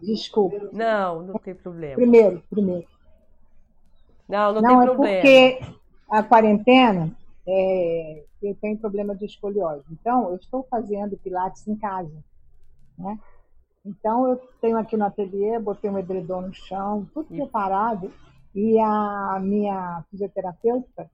Desculpa. 0.01 0.71
Não, 0.73 1.23
não 1.23 1.35
tem 1.35 1.55
problema. 1.55 1.97
Primeiro, 1.97 2.43
primeiro. 2.49 2.87
Não, 4.29 4.53
não, 4.53 4.63
Não, 4.63 4.69
tem 4.69 4.81
é 4.81 4.85
problema. 4.85 5.21
porque 5.21 5.61
a 6.09 6.23
quarentena, 6.23 7.13
é, 7.47 8.25
eu 8.41 8.55
tenho 8.55 8.79
problema 8.79 9.17
de 9.17 9.27
escoliose. 9.27 9.85
Então, 9.91 10.31
eu 10.31 10.37
estou 10.37 10.67
fazendo 10.71 11.17
pilates 11.19 11.67
em 11.67 11.77
casa. 11.77 12.25
Né? 12.97 13.19
Então, 13.85 14.29
eu 14.29 14.37
tenho 14.61 14.79
aqui 14.79 14.97
no 14.97 15.05
ateliê, 15.07 15.59
botei 15.59 15.91
um 15.91 15.99
edredom 15.99 16.43
no 16.43 16.55
chão, 16.55 17.07
tudo 17.13 17.29
preparado. 17.29 18.13
E 18.55 18.79
a 18.79 19.41
minha 19.43 20.05
fisioterapeuta 20.09 21.11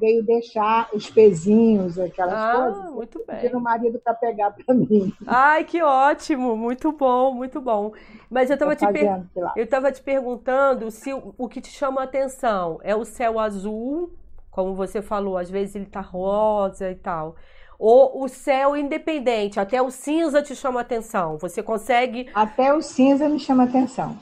veio 0.00 0.24
deixar 0.24 0.88
os 0.92 1.08
pezinhos, 1.10 1.98
aquelas 1.98 2.34
Ah, 2.34 2.50
coisas. 2.50 2.94
muito 2.94 3.24
bem. 3.26 3.40
pedi 3.40 3.52
no 3.54 3.60
marido 3.60 3.98
para 4.00 4.14
pegar 4.14 4.50
para 4.52 4.74
mim. 4.74 5.12
Ai, 5.26 5.64
que 5.64 5.82
ótimo, 5.82 6.56
muito 6.56 6.92
bom, 6.92 7.32
muito 7.34 7.60
bom. 7.60 7.92
Mas 8.30 8.50
eu 8.50 8.58
tava 8.58 8.74
Tô 8.74 8.86
te 8.86 8.86
per- 8.92 9.22
eu 9.56 9.66
tava 9.68 9.90
te 9.92 10.02
perguntando 10.02 10.90
se 10.90 11.12
o, 11.12 11.34
o 11.38 11.48
que 11.48 11.60
te 11.60 11.68
chama 11.70 12.00
a 12.00 12.04
atenção 12.04 12.78
é 12.82 12.94
o 12.94 13.04
céu 13.04 13.38
azul, 13.38 14.12
como 14.50 14.74
você 14.74 15.00
falou, 15.00 15.36
às 15.38 15.48
vezes 15.50 15.74
ele 15.76 15.86
tá 15.86 16.00
rosa 16.00 16.90
e 16.90 16.94
tal. 16.96 17.36
Ou 17.78 18.22
o 18.22 18.28
céu 18.28 18.76
independente, 18.76 19.58
até 19.58 19.80
o 19.82 19.90
cinza 19.90 20.42
te 20.42 20.54
chama 20.54 20.80
a 20.80 20.82
atenção. 20.82 21.38
Você 21.38 21.62
consegue, 21.62 22.28
Até 22.34 22.70
o 22.74 22.82
cinza 22.82 23.30
me 23.30 23.38
chama 23.40 23.64
atenção. 23.64 24.18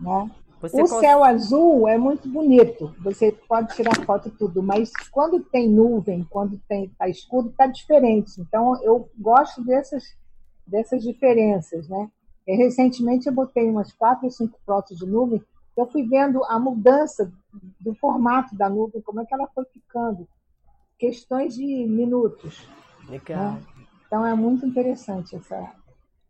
Né? 0.00 0.30
Você 0.60 0.76
O 0.82 0.88
cons- 0.88 1.00
céu 1.00 1.24
azul 1.24 1.88
é 1.88 1.96
muito 1.96 2.28
bonito. 2.28 2.94
Você 3.02 3.32
pode 3.48 3.74
tirar 3.74 3.96
foto 4.04 4.28
e 4.28 4.30
tudo, 4.32 4.62
mas 4.62 4.90
quando 5.10 5.40
tem 5.40 5.68
nuvem, 5.68 6.24
quando 6.28 6.60
tem 6.68 6.88
tá 6.98 7.08
escuro, 7.08 7.52
tá 7.56 7.66
diferente. 7.66 8.40
Então 8.40 8.80
eu 8.82 9.08
gosto 9.18 9.64
dessas 9.64 10.04
dessas 10.66 11.02
diferenças, 11.02 11.88
né? 11.88 12.08
E, 12.46 12.54
recentemente 12.56 13.26
eu 13.26 13.32
botei 13.32 13.68
umas 13.68 13.92
quatro 13.92 14.26
ou 14.26 14.30
cinco 14.30 14.58
fotos 14.64 14.98
de 14.98 15.06
nuvem. 15.06 15.42
Eu 15.76 15.86
fui 15.86 16.06
vendo 16.06 16.44
a 16.44 16.58
mudança 16.58 17.32
do 17.80 17.94
formato 17.94 18.54
da 18.54 18.68
nuvem, 18.68 19.00
como 19.02 19.20
é 19.20 19.24
que 19.26 19.34
ela 19.34 19.48
foi 19.54 19.64
ficando. 19.66 20.28
Questões 20.98 21.54
de 21.54 21.64
minutos. 21.86 22.68
Legal. 23.08 23.58
Então 24.06 24.24
é 24.26 24.34
muito 24.34 24.66
interessante 24.66 25.34
essa, 25.36 25.72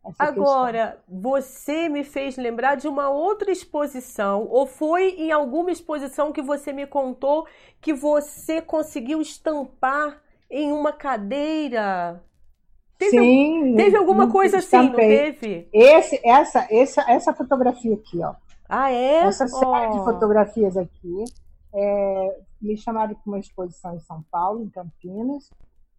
essa 0.05 0.27
questão. 0.27 0.43
Agora, 0.43 0.99
você 1.09 1.89
me 1.89 2.05
fez 2.05 2.37
lembrar 2.37 2.75
de 2.77 2.89
uma 2.89 3.11
outra 3.11 3.51
exposição, 3.51 4.47
ou 4.49 4.67
foi 4.67 5.11
em 5.11 5.31
alguma 5.31 5.71
exposição 5.71 6.33
que 6.33 6.43
você 6.43 6.73
me 6.73 6.87
contou 6.87 7.47
que 7.81 7.93
você 7.93 8.61
conseguiu 8.63 9.21
estampar 9.21 10.23
em 10.51 10.73
uma 10.73 10.93
cadeira? 10.93 12.23
Teve, 12.99 13.19
Sim, 13.19 13.77
teve 13.77 13.97
alguma 13.97 14.31
coisa 14.31 14.59
assim, 14.59 14.77
não 14.77 14.93
teve? 14.95 15.69
Esse, 15.73 16.21
essa, 16.23 16.67
essa, 16.71 17.11
essa 17.11 17.33
fotografia 17.33 17.95
aqui, 17.95 18.23
ó. 18.23 18.35
Ah, 18.69 18.93
é? 18.93 19.21
Essa 19.25 19.49
série 19.49 19.91
de 19.93 19.99
Oh. 19.99 20.05
fotografias 20.05 20.77
aqui, 20.77 21.25
é, 21.73 22.41
me 22.61 22.77
chamaram 22.77 23.15
para 23.15 23.23
uma 23.27 23.39
exposição 23.39 23.97
em 23.97 24.01
São 24.01 24.23
Paulo, 24.31 24.63
em 24.63 24.69
Campinas, 24.69 25.51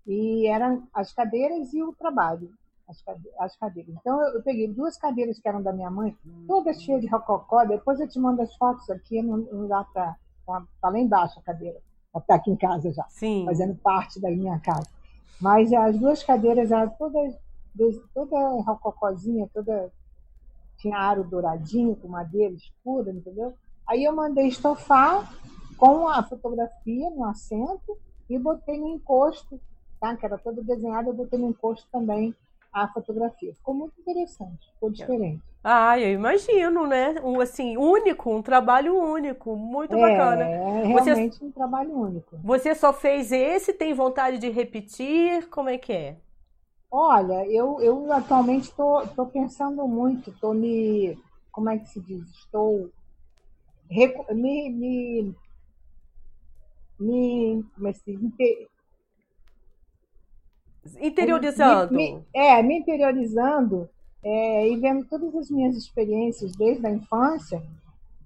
e 0.06 0.48
eram 0.48 0.84
as 0.94 1.12
cadeiras 1.12 1.74
e 1.74 1.82
o 1.82 1.92
trabalho, 1.94 2.52
as, 2.92 3.02
cade- 3.02 3.32
as 3.40 3.56
cadeiras. 3.56 3.96
Então 4.00 4.22
eu, 4.22 4.36
eu 4.36 4.44
peguei 4.44 4.68
duas 4.68 4.98
cadeiras 4.98 5.40
que 5.40 5.48
eram 5.48 5.62
da 5.64 5.74
minha 5.74 5.90
mãe, 5.90 6.16
todas 6.48 6.82
cheias 6.82 7.02
de 7.02 7.08
rococó. 7.08 7.64
Depois 7.66 8.00
eu 8.00 8.08
te 8.08 8.20
mando 8.20 8.42
as 8.42 8.56
fotos 8.56 8.90
aqui, 8.90 9.22
não, 9.22 9.38
não 9.38 9.68
dá 9.68 9.84
para 9.84 10.16
tá, 10.46 10.64
tá 10.82 10.90
lá 10.90 11.00
embaixo 11.00 11.40
a 11.40 11.42
cadeira, 11.42 11.80
está 12.16 12.36
aqui 12.36 12.52
em 12.52 12.56
casa 12.56 12.92
já 12.92 13.06
Sim. 13.10 13.46
fazendo 13.46 13.76
parte 13.76 14.20
da 14.20 14.30
minha 14.30 14.60
casa. 14.60 14.88
Mas 15.40 15.74
as 15.74 15.98
duas 15.98 16.24
cadeiras 16.24 16.72
eram 16.72 16.92
todas, 16.92 17.36
toda 18.14 18.38
rococozinha, 18.62 19.50
toda 19.54 19.92
tinha 20.78 20.98
aro 20.98 21.24
douradinho, 21.24 21.96
com 21.96 22.08
madeira 22.08 22.54
escura, 22.54 23.12
entendeu? 23.12 23.54
Aí 23.88 24.04
eu 24.04 24.16
mandei 24.16 24.48
estofar 24.48 25.32
com 25.78 26.08
a 26.08 26.24
fotografia 26.24 27.10
no 27.12 27.26
assento 27.26 27.98
e 28.30 28.38
botei 28.38 28.80
no 28.80 28.88
encosto, 28.88 29.60
tá? 30.00 30.16
Que 30.16 30.26
era 30.26 30.38
todo 30.38 30.64
desenhado, 30.64 31.10
eu 31.10 31.14
botei 31.14 31.40
no 31.40 31.50
encosto 31.50 31.88
também 31.92 32.36
a 32.72 32.88
fotografia. 32.88 33.54
Ficou 33.56 33.74
muito 33.74 34.00
interessante, 34.00 34.72
ficou 34.74 34.90
diferente. 34.90 35.42
Ah, 35.64 36.00
eu 36.00 36.12
imagino, 36.14 36.88
né? 36.88 37.16
Um 37.24 37.40
assim, 37.40 37.78
único, 37.78 38.34
um 38.34 38.42
trabalho 38.42 38.98
único, 38.98 39.56
muito 39.56 39.96
é, 39.96 40.02
bacana. 40.02 40.44
É 40.44 40.84
realmente 40.86 41.38
você, 41.38 41.46
um 41.46 41.52
trabalho 41.52 41.92
único. 41.92 42.38
Você 42.44 42.74
só 42.74 42.92
fez 42.92 43.32
esse, 43.32 43.74
tem 43.74 43.94
vontade 43.94 44.40
de 44.40 44.50
repetir? 44.50 45.48
Como 45.50 45.70
é 45.70 45.78
que 45.78 45.94
é? 45.94 46.18
Olha, 46.90 47.46
eu, 47.48 47.80
eu 47.80 48.12
atualmente 48.12 48.70
estou 48.70 49.28
pensando 49.32 49.88
muito, 49.88 50.32
estou 50.32 50.54
me. 50.54 51.18
Como 51.52 51.70
é 51.70 51.78
que 51.78 51.88
se 51.88 52.00
diz? 52.00 52.28
Estou 52.32 52.90
me, 54.34 54.70
me, 54.70 55.36
me, 56.98 57.64
como 57.76 57.88
é 57.88 57.94
que 57.94 58.00
se 58.00 58.16
diz? 58.16 58.32
Interiorizando. 61.00 61.94
Me, 61.94 62.14
me, 62.16 62.26
é, 62.34 62.62
me 62.64 62.80
interiorizando 62.80 63.90
é, 64.24 64.70
e 64.70 64.78
vendo 64.78 65.06
todas 65.06 65.36
as 65.36 65.50
minhas 65.50 65.76
experiências 65.76 66.52
desde 66.54 66.86
a 66.86 66.92
infância 66.92 67.62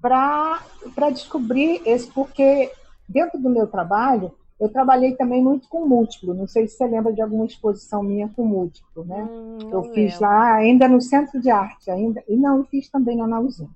para 0.01 1.10
descobrir 1.12 1.82
esse, 1.86 2.08
porque 2.12 2.72
dentro 3.08 3.39
do 3.39 3.49
meu 3.49 3.68
trabalho, 3.68 4.32
eu 4.60 4.70
trabalhei 4.70 5.16
também 5.16 5.41
muito 5.43 5.68
com 5.68 5.88
múltiplo. 5.88 6.34
Não 6.34 6.47
sei 6.47 6.68
se 6.68 6.78
você 6.78 6.88
lembra 6.88 7.12
de 7.12 7.22
alguma 7.22 7.45
exposição 7.45 8.01
minha 8.01 8.30
com 8.30 8.45
múltiplo, 8.45 9.03
né? 9.03 9.28
Hum, 9.30 9.70
eu 9.72 9.84
fiz 9.93 10.20
lá 10.20 10.53
ainda 10.53 10.88
no 10.88 11.01
Centro 11.01 11.41
de 11.41 11.49
Arte, 11.49 11.91
ainda 11.91 12.24
e 12.28 12.36
não 12.36 12.64
fiz 12.64 12.89
também 12.89 13.18
na 13.18 13.28
Nauzinha. 13.28 13.70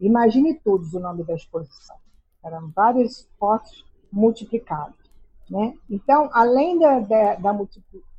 Imagine 0.00 0.54
Todos 0.54 0.92
o 0.94 1.00
nome 1.00 1.22
da 1.22 1.34
exposição. 1.34 1.96
Eram 2.44 2.70
várias 2.74 3.28
fotos 3.38 3.84
multiplicadas. 4.12 5.01
Né? 5.50 5.74
Então, 5.90 6.30
além 6.32 6.78
da, 6.78 7.00
da, 7.00 7.34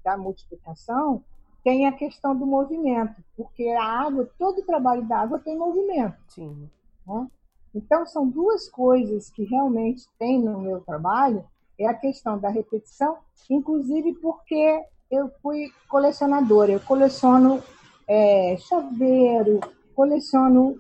da, 0.04 0.18
multiplicação, 0.18 1.24
tem 1.64 1.88
a 1.88 1.92
questão 1.92 2.36
do 2.36 2.46
movimento, 2.46 3.16
porque 3.36 3.68
a 3.70 3.84
água, 3.84 4.30
todo 4.38 4.60
o 4.60 4.66
trabalho 4.66 5.04
da 5.08 5.20
água 5.20 5.40
tem 5.40 5.58
movimento. 5.58 6.18
Sim. 6.28 6.70
Né? 7.08 7.28
Então, 7.74 8.06
são 8.06 8.28
duas 8.28 8.70
coisas 8.70 9.30
que 9.30 9.44
realmente 9.44 10.06
tem 10.20 10.40
no 10.40 10.60
meu 10.60 10.82
trabalho, 10.82 11.44
é 11.80 11.88
a 11.88 11.94
questão 11.94 12.38
da 12.38 12.50
repetição, 12.50 13.18
inclusive 13.50 14.14
porque 14.16 14.84
eu 15.10 15.30
fui 15.42 15.72
colecionadora, 15.90 16.72
eu 16.72 16.80
coleciono 16.80 17.64
é, 18.08 18.56
chaveiro, 18.58 19.60
coleciono 19.96 20.80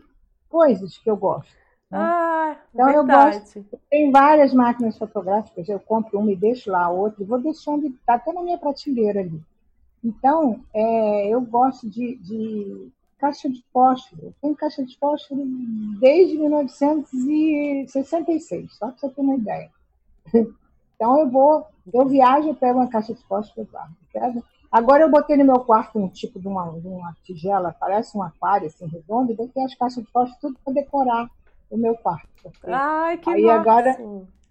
coisas 0.49 0.97
que 0.97 1.09
eu 1.09 1.17
gosto. 1.17 1.62
Né? 1.93 1.99
Ah, 1.99 2.57
então 2.73 2.87
verdade. 2.87 3.35
eu 3.35 3.43
gosto. 3.43 3.65
Tem 3.89 4.11
várias 4.11 4.53
máquinas 4.53 4.97
fotográficas, 4.97 5.69
eu 5.69 5.79
compro 5.79 6.19
uma 6.19 6.31
e 6.31 6.35
deixo 6.35 6.69
lá 6.71 6.85
a 6.85 6.89
outra, 6.89 7.21
e 7.21 7.25
vou 7.25 7.39
deixando, 7.39 7.85
está 7.87 8.15
até 8.15 8.33
na 8.33 8.41
minha 8.41 8.57
prateleira 8.57 9.19
ali. 9.19 9.39
Então, 10.03 10.59
é, 10.73 11.29
eu 11.29 11.39
gosto 11.39 11.87
de, 11.87 12.15
de, 12.17 12.91
caixa 13.19 13.47
de 13.47 13.63
fósforo. 13.71 14.23
Eu 14.23 14.33
tenho 14.41 14.55
caixa 14.55 14.83
de 14.83 14.97
fósforo 14.97 15.43
desde 15.99 16.35
1966, 16.37 18.73
só 18.73 18.87
para 18.87 18.97
você 18.97 19.09
ter 19.09 19.21
uma 19.21 19.35
ideia. 19.35 19.69
Então 20.95 21.19
eu 21.19 21.27
vou, 21.29 21.65
eu 21.91 22.07
viajo, 22.07 22.47
eu 22.47 22.55
pego 22.55 22.79
uma 22.79 22.87
caixa 22.87 23.13
de 23.13 23.21
fósforo 23.23 23.67
lá. 23.73 23.89
Agora 24.71 25.03
eu 25.03 25.11
botei 25.11 25.35
no 25.35 25.43
meu 25.43 25.59
quarto 25.59 25.99
um 25.99 26.07
tipo 26.07 26.39
de 26.39 26.47
uma, 26.47 26.71
de 26.79 26.87
uma 26.87 27.13
tigela, 27.23 27.75
parece 27.77 28.17
um 28.17 28.23
aquário 28.23 28.67
assim 28.67 28.87
redondo, 28.87 29.29
e 29.31 29.35
botei 29.35 29.65
as 29.65 29.75
caixas 29.75 30.01
de 30.01 30.09
fósforo 30.11 30.39
tudo 30.39 30.57
para 30.63 30.73
decorar 30.73 31.29
o 31.74 31.78
meu 31.78 31.95
quarto. 31.95 32.28
Ai, 32.65 33.17
que 33.17 33.30
Aí 33.30 33.43
massa. 33.43 33.59
agora 33.59 33.97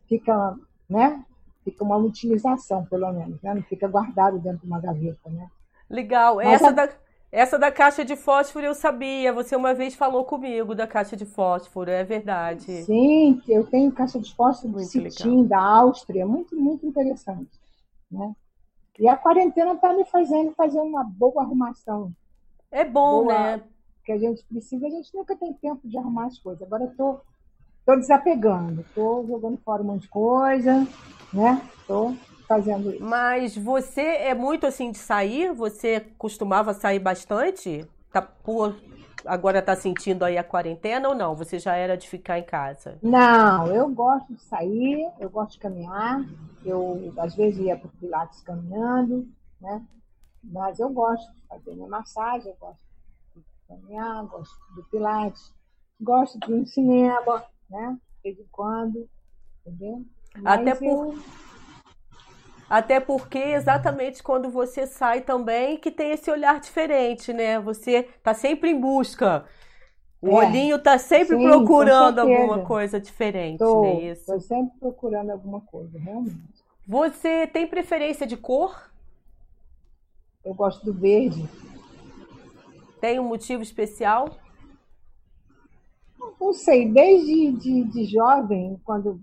fica, 0.09 0.57
né? 0.89 1.25
Fica 1.65 1.85
uma 1.85 1.97
utilização, 1.97 2.85
pelo 2.87 3.13
menos, 3.13 3.41
né? 3.41 3.55
Não 3.55 3.63
fica 3.63 3.87
guardado 3.87 4.39
dentro 4.41 4.61
de 4.61 4.67
uma 4.67 4.81
gaveta, 4.81 5.31
né? 5.31 5.49
Legal. 5.89 6.41
Essa, 6.41 6.69
a... 6.69 6.73
da, 6.73 6.89
essa 7.31 7.59
da 7.59 7.71
caixa 7.71 8.05
de 8.05 8.17
fósforo 8.17 8.67
eu 8.67 8.75
sabia. 8.75 9.33
Você 9.33 9.55
uma 9.55 9.73
vez 9.73 9.95
falou 9.95 10.25
comigo 10.25 10.75
da 10.75 10.87
caixa 10.87 11.17
de 11.17 11.25
fósforo, 11.25 11.91
é 11.91 12.03
verdade. 12.03 12.83
Sim, 12.83 13.41
eu 13.47 13.65
tenho 13.65 13.93
caixa 13.93 14.19
de 14.19 14.35
fósforo 14.35 14.73
muito 14.73 14.87
do 14.87 15.11
Citim, 15.11 15.45
da 15.45 15.61
Áustria, 15.61 16.27
muito, 16.27 16.57
muito 16.57 16.85
interessante. 16.85 17.51
Né? 18.11 18.35
E 18.99 19.07
a 19.07 19.17
quarentena 19.17 19.75
está 19.75 19.93
me 19.93 20.05
fazendo 20.05 20.53
fazer 20.53 20.81
uma 20.81 21.05
boa 21.05 21.43
arrumação. 21.43 22.13
É 22.71 22.85
bom, 22.85 23.25
boa, 23.25 23.39
né? 23.39 23.63
Que 24.05 24.13
a 24.13 24.19
gente 24.19 24.45
precisa, 24.45 24.87
a 24.87 24.91
gente 24.91 25.15
nunca 25.15 25.37
tem 25.37 25.53
tempo 25.55 25.81
de 25.87 25.97
arrumar 25.97 26.27
as 26.27 26.39
coisas. 26.39 26.63
Agora 26.63 26.85
eu 26.85 26.97
tô, 26.97 27.21
tô 27.87 27.97
desapegando, 27.97 28.85
tô 28.95 29.25
jogando 29.27 29.59
fora 29.59 29.83
um 29.83 29.87
monte 29.87 30.03
de 30.03 30.09
coisa, 30.09 30.87
né? 31.33 31.63
Tô 31.87 32.15
fazendo 32.49 32.91
isso. 32.91 33.03
Mas 33.03 33.57
você 33.57 34.01
é 34.01 34.35
muito 34.35 34.67
assim 34.67 34.91
de 34.91 34.99
sair? 34.99 35.53
Você 35.53 36.01
costumava 36.19 36.75
sair 36.75 36.99
bastante? 36.99 37.87
Tá 38.13 38.21
por 38.21 38.77
agora 39.25 39.59
está 39.59 39.75
sentindo 39.75 40.25
aí 40.25 40.37
a 40.37 40.45
quarentena 40.45 41.09
ou 41.09 41.15
não? 41.15 41.35
Você 41.35 41.59
já 41.59 41.75
era 41.75 41.97
de 41.97 42.09
ficar 42.09 42.39
em 42.39 42.45
casa? 42.45 42.99
Não, 43.03 43.67
eu 43.69 43.89
gosto 43.89 44.33
de 44.35 44.43
sair, 44.43 45.09
eu 45.19 45.31
gosto 45.31 45.53
de 45.53 45.59
caminhar. 45.59 46.25
Eu 46.65 47.13
às 47.19 47.35
vezes 47.35 47.61
ia 47.61 47.77
para 47.77 47.89
o 47.89 47.93
Pilates 47.99 48.41
caminhando, 48.43 49.29
né? 49.61 49.85
Mas 50.43 50.79
eu 50.79 50.91
gosto 50.91 51.33
de 51.35 51.43
fazer 51.47 51.75
minha 51.75 51.89
massagem, 51.89 52.51
eu 52.51 52.57
gosto 52.59 52.81
caminhar, 53.73 54.25
gosto 54.27 54.55
do 54.75 54.85
Pilates, 54.85 55.55
gosto 56.01 56.39
de 56.41 56.53
no 56.53 56.67
cinema, 56.67 57.45
né? 57.71 57.99
De 58.17 58.23
vez 58.23 58.39
em 58.39 58.49
quando, 58.51 59.09
entendeu? 59.65 60.05
Mas 60.35 60.61
Até 60.61 60.75
por... 60.75 61.15
Eu 61.15 61.23
até 62.73 62.99
porque 62.99 63.39
exatamente 63.39 64.23
quando 64.23 64.49
você 64.49 64.87
sai 64.87 65.21
também 65.21 65.77
que 65.77 65.91
tem 65.91 66.13
esse 66.13 66.31
olhar 66.31 66.59
diferente, 66.59 67.31
né? 67.31 67.61
Você 67.61 68.05
tá 68.23 68.33
sempre 68.33 68.71
em 68.71 68.81
busca. 68.81 69.45
O 70.23 70.31
é. 70.31 70.47
olhinho 70.47 70.79
tá 70.79 70.97
sempre 70.97 71.37
Sim, 71.37 71.43
procurando 71.43 72.21
alguma 72.21 72.65
coisa 72.65 72.99
diferente, 72.99 73.59
tô, 73.59 73.83
né? 73.83 74.05
Isso. 74.05 74.25
Tô 74.25 74.41
sempre 74.41 74.73
procurando 74.81 75.29
alguma 75.29 75.61
coisa, 75.61 75.99
realmente. 75.99 76.65
Você 76.89 77.47
tem 77.47 77.67
preferência 77.67 78.27
de 78.27 78.39
cor? 78.39 78.91
Eu 80.43 80.55
gosto 80.55 80.83
do 80.83 80.95
verde. 80.95 81.47
Tem 83.03 83.19
um 83.19 83.25
motivo 83.25 83.65
especial? 83.65 84.29
Não 86.41 86.53
sei, 86.53 86.89
desde 86.89 87.51
de, 87.51 87.83
de 87.83 88.05
jovem, 88.05 88.81
quando 88.85 89.21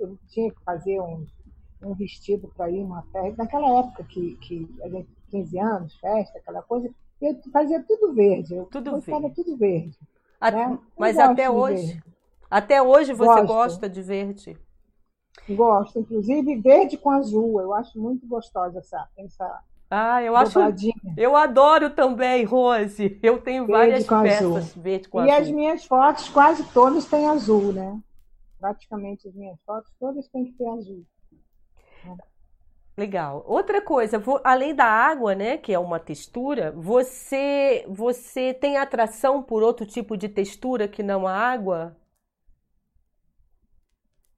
eu 0.00 0.18
tinha 0.28 0.50
que 0.50 0.60
fazer 0.64 1.00
uns 1.00 1.32
um 1.80 1.94
vestido 1.94 2.50
para 2.56 2.68
ir 2.70 2.82
uma 2.82 3.02
festa, 3.12 3.40
naquela 3.40 3.78
época 3.78 4.02
que, 4.04 4.34
que 4.38 4.68
a 4.82 4.88
gente, 4.88 5.08
15 5.30 5.58
anos, 5.60 5.94
festa, 6.00 6.38
aquela 6.38 6.62
coisa, 6.62 6.90
eu 7.22 7.38
fazia 7.52 7.80
tudo 7.84 8.14
verde, 8.14 8.54
eu 8.56 8.64
tudo 8.64 8.98
verde. 8.98 9.34
tudo 9.36 9.56
verde. 9.56 9.96
A, 10.40 10.50
né? 10.50 10.78
Mas 10.98 11.16
até 11.16 11.48
hoje, 11.48 12.02
até 12.50 12.82
hoje 12.82 13.12
você 13.12 13.42
Gosto. 13.42 13.46
gosta 13.46 13.88
de 13.88 14.02
verde? 14.02 14.58
Gosto, 15.50 16.00
inclusive 16.00 16.56
verde 16.56 16.96
com 16.96 17.10
azul, 17.10 17.60
eu 17.60 17.72
acho 17.74 17.96
muito 17.96 18.26
gostosa 18.26 18.80
essa, 18.80 19.08
essa 19.16 19.62
ah, 19.90 20.22
eu 20.22 20.36
acho. 20.36 20.58
Eu 21.16 21.36
adoro 21.36 21.90
também, 21.90 22.44
Rose. 22.44 23.18
Eu 23.22 23.40
tenho 23.40 23.66
várias 23.66 24.06
peças 24.06 24.56
azul. 24.56 24.82
verde 24.82 25.08
com 25.08 25.24
e 25.24 25.30
azul. 25.30 25.32
E 25.32 25.42
as 25.42 25.50
minhas 25.50 25.84
fotos 25.84 26.28
quase 26.28 26.64
todas 26.72 27.04
têm 27.04 27.28
azul, 27.28 27.72
né? 27.72 28.00
Praticamente 28.58 29.28
as 29.28 29.34
minhas 29.34 29.58
fotos 29.64 29.92
todas 30.00 30.26
têm 30.28 30.46
que 30.46 30.52
ter 30.52 30.66
azul. 30.68 31.04
Legal. 32.96 33.44
Outra 33.46 33.82
coisa, 33.82 34.22
além 34.44 34.74
da 34.74 34.84
água, 34.84 35.34
né, 35.34 35.58
que 35.58 35.72
é 35.72 35.78
uma 35.78 35.98
textura, 35.98 36.70
você 36.72 37.84
você 37.88 38.54
tem 38.54 38.76
atração 38.76 39.42
por 39.42 39.64
outro 39.64 39.84
tipo 39.84 40.16
de 40.16 40.28
textura 40.28 40.86
que 40.86 41.02
não 41.02 41.26
a 41.26 41.32
água? 41.32 41.96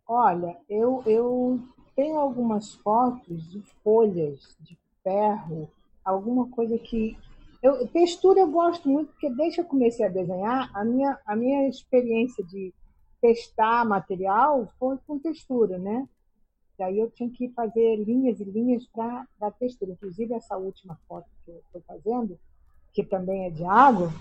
Olha, 0.08 0.56
eu, 0.68 1.02
eu 1.04 1.60
tenho 1.94 2.18
algumas 2.18 2.74
fotos 2.76 3.50
de 3.50 3.60
folhas 3.82 4.56
de 4.60 4.78
ferro, 5.06 5.70
alguma 6.04 6.48
coisa 6.48 6.76
que 6.76 7.16
eu, 7.62 7.86
textura 7.88 8.40
eu 8.40 8.50
gosto 8.50 8.88
muito 8.88 9.12
porque 9.12 9.30
desde 9.30 9.56
que 9.56 9.60
eu 9.60 9.64
comecei 9.66 10.04
a 10.04 10.10
desenhar, 10.10 10.68
a 10.74 10.84
minha 10.84 11.18
a 11.24 11.36
minha 11.36 11.68
experiência 11.68 12.42
de 12.44 12.74
testar 13.20 13.84
material 13.84 14.68
foi 14.78 14.98
com 15.06 15.18
textura, 15.18 15.78
né? 15.78 16.08
E 16.78 16.82
aí 16.82 16.98
eu 16.98 17.10
tinha 17.10 17.30
que 17.30 17.48
fazer 17.50 17.96
linhas 17.96 18.40
e 18.40 18.44
linhas 18.44 18.86
para 18.88 19.26
dar 19.40 19.50
textura. 19.52 19.92
Inclusive, 19.92 20.34
essa 20.34 20.56
última 20.56 20.98
foto 21.08 21.26
que 21.44 21.50
eu 21.50 21.62
estou 21.64 21.82
fazendo, 21.86 22.38
que 22.92 23.02
também 23.02 23.46
é 23.46 23.50
de 23.50 23.64
água, 23.64 24.12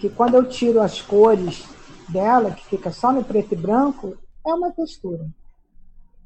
que 0.00 0.08
quando 0.08 0.34
eu 0.34 0.48
tiro 0.48 0.80
as 0.80 1.02
cores 1.02 1.62
dela, 2.08 2.52
que 2.52 2.64
fica 2.64 2.90
só 2.90 3.12
no 3.12 3.22
preto 3.22 3.52
e 3.52 3.56
branco, 3.56 4.16
é 4.46 4.54
uma 4.54 4.72
textura. 4.72 5.28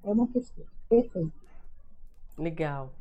É 0.05 0.11
uma 0.11 0.29
textura. 0.29 0.69
Perfeito. 0.89 1.33
Legal. 2.39 2.93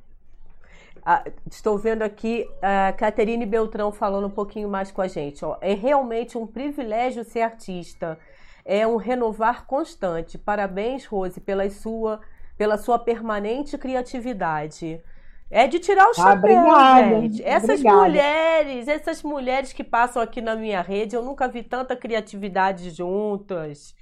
Ah, 1.05 1.23
estou 1.49 1.77
vendo 1.77 2.01
aqui 2.01 2.47
a 2.61 2.93
Caterine 2.93 3.45
Beltrão 3.45 3.91
falando 3.91 4.27
um 4.27 4.31
pouquinho 4.31 4.69
mais 4.69 4.91
com 4.91 5.01
a 5.01 5.07
gente. 5.07 5.43
Ó. 5.43 5.57
É 5.61 5.73
realmente 5.73 6.37
um 6.37 6.47
privilégio 6.47 7.23
ser 7.25 7.41
artista. 7.41 8.17
É 8.65 8.87
um 8.87 8.95
renovar 8.95 9.65
constante. 9.65 10.37
Parabéns, 10.37 11.05
Rose, 11.05 11.39
pela 11.41 11.69
sua 11.69 12.21
pela 12.57 12.77
sua 12.77 12.99
permanente 12.99 13.77
criatividade. 13.77 15.01
É 15.49 15.67
de 15.67 15.79
tirar 15.79 16.07
o 16.07 16.11
Ah, 16.11 16.13
chapéu, 16.13 16.57
obrigada, 16.57 17.21
gente. 17.21 17.43
Essas 17.43 17.79
obrigada. 17.81 17.97
mulheres, 17.97 18.87
essas 18.87 19.21
mulheres 19.23 19.73
que 19.73 19.83
passam 19.83 20.21
aqui 20.21 20.41
na 20.41 20.55
minha 20.55 20.81
rede, 20.81 21.15
eu 21.15 21.23
nunca 21.23 21.47
vi 21.47 21.61
tanta 21.63 21.95
criatividade 21.95 22.89
juntas. 22.89 23.95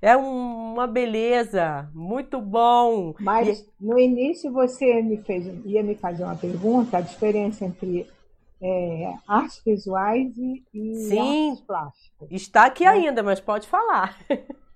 É 0.00 0.16
um- 0.16 0.74
uma 0.74 0.86
beleza, 0.86 1.88
muito 1.94 2.40
bom. 2.40 3.14
Mas 3.18 3.66
no 3.80 3.98
início 3.98 4.52
você 4.52 5.02
me 5.02 5.16
fez, 5.18 5.46
ia 5.64 5.82
me 5.82 5.94
fazer 5.94 6.24
uma 6.24 6.36
pergunta, 6.36 6.98
a 6.98 7.00
diferença 7.00 7.64
entre 7.64 8.06
é, 8.62 9.14
artes 9.28 9.60
visuais 9.64 10.34
e, 10.38 10.62
e 10.72 11.18
artes 11.18 11.60
plásticas. 11.66 12.28
Está 12.30 12.64
aqui 12.66 12.84
É. 12.84 12.88
ainda, 12.88 13.22
mas 13.22 13.38
pode 13.40 13.66
falar. 13.68 14.18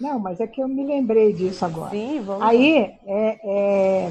Não, 0.00 0.18
mas 0.18 0.40
é 0.40 0.46
que 0.46 0.60
eu 0.62 0.68
me 0.68 0.84
lembrei 0.84 1.32
disso 1.32 1.64
agora. 1.64 1.90
Sim, 1.90 2.20
vamos. 2.20 2.42
Aí, 2.44 2.76
é, 3.06 3.38
é, 4.06 4.08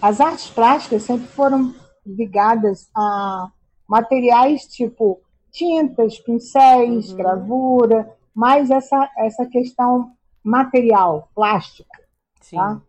as 0.00 0.20
artes 0.20 0.48
plásticas 0.50 1.02
sempre 1.02 1.26
foram 1.28 1.74
ligadas 2.06 2.88
a 2.96 3.50
materiais 3.88 4.62
tipo 4.66 5.20
tintas, 5.52 6.18
pincéis, 6.18 7.10
Uhum. 7.10 7.16
gravura, 7.16 8.15
mais 8.36 8.70
essa, 8.70 9.10
essa 9.16 9.46
questão 9.46 10.12
material, 10.44 11.30
plástica. 11.34 11.98
Sim. 12.42 12.56
tá? 12.56 12.82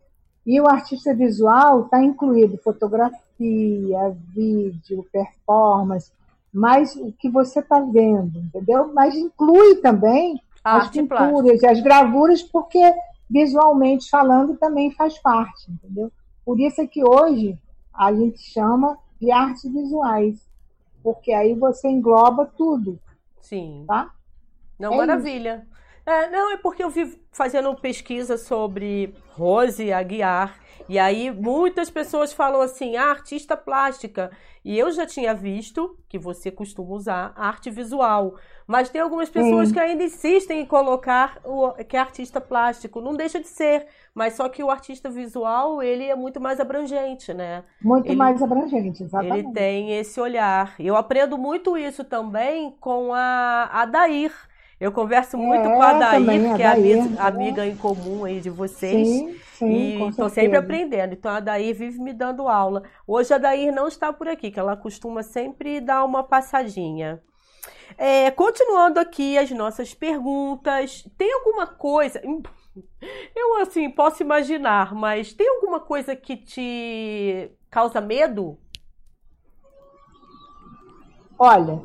E 0.46 0.60
o 0.60 0.68
artista 0.68 1.16
visual 1.16 1.86
está 1.86 2.04
incluído 2.04 2.58
fotografia, 2.58 4.18
vídeo, 4.36 5.08
performance, 5.12 6.12
mas 6.54 6.96
o 6.96 7.14
que 7.14 7.30
você 7.30 7.60
está 7.60 7.80
vendo, 7.80 8.40
entendeu? 8.40 8.94
Mas 8.94 9.16
inclui 9.16 9.76
também 9.76 10.42
as 10.64 10.86
Arte 10.86 11.04
plástica. 11.04 11.28
pinturas 11.28 11.64
as 11.64 11.82
gravuras, 11.82 12.44
porque 12.44 12.94
visualmente 13.30 14.10
falando 14.10 14.58
também 14.58 14.92
faz 14.92 15.18
parte, 15.20 15.72
entendeu? 15.72 16.12
Por 16.46 16.60
isso 16.60 16.82
é 16.82 16.88
que 16.88 17.04
hoje 17.04 17.58
a 17.94 18.14
gente 18.14 18.40
chama 18.40 18.98
de 19.20 19.32
artes 19.32 19.72
visuais, 19.72 20.40
porque 21.04 21.32
aí 21.32 21.54
você 21.54 21.90
engloba 21.90 22.46
tudo, 22.46 23.00
Sim. 23.42 23.86
tá? 23.88 24.12
Não, 24.80 24.94
É 24.94 24.98
maravilha. 24.98 25.68
É, 26.06 26.30
não, 26.30 26.54
é 26.54 26.58
porque 26.58 26.82
eu 26.84 26.90
vi 26.90 27.20
fazendo 27.34 27.76
pesquisa 27.76 28.38
sobre 28.38 29.14
Rose 29.32 29.92
Aguiar, 29.92 30.58
e 30.88 30.98
aí 30.98 31.30
muitas 31.30 31.90
pessoas 31.90 32.32
falam 32.32 32.62
assim, 32.62 32.96
ah, 32.96 33.10
artista 33.10 33.58
plástica. 33.58 34.32
E 34.64 34.78
eu 34.78 34.90
já 34.92 35.06
tinha 35.06 35.34
visto 35.34 35.98
que 36.08 36.18
você 36.18 36.50
costuma 36.50 36.94
usar 36.94 37.34
arte 37.36 37.70
visual. 37.70 38.36
Mas 38.66 38.90
tem 38.90 39.02
algumas 39.02 39.30
pessoas 39.30 39.68
Sim. 39.70 39.74
que 39.74 39.80
ainda 39.80 40.04
insistem 40.04 40.62
em 40.62 40.66
colocar 40.66 41.40
o 41.44 41.72
que 41.84 41.96
é 41.96 42.00
artista 42.00 42.40
plástico. 42.40 43.00
Não 43.02 43.14
deixa 43.14 43.40
de 43.40 43.48
ser, 43.48 43.86
mas 44.14 44.34
só 44.34 44.48
que 44.50 44.64
o 44.64 44.70
artista 44.70 45.10
visual, 45.10 45.82
ele 45.84 46.06
é 46.06 46.16
muito 46.16 46.40
mais 46.40 46.60
abrangente, 46.60 47.34
né? 47.34 47.64
Muito 47.82 48.08
Ele- 48.08 48.16
mais 48.18 48.42
abrangente, 48.42 49.04
exatamente. 49.04 49.40
Ele 49.46 49.54
tem 49.54 49.94
esse 49.98 50.20
olhar. 50.20 50.76
Eu 50.80 50.96
aprendo 50.98 51.38
muito 51.38 51.78
isso 51.78 52.04
também 52.04 52.72
com 52.80 53.14
a 53.14 53.70
Adair. 53.72 54.32
Eu 54.80 54.92
converso 54.92 55.38
muito 55.38 55.72
É, 55.72 55.72
com 55.72 55.82
a 55.82 55.90
também, 56.10 56.48
a 56.48 56.56
que 56.56 56.62
é 56.62 56.68
Adair, 56.68 56.68
ami- 56.68 57.00
né? 57.10 57.18
amiga 57.18 57.66
em 57.66 57.76
comum 57.76 58.24
aí 58.26 58.40
de 58.40 58.50
vocês. 58.50 59.26
Sim, 59.26 59.40
sim, 59.58 59.92
E 59.96 60.08
estou 60.10 60.30
sempre 60.30 60.58
aprendendo. 60.58 61.14
Então 61.14 61.32
a 61.32 61.38
Adair 61.38 61.76
vive 61.76 62.00
me 62.00 62.14
dando 62.14 62.48
aula. 62.48 62.84
Hoje 63.08 63.34
a 63.34 63.38
Adair 63.38 63.74
não 63.74 63.88
está 63.88 64.14
por 64.14 64.28
aqui, 64.28 64.52
que 64.52 64.60
ela 64.60 64.78
costuma 64.78 65.24
sempre 65.24 65.82
dar 65.82 66.06
uma 66.06 66.24
passadinha. 66.24 67.22
É, 67.98 68.32
continuando 68.32 69.00
aqui 69.00 69.38
as 69.38 69.52
nossas 69.52 69.94
perguntas, 69.94 71.04
tem 71.18 71.34
alguma 71.34 71.68
coisa? 71.68 72.22
Eu 73.36 73.58
assim 73.62 73.90
posso 73.90 74.22
imaginar, 74.24 74.94
mas 74.94 75.34
tem 75.34 75.48
alguma 75.50 75.80
coisa 75.80 76.16
que 76.16 76.36
te 76.38 77.52
causa 77.70 78.02
medo? 78.02 78.58
Olha, 81.40 81.82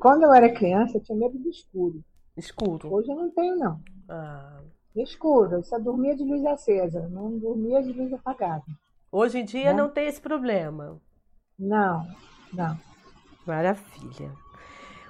quando 0.00 0.24
eu 0.24 0.34
era 0.34 0.52
criança, 0.54 0.98
eu 0.98 1.02
tinha 1.02 1.18
medo 1.18 1.38
do 1.38 1.50
escuro. 1.50 2.02
Escuro. 2.36 2.92
Hoje 2.92 3.10
eu 3.10 3.16
não 3.16 3.30
tenho, 3.30 3.56
não. 3.56 3.80
Ah. 4.08 4.60
Escuro, 4.96 5.56
eu 5.56 5.62
só 5.62 5.78
dormia 5.78 6.14
de 6.16 6.22
luz 6.24 6.44
acesa, 6.44 7.08
não 7.08 7.38
dormia 7.38 7.82
de 7.82 7.92
luz 7.92 8.12
apagada. 8.12 8.64
Hoje 9.10 9.38
em 9.40 9.44
dia 9.44 9.72
Né? 9.72 9.74
não 9.74 9.88
tem 9.88 10.06
esse 10.06 10.20
problema. 10.20 11.00
Não, 11.58 12.06
não. 12.52 12.78
Maravilha. 13.46 14.32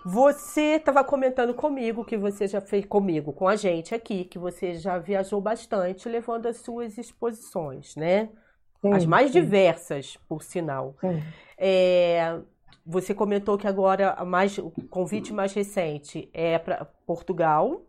Você 0.04 0.76
estava 0.76 1.04
comentando 1.04 1.54
comigo 1.54 2.04
que 2.04 2.16
você 2.16 2.48
já 2.48 2.60
fez 2.60 2.84
comigo, 2.84 3.32
com 3.32 3.46
a 3.46 3.54
gente 3.54 3.94
aqui, 3.94 4.24
que 4.24 4.38
você 4.38 4.74
já 4.74 4.98
viajou 4.98 5.40
bastante 5.40 6.08
levando 6.08 6.46
as 6.46 6.56
suas 6.56 6.98
exposições, 6.98 7.94
né? 7.94 8.30
Sim, 8.80 8.92
As 8.92 9.06
mais 9.06 9.30
sim, 9.30 9.40
diversas, 9.40 10.16
por 10.28 10.42
sinal. 10.42 10.96
sim. 11.00 11.22
É, 11.56 12.40
você 12.84 13.14
comentou 13.14 13.56
que 13.56 13.66
agora 13.66 14.24
mais, 14.24 14.58
o 14.58 14.70
convite 14.90 15.32
mais 15.32 15.52
recente 15.52 16.28
é 16.32 16.58
para 16.58 16.84
Portugal. 17.06 17.82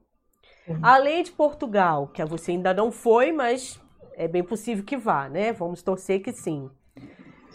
Sim. 0.65 0.79
Além 0.81 1.23
de 1.23 1.31
Portugal, 1.31 2.07
que 2.07 2.23
você 2.25 2.51
ainda 2.51 2.73
não 2.73 2.91
foi, 2.91 3.31
mas 3.31 3.79
é 4.15 4.27
bem 4.27 4.43
possível 4.43 4.83
que 4.83 4.95
vá, 4.95 5.27
né? 5.27 5.51
Vamos 5.51 5.81
torcer 5.81 6.21
que 6.21 6.31
sim. 6.31 6.69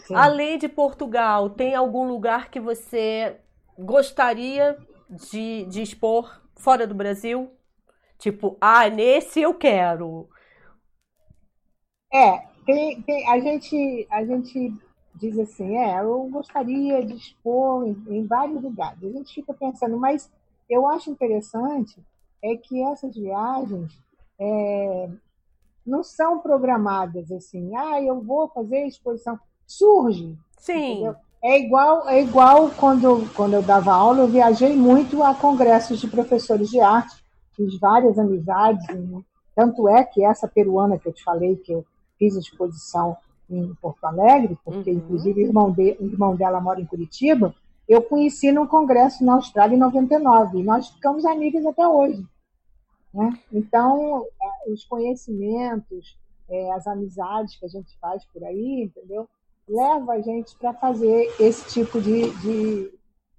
sim. 0.05 0.15
Além 0.15 0.57
de 0.57 0.67
Portugal, 0.67 1.49
tem 1.49 1.75
algum 1.75 2.07
lugar 2.07 2.49
que 2.49 2.59
você 2.59 3.37
gostaria 3.77 4.77
de, 5.09 5.65
de 5.65 5.81
expor 5.81 6.41
fora 6.55 6.85
do 6.85 6.93
Brasil? 6.93 7.51
Tipo, 8.17 8.57
ah, 8.59 8.89
nesse 8.89 9.41
eu 9.41 9.53
quero. 9.53 10.27
É, 12.11 12.39
tem, 12.65 13.01
tem, 13.01 13.27
a, 13.29 13.39
gente, 13.39 14.07
a 14.11 14.25
gente 14.25 14.73
diz 15.19 15.37
assim, 15.37 15.77
é, 15.77 15.99
eu 16.01 16.27
gostaria 16.31 17.05
de 17.05 17.13
expor 17.15 17.85
em, 17.85 18.03
em 18.07 18.25
vários 18.25 18.61
lugares. 18.61 19.03
A 19.03 19.09
gente 19.09 19.33
fica 19.33 19.53
pensando, 19.53 19.97
mas 19.97 20.31
eu 20.69 20.87
acho 20.87 21.11
interessante 21.11 21.99
é 22.41 22.55
que 22.55 22.81
essas 22.83 23.15
viagens 23.15 23.91
é, 24.39 25.09
não 25.85 26.03
são 26.03 26.39
programadas 26.39 27.31
assim, 27.31 27.75
ah, 27.75 28.01
eu 28.01 28.21
vou 28.21 28.47
fazer 28.47 28.85
exposição. 28.85 29.37
Surge, 29.67 30.37
Sim. 30.57 30.93
Entendeu? 30.93 31.15
É 31.41 31.57
igual, 31.57 32.07
é 32.09 32.21
igual 32.21 32.69
quando, 32.71 33.33
quando 33.33 33.53
eu 33.53 33.61
dava 33.61 33.93
aula, 33.93 34.19
eu 34.19 34.27
viajei 34.27 34.75
muito 34.75 35.23
a 35.23 35.33
congressos 35.33 35.99
de 35.99 36.07
professores 36.07 36.69
de 36.69 36.81
arte, 36.81 37.23
fiz 37.55 37.79
várias 37.79 38.19
amizades, 38.19 38.85
né? 38.87 39.21
tanto 39.55 39.87
é 39.87 40.03
que 40.03 40.23
essa 40.23 40.49
peruana 40.49 40.97
que 40.97 41.07
eu 41.07 41.13
te 41.13 41.23
falei, 41.23 41.55
que 41.55 41.71
eu 41.71 41.85
fiz 42.17 42.35
a 42.35 42.39
exposição 42.39 43.15
em 43.49 43.73
Porto 43.75 44.03
Alegre, 44.05 44.57
porque 44.63 44.91
Uhum. 44.91 44.97
inclusive 44.97 45.43
o 45.43 45.47
irmão, 45.47 45.71
de, 45.71 45.97
o 45.99 46.05
irmão 46.05 46.35
dela 46.35 46.59
mora 46.59 46.79
em 46.79 46.85
Curitiba, 46.85 47.53
eu 47.87 48.01
conheci 48.01 48.51
num 48.51 48.67
congresso 48.67 49.25
na 49.25 49.33
Austrália 49.33 49.75
em 49.75 49.79
99, 49.79 50.59
e 50.59 50.63
nós 50.63 50.89
ficamos 50.89 51.25
amigas 51.25 51.65
até 51.65 51.87
hoje. 51.87 52.23
Né? 53.13 53.39
Então, 53.51 54.25
é, 54.41 54.71
os 54.71 54.85
conhecimentos, 54.85 56.17
é, 56.47 56.71
as 56.73 56.85
amizades 56.85 57.55
que 57.55 57.65
a 57.65 57.69
gente 57.69 57.97
faz 57.99 58.23
por 58.25 58.43
aí, 58.43 58.83
entendeu? 58.83 59.27
leva 59.69 60.13
a 60.13 60.21
gente 60.21 60.55
para 60.55 60.73
fazer 60.73 61.31
esse 61.39 61.69
tipo 61.69 62.01
de, 62.01 62.29
de 62.39 62.91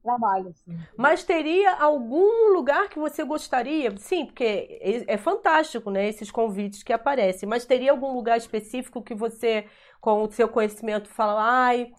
trabalho. 0.02 0.48
Assim. 0.48 0.78
Mas 0.96 1.24
teria 1.24 1.74
algum 1.74 2.52
lugar 2.52 2.88
que 2.88 2.98
você 2.98 3.24
gostaria? 3.24 3.94
Sim, 3.98 4.26
porque 4.26 4.78
é 4.80 5.14
é 5.14 5.16
fantástico, 5.16 5.90
né? 5.90 6.08
Esses 6.08 6.30
convites 6.30 6.82
que 6.82 6.92
aparecem. 6.92 7.48
Mas 7.48 7.66
teria 7.66 7.90
algum 7.90 8.12
lugar 8.12 8.38
específico 8.38 9.02
que 9.02 9.14
você, 9.14 9.66
com 10.00 10.22
o 10.24 10.30
seu 10.30 10.48
conhecimento, 10.48 11.08
fala, 11.08 11.42
ai, 11.42 11.92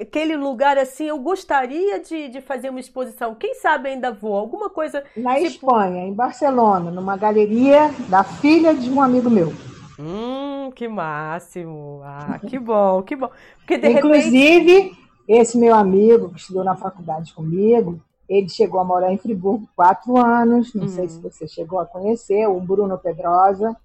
aquele 0.00 0.36
lugar 0.36 0.76
assim, 0.78 1.04
eu 1.04 1.18
gostaria 1.18 2.00
de, 2.00 2.28
de 2.28 2.40
fazer 2.40 2.70
uma 2.70 2.80
exposição. 2.80 3.34
Quem 3.34 3.54
sabe 3.54 3.88
ainda 3.90 4.10
vou? 4.10 4.36
Alguma 4.36 4.68
coisa. 4.70 5.04
Na 5.16 5.34
tipo- 5.34 5.46
Espanha, 5.46 6.02
em 6.04 6.12
Barcelona, 6.12 6.90
numa 6.90 7.16
galeria 7.16 7.90
da 8.08 8.24
filha 8.24 8.74
de 8.74 8.90
um 8.90 9.00
amigo 9.00 9.30
meu. 9.30 9.52
Hum, 9.98 10.70
que 10.74 10.88
máximo! 10.88 12.00
Ah, 12.02 12.40
que 12.44 12.58
bom, 12.58 13.02
que 13.02 13.14
bom. 13.14 13.30
Porque 13.58 13.78
de 13.78 13.86
repente. 13.88 14.06
Inclusive, 14.06 14.92
esse 15.28 15.56
meu 15.56 15.74
amigo 15.74 16.30
que 16.30 16.40
estudou 16.40 16.64
na 16.64 16.74
faculdade 16.74 17.32
comigo, 17.32 18.00
ele 18.28 18.48
chegou 18.48 18.80
a 18.80 18.84
morar 18.84 19.12
em 19.12 19.18
Friburgo 19.18 19.68
quatro 19.76 20.16
anos, 20.16 20.74
não 20.74 20.88
sei 20.88 21.04
Uhum. 21.04 21.08
se 21.10 21.20
você 21.20 21.46
chegou 21.46 21.78
a 21.78 21.86
conhecer, 21.86 22.48
o 22.48 22.58
Bruno 22.58 22.98
Pedrosa, 22.98 23.76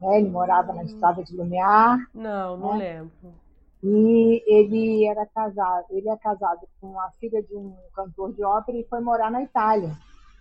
né? 0.00 0.18
ele 0.20 0.28
morava 0.28 0.72
na 0.72 0.84
estrada 0.84 1.22
de 1.24 1.36
Lumiar, 1.36 1.98
Não, 2.14 2.56
não 2.56 2.72
né? 2.72 2.78
lembro. 2.78 3.34
e 3.82 4.42
ele 4.46 5.04
era 5.06 5.24
casado, 5.26 5.86
ele 5.90 6.08
é 6.08 6.16
casado 6.16 6.66
com 6.80 6.98
a 7.00 7.10
filha 7.20 7.42
de 7.42 7.54
um 7.54 7.74
cantor 7.94 8.32
de 8.32 8.42
ópera 8.42 8.76
e 8.78 8.84
foi 8.84 9.00
morar 9.00 9.30
na 9.30 9.42
Itália. 9.42 9.96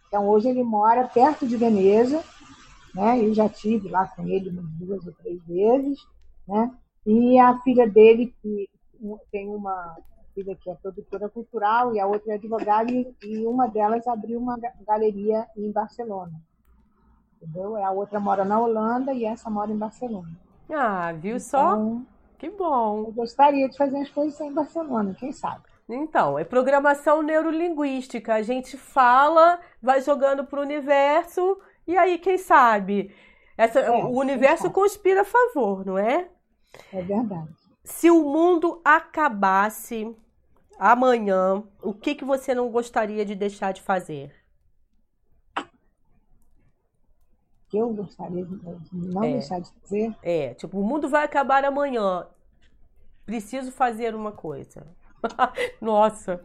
Então 0.07 0.27
hoje 0.29 0.49
ele 0.49 0.63
mora 0.63 1.07
perto 1.07 1.45
de 1.47 1.57
Veneza, 1.57 2.23
né? 2.93 3.19
Eu 3.23 3.33
já 3.33 3.49
tive 3.49 3.89
lá 3.89 4.07
com 4.07 4.25
ele 4.27 4.49
umas 4.49 4.65
duas 4.71 5.05
ou 5.05 5.13
três 5.13 5.41
vezes, 5.45 5.99
né? 6.47 6.71
E 7.05 7.37
a 7.39 7.57
filha 7.59 7.87
dele 7.87 8.33
que 8.41 8.69
tem 9.31 9.49
uma 9.49 9.95
filha 10.33 10.55
que 10.55 10.69
é 10.69 10.75
produtora 10.75 11.29
cultural 11.29 11.93
e 11.93 11.99
a 11.99 12.07
outra 12.07 12.33
é 12.33 12.35
advogada 12.35 12.91
e, 12.91 13.45
uma 13.45 13.67
delas 13.67 14.07
abriu 14.07 14.39
uma 14.39 14.57
ga- 14.57 14.73
galeria 14.87 15.45
em 15.55 15.71
Barcelona. 15.71 16.33
Entendeu? 17.45 17.75
A 17.83 17.91
outra 17.91 18.19
mora 18.19 18.43
na 18.43 18.59
Holanda 18.59 19.13
e 19.13 19.23
essa 19.23 19.49
mora 19.49 19.71
em 19.71 19.77
Barcelona. 19.77 20.29
Ah, 20.69 21.13
viu 21.13 21.39
só? 21.39 21.73
Então, 21.73 22.05
Que 22.39 22.49
Que 22.49 22.57
bom. 22.57 23.05
Eu 23.05 23.11
gostaria 23.11 23.69
de 23.69 23.77
fazer 23.77 23.95
uma 23.95 24.03
exposição 24.03 24.47
em 24.47 24.53
Barcelona, 24.53 25.15
quem 25.17 25.31
sabe? 25.31 25.63
Então, 25.87 26.39
é 26.39 26.43
programação 26.43 27.21
neurolinguística. 27.21 28.33
A 28.33 28.41
gente 28.41 28.75
fala, 28.75 29.59
vai 29.81 30.01
jogando 30.01 30.43
para 30.43 30.59
o 30.59 30.63
universo, 30.63 31.59
e 31.87 31.95
aí, 31.95 32.17
quem 32.17 32.37
sabe? 32.37 33.13
Essa, 33.55 33.79
É, 33.79 34.03
o 34.03 34.17
universo 34.17 34.71
conspira 34.71 35.21
a 35.21 35.25
favor, 35.25 35.85
não 35.85 35.97
é? 35.97 36.27
É 36.91 37.01
verdade. 37.01 37.49
Se 37.83 38.09
o 38.09 38.23
mundo 38.23 38.81
acabasse 38.83 40.13
amanhã, 40.79 41.63
o 41.83 41.93
que, 41.93 42.15
que 42.15 42.25
você 42.25 42.55
não 42.55 42.69
gostaria 42.69 43.23
de 43.23 43.35
deixar 43.35 43.71
de 43.71 43.81
fazer? 43.81 44.33
Que 47.75 47.79
eu 47.81 47.93
gostaria 47.93 48.45
de 48.45 48.57
não 48.93 49.23
É. 49.25 49.31
deixar 49.33 49.59
de 49.59 49.69
fazer. 49.81 50.15
É, 50.23 50.53
tipo, 50.53 50.79
o 50.79 50.83
mundo 50.83 51.09
vai 51.09 51.25
acabar 51.25 51.65
amanhã. 51.65 52.25
Preciso 53.25 53.69
fazer 53.69 54.15
uma 54.15 54.31
coisa. 54.31 54.87
Nossa, 55.81 56.41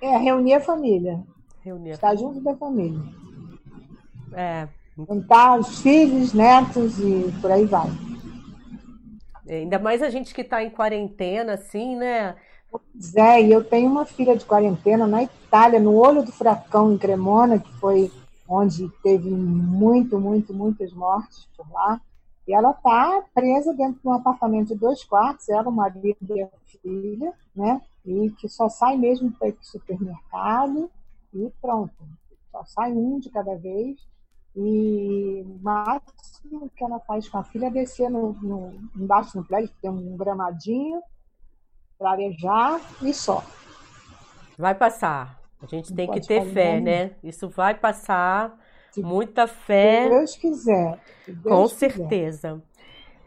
É 0.00 0.16
reunir 0.16 0.54
a 0.54 0.60
família, 0.60 1.24
reunir. 1.64 1.90
estar 1.94 2.14
junto 2.16 2.40
da 2.40 2.54
família. 2.56 3.00
É, 4.32 4.68
Juntar 4.96 5.58
os 5.58 5.80
filhos, 5.80 6.32
netos 6.32 6.98
e 6.98 7.32
por 7.40 7.50
aí 7.50 7.64
vai. 7.64 7.88
ainda 9.48 9.78
mais 9.78 10.02
a 10.02 10.10
gente 10.10 10.34
que 10.34 10.44
tá 10.44 10.62
em 10.62 10.70
quarentena, 10.70 11.54
assim, 11.54 11.96
né? 11.96 12.36
Zé, 13.00 13.40
e 13.42 13.52
eu 13.52 13.64
tenho 13.64 13.90
uma 13.90 14.04
filha 14.04 14.36
de 14.36 14.44
quarentena 14.44 15.06
na 15.06 15.22
Itália, 15.22 15.80
no 15.80 15.94
olho 15.94 16.22
do 16.22 16.32
furacão 16.32 16.92
em 16.92 16.98
Cremona, 16.98 17.58
que 17.58 17.72
foi 17.74 18.10
onde 18.48 18.88
teve 19.02 19.30
muito, 19.30 20.18
muito, 20.18 20.54
muitas 20.54 20.92
mortes 20.92 21.46
por 21.56 21.70
lá. 21.70 22.00
E 22.46 22.54
ela 22.54 22.70
está 22.70 23.22
presa 23.34 23.74
dentro 23.74 24.00
de 24.00 24.08
um 24.08 24.12
apartamento 24.12 24.68
de 24.68 24.76
dois 24.76 25.04
quartos, 25.04 25.48
ela, 25.50 25.68
o 25.68 25.72
marido 25.72 26.16
e 26.34 26.42
a 26.42 26.48
filha, 26.82 27.34
né? 27.54 27.82
E 28.06 28.30
que 28.30 28.48
só 28.48 28.70
sai 28.70 28.96
mesmo 28.96 29.30
para 29.32 29.50
o 29.50 29.56
supermercado 29.60 30.90
e 31.34 31.52
pronto. 31.60 31.92
Só 32.50 32.64
sai 32.64 32.92
um 32.92 33.20
de 33.20 33.28
cada 33.28 33.54
vez. 33.56 33.98
E 34.56 35.44
o 35.46 35.62
máximo 35.62 36.70
que 36.74 36.82
ela 36.82 36.98
faz 37.00 37.28
com 37.28 37.36
a 37.36 37.44
filha 37.44 37.66
é 37.66 37.70
descer 37.70 38.10
no, 38.10 38.32
no, 38.32 38.74
embaixo 38.96 39.36
no 39.36 39.44
prédio, 39.44 39.70
tem 39.82 39.90
um 39.90 40.16
gramadinho, 40.16 41.02
para 41.98 42.12
arejar 42.12 42.80
e 43.02 43.12
só. 43.12 43.44
Vai 44.56 44.74
passar. 44.74 45.37
A 45.62 45.66
gente 45.66 45.92
tem 45.92 46.08
que 46.10 46.20
ter 46.20 46.44
fé, 46.44 46.80
né? 46.80 47.12
Isso 47.22 47.48
vai 47.48 47.74
passar. 47.74 48.56
Se 48.92 49.02
Muita 49.02 49.46
Se 49.46 49.54
fé, 49.54 50.08
Deus 50.08 50.36
quiser. 50.36 50.98
se 51.24 51.32
Deus 51.32 51.42
com 51.44 51.68
quiser. 51.68 51.76
certeza. 51.78 52.62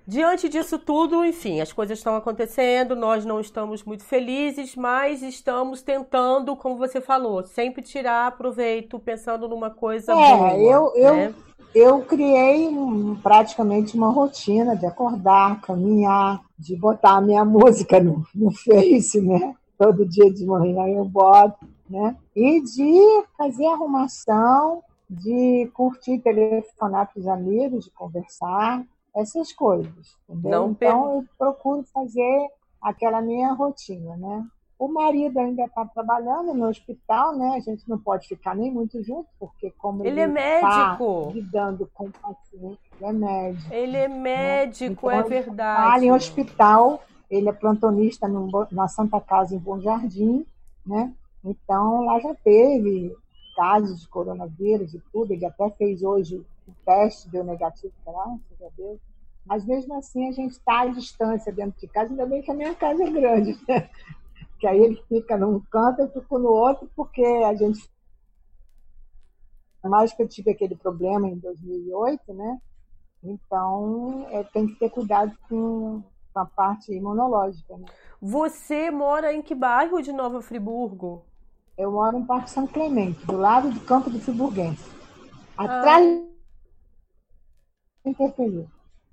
Diante 0.08 0.50
disso 0.50 0.80
tudo, 0.80 1.24
enfim, 1.24 1.62
as 1.62 1.72
coisas 1.72 1.98
estão 2.00 2.16
acontecendo, 2.16 2.96
nós 2.96 3.24
não 3.24 3.40
estamos 3.40 3.84
muito 3.84 4.04
felizes, 4.04 4.76
mas 4.76 5.22
estamos 5.22 5.82
tentando, 5.84 6.56
como 6.56 6.76
você 6.76 7.00
falou, 7.00 7.44
sempre 7.44 7.82
tirar 7.84 8.36
proveito, 8.36 9.00
pensando 9.00 9.48
numa 9.48 9.70
coisa 9.70 10.12
É, 10.14 10.16
boa, 10.38 10.58
eu- 10.58 10.92
eu- 10.96 11.16
né? 11.16 11.34
Eu 11.74 12.02
criei 12.02 12.68
um- 12.68 13.16
praticamente 13.16 13.96
uma 13.96 14.10
rotina 14.12 14.76
de 14.76 14.86
acordar, 14.86 15.62
caminhar, 15.62 16.42
de 16.60 16.76
botar 16.76 17.12
a 17.18 17.22
minha 17.22 17.46
música 17.46 17.98
no, 18.02 18.26
no 18.36 18.52
Face, 18.52 19.22
né? 19.22 19.56
Todo 19.78 20.06
dia 20.06 20.30
de 20.34 20.46
manhã 20.46 20.86
eu 20.88 21.06
boto, 21.06 21.66
né? 21.92 22.16
E 22.36 22.62
de 22.62 23.26
fazer 23.38 23.68
arrumação, 23.68 24.82
de 25.10 25.70
curtir, 25.74 26.20
telefonar 26.20 27.12
para 27.12 27.20
os 27.20 27.28
amigos, 27.28 27.84
de 27.84 27.92
conversar, 27.92 28.84
essas 29.16 29.52
coisas, 29.52 30.18
entendeu? 30.30 30.52
Não 30.52 30.72
então 30.72 31.16
eu 31.18 31.26
procuro 31.38 31.84
fazer 31.94 32.48
aquela 32.82 33.22
minha 33.22 33.52
rotina, 33.52 34.16
né? 34.16 34.46
O 34.80 34.88
marido 34.88 35.38
ainda 35.38 35.66
está 35.66 35.86
trabalhando 35.86 36.56
no 36.56 36.68
hospital, 36.68 37.38
né? 37.38 37.54
A 37.56 37.60
gente 37.60 37.88
não 37.88 38.00
pode 38.00 38.28
ficar 38.28 38.56
nem 38.56 38.72
muito 38.72 39.04
junto, 39.04 39.28
porque 39.38 39.70
como 39.78 40.04
Ele 40.04 40.22
é 40.22 40.60
tá 40.60 40.98
lidando 41.32 41.88
com 41.94 42.10
paciente, 42.10 42.80
ele 43.00 43.06
é 43.06 43.14
médico. 43.14 43.74
Ele 43.74 43.98
é 43.98 44.08
médico, 44.08 45.08
Então, 45.08 45.12
é 45.12 45.24
verdade. 45.24 45.82
Trabalha 45.82 46.06
em 46.06 46.12
hospital, 46.12 47.04
ele 47.30 47.48
é 47.48 47.54
plantonista 47.54 48.28
no 48.28 48.50
na 48.72 48.88
Santa 48.88 49.22
Casa 49.22 49.54
em 49.54 49.60
Bom 49.60 49.80
Jardim, 49.80 50.46
né? 50.84 51.14
Então 51.44 52.06
lá 52.06 52.20
já 52.20 52.34
teve 52.36 53.16
casos 53.56 54.02
de 54.02 54.08
coronavírus 54.08 54.94
e 54.94 55.00
tudo, 55.12 55.34
ele 55.34 55.46
até 55.46 55.70
fez 55.72 56.04
hoje 56.04 56.38
o 56.68 56.74
teste, 56.86 57.30
deu 57.30 57.44
negativo, 57.44 57.94
graças 58.06 58.62
a 58.62 58.70
Deus. 58.78 59.00
Mas 59.46 59.66
mesmo 59.66 59.94
assim 59.96 60.28
a 60.28 60.32
gente 60.32 60.52
está 60.52 60.82
à 60.82 60.88
distância 60.88 61.52
dentro 61.52 61.80
de 61.80 61.88
casa, 61.88 62.12
ainda 62.12 62.26
bem 62.26 62.42
que 62.42 62.52
a 62.52 62.54
minha 62.54 62.76
casa 62.76 63.04
é 63.04 63.10
grande, 63.10 63.58
né? 63.68 63.90
Que 64.60 64.68
aí 64.68 64.80
ele 64.80 65.04
fica 65.10 65.38
num 65.38 65.60
canto, 65.60 66.02
eu 66.02 66.12
fico 66.12 66.38
no 66.38 66.50
outro, 66.50 66.90
porque 66.96 67.24
a 67.24 67.56
gente. 67.56 67.90
Mais 69.84 70.14
que 70.14 70.22
eu 70.22 70.28
tive 70.28 70.52
aquele 70.52 70.76
problema 70.76 71.28
em 71.28 71.40
2008, 71.40 72.32
né? 72.34 72.62
Então, 73.24 74.28
eu 74.32 74.44
tenho 74.46 74.68
que 74.68 74.76
ter 74.76 74.92
cuidado 74.92 75.36
com 75.50 76.04
com 76.34 76.40
a 76.40 76.46
parte 76.46 76.94
imunológica. 76.94 77.78
Né? 77.78 77.86
Você 78.22 78.90
mora 78.90 79.34
em 79.34 79.42
que 79.42 79.54
bairro 79.54 80.02
de 80.02 80.12
Nova 80.12 80.42
Friburgo? 80.42 81.26
Eu 81.82 81.92
moro 81.92 82.20
no 82.20 82.26
Parque 82.28 82.52
São 82.52 82.68
Clemente, 82.68 83.26
do 83.26 83.36
lado 83.38 83.72
do 83.72 83.80
Campo 83.80 84.08
do 84.12 84.20
Friburguense. 84.20 84.88
Atrás 85.58 86.06
do 86.06 86.28
Interferiu. 88.06 88.68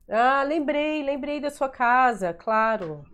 Ah, 0.07 0.43
lembrei, 0.43 1.03
lembrei 1.03 1.41
da 1.41 1.51
sua 1.51 1.69
casa, 1.71 2.35
claro. 2.35 3.05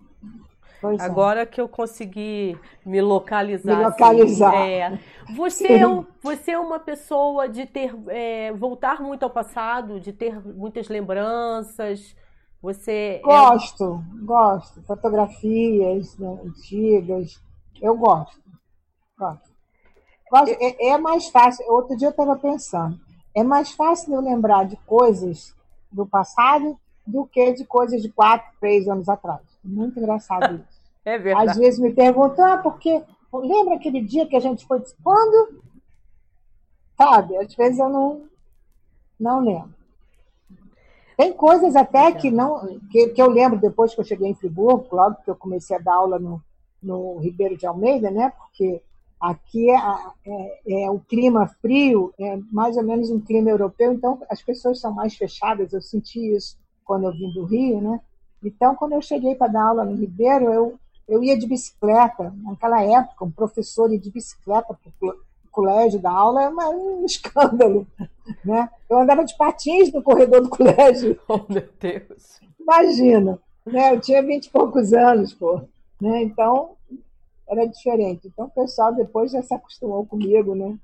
Pois 0.80 1.00
é. 1.00 1.04
Agora 1.04 1.46
que 1.46 1.60
eu 1.60 1.68
consegui 1.68 2.58
me 2.84 3.00
localizar. 3.00 3.76
Me 3.78 3.84
assim, 3.84 3.90
localizar. 4.02 4.54
é. 4.54 4.98
Você, 5.36 5.68
é 5.68 5.86
um- 5.86 6.04
você 6.20 6.50
é 6.50 6.58
uma 6.58 6.80
pessoa 6.80 7.48
de 7.48 7.64
ter 7.64 7.94
é, 8.08 8.52
voltar 8.52 9.00
muito 9.00 9.22
ao 9.22 9.30
passado, 9.30 10.00
de 10.00 10.12
ter 10.12 10.38
muitas 10.44 10.88
lembranças. 10.88 12.14
Você 12.60 13.20
é- 13.20 13.22
Gosto, 13.22 14.02
gosto. 14.24 14.82
Fotografias 14.82 16.18
né, 16.18 16.40
antigas. 16.44 17.40
Eu 17.80 17.96
gosto. 17.96 18.43
Gosto. 19.18 19.54
É, 20.60 20.88
é 20.88 20.98
mais 20.98 21.28
fácil. 21.28 21.64
Outro 21.68 21.96
dia 21.96 22.08
eu 22.08 22.10
estava 22.10 22.36
pensando. 22.36 22.98
É 23.34 23.42
mais 23.42 23.72
fácil 23.72 24.14
eu 24.14 24.20
lembrar 24.20 24.64
de 24.64 24.76
coisas 24.78 25.54
do 25.90 26.06
passado 26.06 26.78
do 27.06 27.26
que 27.26 27.52
de 27.52 27.64
coisas 27.64 28.02
de 28.02 28.08
quatro, 28.08 28.50
três 28.60 28.88
anos 28.88 29.08
atrás. 29.08 29.42
Muito 29.62 29.98
engraçado 29.98 30.56
isso. 30.68 30.80
é 31.04 31.16
Às 31.16 31.22
verdade. 31.22 31.58
vezes 31.58 31.80
me 31.80 31.92
perguntam, 31.92 32.44
ah, 32.44 32.58
porque 32.58 33.02
lembra 33.32 33.74
aquele 33.74 34.00
dia 34.00 34.26
que 34.26 34.36
a 34.36 34.40
gente 34.40 34.66
foi 34.66 34.82
quando? 35.02 35.62
Sabe, 36.96 37.36
às 37.36 37.54
vezes 37.54 37.78
eu 37.78 37.88
não, 37.88 38.22
não 39.18 39.40
lembro. 39.40 39.74
Tem 41.16 41.32
coisas 41.32 41.76
até 41.76 42.10
que 42.12 42.30
não 42.30 42.80
que, 42.90 43.08
que 43.08 43.22
eu 43.22 43.28
lembro 43.28 43.58
depois 43.58 43.94
que 43.94 44.00
eu 44.00 44.04
cheguei 44.04 44.28
em 44.28 44.34
Friburgo, 44.34 44.88
logo 44.90 45.22
que 45.22 45.30
eu 45.30 45.36
comecei 45.36 45.76
a 45.76 45.80
dar 45.80 45.94
aula 45.94 46.18
no, 46.18 46.42
no 46.82 47.18
Ribeiro 47.18 47.56
de 47.56 47.66
Almeida, 47.66 48.10
né? 48.10 48.32
Porque 48.36 48.82
aqui 49.30 49.70
é, 49.70 49.76
é, 50.26 50.84
é 50.84 50.90
o 50.90 51.00
clima 51.00 51.46
frio, 51.60 52.12
é 52.18 52.38
mais 52.52 52.76
ou 52.76 52.82
menos 52.82 53.10
um 53.10 53.20
clima 53.20 53.50
europeu, 53.50 53.92
então 53.92 54.20
as 54.28 54.42
pessoas 54.42 54.80
são 54.80 54.92
mais 54.92 55.16
fechadas. 55.16 55.72
Eu 55.72 55.82
senti 55.82 56.34
isso 56.34 56.56
quando 56.84 57.04
eu 57.04 57.12
vim 57.12 57.32
do 57.32 57.44
Rio, 57.44 57.80
né? 57.80 58.00
Então, 58.42 58.74
quando 58.74 58.92
eu 58.92 59.00
cheguei 59.00 59.34
para 59.34 59.52
dar 59.52 59.64
aula 59.64 59.84
no 59.84 59.96
Ribeiro, 59.96 60.52
eu 60.52 60.78
eu 61.06 61.22
ia 61.22 61.38
de 61.38 61.46
bicicleta. 61.46 62.32
Naquela 62.42 62.82
época, 62.82 63.24
um 63.24 63.30
professor 63.30 63.92
ir 63.92 63.98
de 63.98 64.10
bicicleta 64.10 64.74
para 64.74 65.08
o 65.08 65.14
colégio 65.50 66.00
da 66.00 66.10
aula 66.10 66.42
era 66.44 66.70
um 66.70 67.04
escândalo. 67.04 67.86
Né? 68.42 68.70
Eu 68.88 69.00
andava 69.00 69.22
de 69.22 69.36
patins 69.36 69.92
no 69.92 70.02
corredor 70.02 70.40
do 70.40 70.48
colégio. 70.48 71.20
Oh, 71.28 71.40
meu 71.46 71.68
Deus. 71.78 72.40
Imagina. 72.58 73.38
Né? 73.66 73.94
Eu 73.94 74.00
tinha 74.00 74.22
vinte 74.22 74.46
e 74.46 74.50
poucos 74.50 74.94
anos, 74.94 75.34
pô. 75.34 75.60
Né? 76.00 76.22
Então, 76.22 76.70
era 77.48 77.66
diferente. 77.66 78.28
Então, 78.28 78.46
o 78.46 78.50
pessoal 78.50 78.92
depois 78.94 79.30
já 79.32 79.42
se 79.42 79.54
acostumou 79.54 80.04
comigo. 80.06 80.54
Né? 80.54 80.76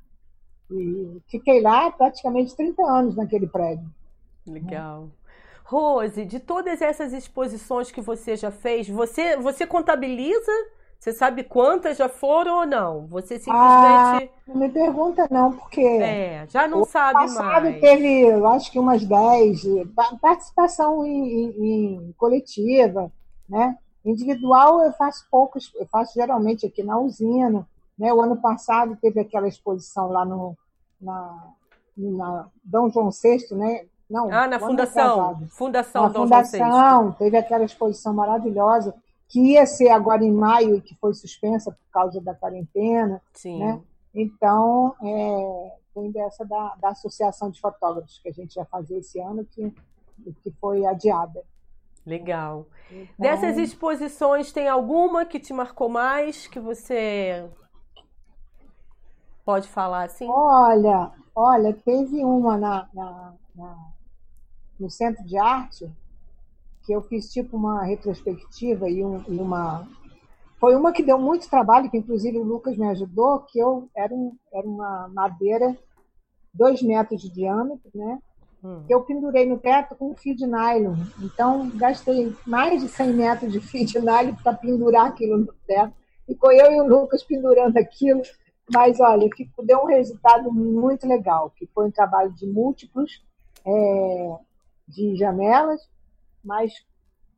E 0.71 1.21
fiquei 1.29 1.61
lá 1.61 1.91
praticamente 1.91 2.55
30 2.57 2.83
anos 2.83 3.17
naquele 3.17 3.47
prédio. 3.47 3.89
Legal. 4.47 5.09
Rose, 5.65 6.25
de 6.25 6.41
todas 6.41 6.83
essas 6.83 7.13
exposições 7.13 7.91
que 7.93 8.01
você 8.01 8.37
já 8.37 8.51
fez, 8.51 8.89
você, 8.89 9.37
você 9.37 9.67
contabiliza? 9.67 10.51
Você 10.99 11.13
sabe 11.13 11.45
quantas 11.45 11.97
já 11.97 12.09
foram 12.09 12.59
ou 12.59 12.67
não? 12.67 13.07
Você 13.07 13.39
simplesmente. 13.39 14.31
Não 14.47 14.57
me 14.57 14.69
pergunta, 14.69 15.27
não, 15.31 15.53
porque. 15.53 15.81
é, 15.81 16.47
já 16.49 16.69
não 16.69 16.85
sabe 16.85 17.21
passado 17.21 17.63
mais. 17.65 17.81
teve, 17.81 18.21
eu 18.27 18.47
acho 18.49 18.71
que 18.71 18.79
umas 18.79 19.03
10, 19.07 19.63
pa- 19.95 20.19
participação 20.21 21.07
em, 21.07 21.51
em- 21.51 21.95
em 22.09 22.13
coletiva, 22.19 23.11
né? 23.49 23.79
Individual 24.05 24.85
eu 24.85 24.93
faço 24.93 25.27
poucos, 25.31 25.73
eu 25.77 25.87
faço 25.87 26.15
geralmente 26.15 26.67
aqui 26.67 26.83
na 26.83 26.99
usina, 26.99 27.67
né? 27.99 28.13
O 28.13 28.21
ano 28.21 28.37
passado 28.37 28.97
teve 29.01 29.21
aquela 29.21 29.49
exposição 29.49 30.09
lá 30.09 30.25
no 30.25 30.57
na, 31.01 31.53
na 31.97 32.49
Dom 32.65 32.91
João 32.91 33.11
VI, 33.11 33.55
né? 33.55 33.87
Não, 34.09 34.31
ah, 34.33 34.49
na 34.49 34.59
fundação. 34.59 35.47
Fundação 35.51 36.03
na 36.03 36.09
Dom 36.09 36.23
fundação, 36.23 37.13
teve 37.13 37.37
aquela 37.37 37.65
exposição 37.65 38.13
maravilhosa 38.13 38.95
que 39.29 39.53
ia 39.53 39.65
ser 39.65 39.91
agora 39.91 40.25
em 40.25 40.33
maio 40.33 40.75
e 40.75 40.81
que 40.81 40.97
foi 40.97 41.15
suspensa 41.15 41.71
por 41.71 41.93
causa 41.93 42.21
da 42.21 42.35
quarentena. 42.35 43.23
Sim. 43.33 43.61
Né? 43.61 43.81
Então, 44.13 44.97
é, 45.01 45.77
tem 45.95 46.11
dessa 46.11 46.45
da, 46.45 46.75
da 46.81 46.89
Associação 46.89 47.49
de 47.49 47.61
Fotógrafos 47.61 48.19
que 48.19 48.29
a 48.29 48.33
gente 48.33 48.57
ia 48.57 48.65
fazer 48.65 48.99
esse 48.99 49.21
ano, 49.21 49.45
que, 49.45 49.73
que 50.43 50.51
foi 50.61 50.85
adiada. 50.85 51.45
Legal. 52.05 52.67
Então... 52.91 53.07
Dessas 53.19 53.59
exposições, 53.59 54.53
tem 54.53 54.69
alguma 54.69 55.25
que 55.25 55.39
te 55.39 55.53
marcou 55.53 55.89
mais, 55.89 56.47
que 56.47 56.59
você 56.59 57.49
pode 59.45 59.69
falar 59.69 60.05
assim? 60.05 60.27
Olha, 60.29 61.13
olha, 61.35 61.73
teve 61.73 62.25
uma 62.25 62.57
na, 62.57 62.89
na, 62.95 63.35
na 63.55 63.77
no 64.79 64.91
Centro 64.91 65.25
de 65.25 65.37
Arte 65.37 65.91
que 66.83 66.93
eu 66.93 67.03
fiz 67.03 67.31
tipo 67.31 67.57
uma 67.57 67.85
retrospectiva 67.85 68.89
e, 68.89 69.05
um, 69.05 69.23
e, 69.29 69.39
uma 69.39 69.87
foi 70.59 70.75
uma 70.75 70.93
que 70.93 71.03
deu 71.03 71.19
muito 71.19 71.49
trabalho 71.49 71.91
que 71.91 71.99
inclusive 71.99 72.39
o 72.39 72.43
Lucas 72.43 72.77
me 72.77 72.89
ajudou 72.89 73.41
que 73.41 73.59
eu 73.59 73.89
era, 73.95 74.15
um, 74.15 74.37
era 74.53 74.67
uma 74.67 75.09
madeira 75.09 75.77
dois 76.53 76.83
metros 76.83 77.21
de 77.21 77.31
diâmetro 77.31 77.91
né 77.95 78.19
hum. 78.63 78.85
eu 78.89 79.03
pendurei 79.03 79.47
no 79.47 79.59
teto 79.59 79.95
com 79.95 80.11
um 80.11 80.17
fio 80.17 80.35
de 80.35 80.47
nylon 80.47 80.95
então 81.23 81.71
gastei 81.71 82.35
mais 82.47 82.81
de 82.81 82.89
100 82.89 83.13
metros 83.13 83.53
de 83.53 83.61
fio 83.61 83.87
de 83.87 83.99
nylon 83.99 84.35
para 84.43 84.55
pendurar 84.55 85.07
aquilo 85.07 85.39
no 85.39 85.53
teto 85.67 85.93
ficou 86.27 86.53
eu 86.53 86.73
e 86.73 86.81
o 86.81 86.87
Lucas 86.87 87.23
pendurando 87.23 87.77
aquilo 87.77 88.23
mas 88.73 89.01
olha 89.01 89.29
deu 89.65 89.81
um 89.81 89.87
resultado 89.87 90.53
muito 90.53 91.07
legal 91.07 91.51
que 91.57 91.67
foi 91.67 91.89
um 91.89 91.91
trabalho 91.91 92.33
de 92.33 92.47
múltiplos 92.47 93.23
é, 93.67 94.37
de 94.89 95.17
janelas 95.17 95.81
mas 96.45 96.73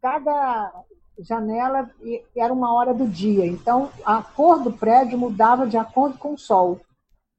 cada 0.01 0.73
janela 1.19 1.91
era 2.37 2.53
uma 2.53 2.75
hora 2.75 2.93
do 2.95 3.07
dia. 3.07 3.47
Então, 3.47 3.91
a 4.05 4.23
cor 4.23 4.63
do 4.63 4.73
prédio 4.73 5.19
mudava 5.19 5.67
de 5.67 5.77
acordo 5.77 6.19
com 6.19 6.35
o 6.35 6.39
sol. 6.39 6.81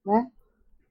Né? 0.06 0.30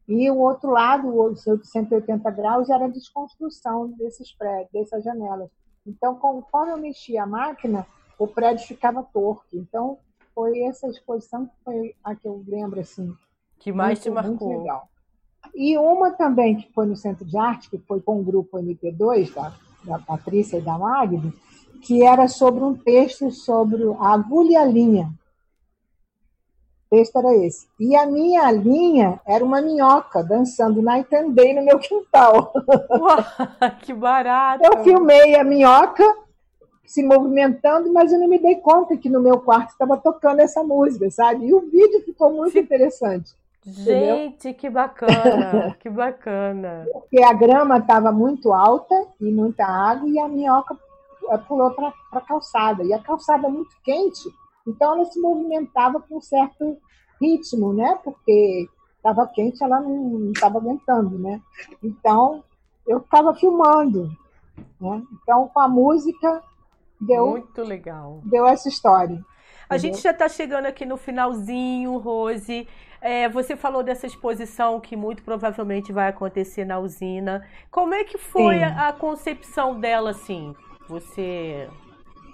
E 0.08 0.30
o 0.30 0.38
outro 0.38 0.70
lado, 0.70 1.08
o 1.08 1.36
180 1.36 2.30
graus, 2.30 2.68
era 2.68 2.86
a 2.86 2.88
desconstrução 2.88 3.88
desses 3.90 4.32
prédios, 4.32 4.70
dessas 4.72 5.04
janelas. 5.04 5.48
Então, 5.86 6.14
conforme 6.16 6.72
eu 6.72 6.78
mexia 6.78 7.22
a 7.22 7.26
máquina, 7.26 7.86
o 8.18 8.26
prédio 8.26 8.66
ficava 8.66 9.02
torto. 9.02 9.56
Então, 9.56 9.98
foi 10.34 10.60
essa 10.62 10.88
exposição 10.88 11.46
que 11.46 11.54
foi 11.64 11.94
a 12.02 12.14
que 12.14 12.26
eu 12.26 12.42
lembro 12.46 12.80
assim. 12.80 13.14
Que 13.58 13.72
mais 13.72 13.98
muito, 13.98 14.02
te 14.02 14.10
marcou? 14.10 14.48
Muito 14.48 14.60
legal. 14.60 14.88
E 15.54 15.76
uma 15.76 16.12
também 16.12 16.56
que 16.56 16.72
foi 16.72 16.86
no 16.86 16.96
Centro 16.96 17.24
de 17.24 17.36
Arte, 17.36 17.70
que 17.70 17.78
foi 17.78 18.00
com 18.00 18.20
o 18.20 18.24
grupo 18.24 18.58
MP2, 18.58 19.34
da 19.34 19.52
da 19.84 19.98
Patrícia 19.98 20.58
e 20.58 20.62
da 20.62 20.78
Magno, 20.78 21.32
que 21.82 22.02
era 22.04 22.28
sobre 22.28 22.62
um 22.62 22.74
texto 22.74 23.30
sobre 23.30 23.82
a 23.98 24.12
agulha 24.12 24.52
e 24.52 24.56
a 24.56 24.64
linha. 24.64 25.12
Texto 26.92 27.16
era 27.16 27.34
esse. 27.34 27.66
E 27.80 27.96
a 27.96 28.04
minha 28.04 28.50
linha 28.52 29.18
era 29.26 29.42
uma 29.42 29.62
minhoca 29.62 30.22
dançando 30.22 30.82
na 30.82 31.00
Itambém 31.00 31.54
no 31.54 31.64
meu 31.64 31.78
quintal. 31.78 32.52
Uau, 32.90 33.16
que 33.80 33.94
barato! 33.94 34.62
Eu 34.62 34.84
filmei 34.84 35.34
a 35.34 35.42
minhoca 35.42 36.04
se 36.84 37.02
movimentando, 37.02 37.90
mas 37.90 38.12
eu 38.12 38.18
não 38.18 38.28
me 38.28 38.38
dei 38.38 38.56
conta 38.56 38.94
que 38.94 39.08
no 39.08 39.22
meu 39.22 39.40
quarto 39.40 39.70
estava 39.70 39.96
tocando 39.96 40.40
essa 40.40 40.62
música, 40.62 41.10
sabe? 41.10 41.46
E 41.46 41.54
o 41.54 41.60
vídeo 41.60 42.02
ficou 42.04 42.30
muito 42.30 42.58
interessante. 42.58 43.32
Gente, 43.64 44.48
Entendeu? 44.48 44.54
que 44.58 44.68
bacana, 44.68 45.76
que 45.80 45.88
bacana. 45.88 46.86
Porque 46.92 47.22
a 47.22 47.32
grama 47.32 47.78
estava 47.78 48.12
muito 48.12 48.52
alta 48.52 48.94
e 49.18 49.32
muita 49.32 49.64
água 49.64 50.06
e 50.10 50.18
a 50.18 50.28
minhoca 50.28 50.76
eh, 51.30 51.38
pulou 51.38 51.70
para 51.70 51.90
a 52.12 52.20
calçada. 52.20 52.84
E 52.84 52.92
a 52.92 52.98
calçada 52.98 53.48
muito 53.48 53.74
quente, 53.82 54.28
então 54.66 54.94
ela 54.94 55.04
se 55.04 55.20
movimentava 55.20 56.00
com 56.00 56.18
um 56.18 56.20
certo 56.20 56.78
ritmo, 57.20 57.72
né? 57.72 57.98
Porque 58.02 58.68
estava 58.96 59.26
quente, 59.26 59.62
ela 59.62 59.80
não 59.80 60.30
estava 60.32 60.58
aguentando, 60.58 61.18
né? 61.18 61.40
Então 61.82 62.42
eu 62.86 63.00
ficava 63.00 63.34
filmando, 63.34 64.10
né? 64.80 65.02
Então 65.12 65.48
com 65.48 65.60
a 65.60 65.68
música 65.68 66.42
deu 67.00 67.28
muito 67.30 67.62
legal, 67.62 68.20
deu 68.24 68.46
essa 68.46 68.68
história. 68.68 69.24
A 69.68 69.78
gente 69.78 70.02
já 70.02 70.10
está 70.10 70.28
chegando 70.28 70.66
aqui 70.66 70.84
no 70.84 70.98
finalzinho, 70.98 71.96
Rose. 71.96 72.68
É, 73.00 73.28
você 73.28 73.56
falou 73.56 73.82
dessa 73.82 74.06
exposição 74.06 74.78
que 74.78 74.94
muito 74.94 75.22
provavelmente 75.22 75.92
vai 75.92 76.08
acontecer 76.08 76.64
na 76.64 76.78
usina. 76.78 77.44
Como 77.70 77.94
é 77.94 78.04
que 78.04 78.18
foi 78.18 78.62
a, 78.62 78.88
a, 78.88 78.92
concepção 78.92 79.80
dela, 79.80 80.10
assim? 80.10 80.54
Você. 80.88 81.68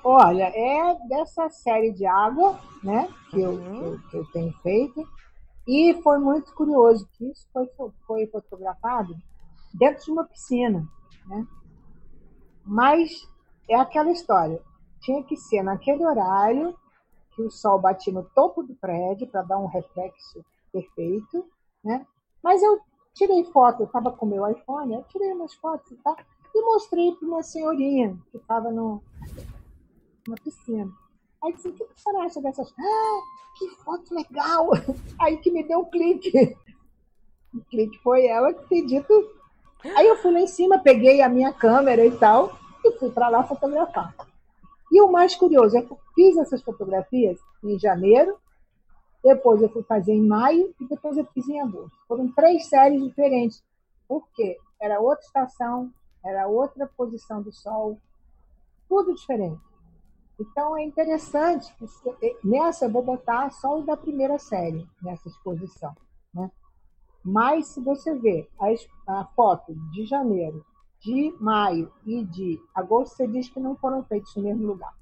Olha, 0.05 0.45
é 0.45 0.97
dessa 1.09 1.49
série 1.51 1.93
de 1.93 2.07
água, 2.07 2.59
né, 2.83 3.09
que, 3.31 3.39
uhum. 3.39 3.85
eu, 3.85 3.99
que, 4.11 4.17
eu, 4.17 4.25
tenho 4.33 4.53
feito. 4.63 5.07
E 5.67 5.95
foi 6.03 6.19
muito 6.19 6.55
curioso 6.55 7.09
que 7.15 7.27
isso 7.31 7.47
foi, 7.53 7.69
foi 8.07 8.27
fotografado 8.29 9.15
dentro 9.75 10.05
de 10.05 10.11
uma 10.11 10.25
piscina, 10.25 10.87
né? 11.27 11.47
Mas 12.65 13.11
é 13.69 13.77
aquela 13.77 14.11
história. 14.11 14.63
Tinha 15.01 15.23
que 15.23 15.37
ser 15.37 15.63
naquele 15.63 16.05
horário 16.05 16.75
que 17.35 17.43
o 17.43 17.51
sol 17.51 17.79
batia 17.79 18.13
no 18.13 18.25
topo 18.35 18.63
do 18.63 18.75
prédio 18.75 19.27
para 19.27 19.43
dar 19.43 19.59
um 19.59 19.67
reflexo 19.67 20.45
perfeito, 20.73 21.47
né? 21.85 22.07
Mas 22.43 22.63
eu 22.63 22.81
tirei 23.15 23.45
foto, 23.45 23.83
eu 23.83 23.87
estava 23.87 24.11
com 24.11 24.27
meu 24.27 24.49
iPhone, 24.49 24.95
eu 24.95 25.05
tirei 25.05 25.33
umas 25.33 25.55
fotos 25.55 25.91
e 25.91 25.97
tal, 25.97 26.17
e 26.55 26.63
mostrei 26.63 27.13
para 27.13 27.29
uma 27.29 27.43
senhorinha 27.43 28.19
que 28.31 28.39
estava 28.39 28.71
numa 30.29 30.37
piscina. 30.37 30.93
Aí 31.43 31.53
disse, 31.55 31.69
o 31.69 31.73
que 31.73 31.85
você 31.97 32.17
acha 32.17 32.41
dessas? 32.43 32.73
Ah, 32.79 33.21
que 33.57 33.69
foto 33.83 34.15
legal! 34.15 34.71
Aí 35.19 35.39
que 35.39 35.51
me 35.51 35.67
deu 35.67 35.81
um 35.81 35.85
clique. 35.87 36.57
O 37.55 37.61
clique 37.65 37.99
foi 38.03 38.27
ela 38.27 38.53
que 38.53 38.69
tem 38.69 38.85
dito. 38.85 39.13
Aí 39.97 40.07
eu 40.07 40.17
fui 40.17 40.33
lá 40.33 40.41
em 40.41 40.47
cima, 40.47 40.79
peguei 40.79 41.23
a 41.23 41.29
minha 41.29 41.53
câmera 41.53 42.05
e 42.05 42.11
tal, 42.11 42.53
e 42.85 42.93
fui 42.99 43.11
para 43.11 43.29
lá 43.29 43.43
fotografar. 43.45 44.15
E 44.91 45.01
o 45.01 45.11
mais 45.11 45.35
curioso 45.35 45.77
eu 45.77 45.99
fiz 46.15 46.37
essas 46.37 46.63
fotografias 46.63 47.39
em 47.65 47.79
janeiro, 47.79 48.37
depois 49.23 49.63
eu 49.63 49.69
fui 49.69 49.83
fazer 49.83 50.13
em 50.13 50.27
maio 50.27 50.75
e 50.81 50.87
depois 50.87 51.17
eu 51.17 51.25
fiz 51.27 51.49
em 51.49 51.61
agosto. 51.61 51.97
Foram 52.07 52.31
três 52.33 52.67
séries 52.67 53.03
diferentes. 53.03 53.63
Por 54.07 54.27
quê? 54.35 54.59
Era 54.81 55.01
outra 55.01 55.25
estação, 55.25 55.93
era 56.25 56.49
outra 56.49 56.87
posição 56.97 57.43
do 57.43 57.53
sol, 57.53 57.99
tudo 58.89 59.15
diferente. 59.15 59.68
Então 60.39 60.77
é 60.77 60.85
interessante 60.85 61.75
que 61.77 62.37
nessa 62.45 62.87
eu 62.87 62.91
vou 62.91 63.03
botar 63.03 63.51
só 63.51 63.79
o 63.79 63.83
da 63.83 63.97
primeira 63.97 64.39
série 64.39 64.87
nessa 65.03 65.29
exposição, 65.29 65.95
né? 66.33 66.51
Mas 67.25 67.67
se 67.67 67.81
você 67.81 68.15
ver 68.15 68.49
a, 68.59 69.21
a 69.21 69.25
foto 69.35 69.75
de 69.93 70.07
janeiro 70.07 70.65
de 71.01 71.35
maio 71.41 71.93
e 72.07 72.25
de 72.25 72.61
agosto, 72.75 73.17
você 73.17 73.27
diz 73.27 73.49
que 73.49 73.61
não 73.61 73.77
foram 73.77 74.05
feitos 74.05 74.35
no 74.37 74.43
mesmo 74.43 74.67
lugar. 74.67 74.93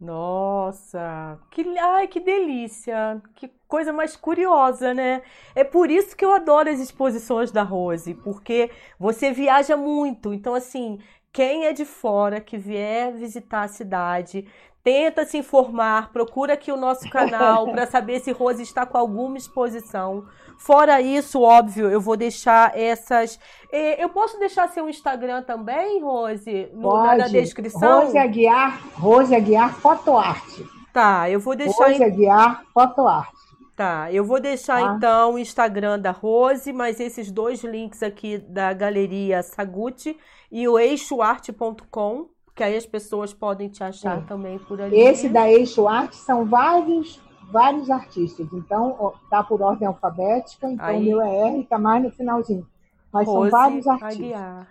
Nossa, 0.00 1.40
que, 1.50 1.78
ai, 1.78 2.08
que 2.08 2.20
delícia, 2.20 3.22
que 3.34 3.48
coisa 3.66 3.92
mais 3.92 4.16
curiosa, 4.16 4.92
né? 4.92 5.22
É 5.54 5.64
por 5.64 5.90
isso 5.90 6.16
que 6.16 6.24
eu 6.24 6.32
adoro 6.32 6.68
as 6.68 6.78
exposições 6.78 7.50
da 7.50 7.62
Rose, 7.62 8.14
porque 8.14 8.70
você 8.98 9.32
viaja 9.32 9.76
muito. 9.76 10.34
Então, 10.34 10.54
assim, 10.54 10.98
quem 11.34 11.66
é 11.66 11.72
de 11.72 11.84
fora 11.84 12.40
que 12.40 12.56
vier 12.56 13.12
visitar 13.12 13.62
a 13.62 13.68
cidade 13.68 14.46
tenta 14.84 15.24
se 15.24 15.36
informar, 15.36 16.12
procura 16.12 16.54
aqui 16.54 16.70
o 16.70 16.76
nosso 16.76 17.10
canal 17.10 17.66
para 17.72 17.86
saber 17.86 18.20
se 18.20 18.30
Rose 18.30 18.62
está 18.62 18.86
com 18.86 18.96
alguma 18.96 19.36
exposição. 19.36 20.26
Fora 20.58 21.00
isso, 21.00 21.42
óbvio, 21.42 21.90
eu 21.90 22.00
vou 22.00 22.16
deixar 22.16 22.78
essas. 22.78 23.40
Eu 23.72 24.08
posso 24.10 24.38
deixar 24.38 24.68
seu 24.68 24.88
Instagram 24.88 25.42
também, 25.42 26.00
Rose, 26.00 26.70
no, 26.72 26.82
Pode. 26.82 27.18
na 27.18 27.26
descrição? 27.26 28.04
Rose 28.04 28.16
Aguiar, 28.16 28.80
Rose 28.94 29.34
Aguiar 29.34 29.74
Fotoarte. 29.74 30.64
Tá, 30.92 31.28
eu 31.28 31.40
vou 31.40 31.56
deixar. 31.56 31.88
Rose 31.88 32.04
Aguiar 32.04 32.62
Fotoarte. 32.72 33.43
Tá, 33.76 34.12
eu 34.12 34.24
vou 34.24 34.40
deixar 34.40 34.80
tá. 34.80 34.94
então 34.94 35.34
o 35.34 35.38
Instagram 35.38 35.98
da 35.98 36.12
Rose, 36.12 36.72
mas 36.72 37.00
esses 37.00 37.30
dois 37.30 37.64
links 37.64 38.02
aqui 38.02 38.38
da 38.38 38.72
galeria 38.72 39.42
Saguti 39.42 40.16
e 40.50 40.68
o 40.68 40.78
eixoarte.com 40.78 42.28
que 42.54 42.62
aí 42.62 42.76
as 42.76 42.86
pessoas 42.86 43.34
podem 43.34 43.68
te 43.68 43.82
achar 43.82 44.18
é. 44.18 44.20
também 44.22 44.58
por 44.60 44.80
ali. 44.80 44.96
Esse 44.96 45.28
da 45.28 45.50
Eixo 45.50 45.88
Arte 45.88 46.14
são 46.14 46.44
vários 46.44 47.20
vários 47.50 47.90
artistas. 47.90 48.46
Então, 48.52 49.12
tá 49.28 49.42
por 49.42 49.60
ordem 49.60 49.86
alfabética, 49.86 50.70
então 50.70 50.86
aí. 50.86 51.00
o 51.00 51.04
meu 51.04 51.20
é 51.20 51.50
R, 51.50 51.64
tá 51.64 51.78
mais 51.78 52.02
no 52.02 52.10
finalzinho. 52.10 52.66
Mas 53.12 53.26
Rose 53.26 53.50
são 53.50 53.60
vários 53.60 53.86
artistas. 53.86 54.16
Aguiar. 54.16 54.68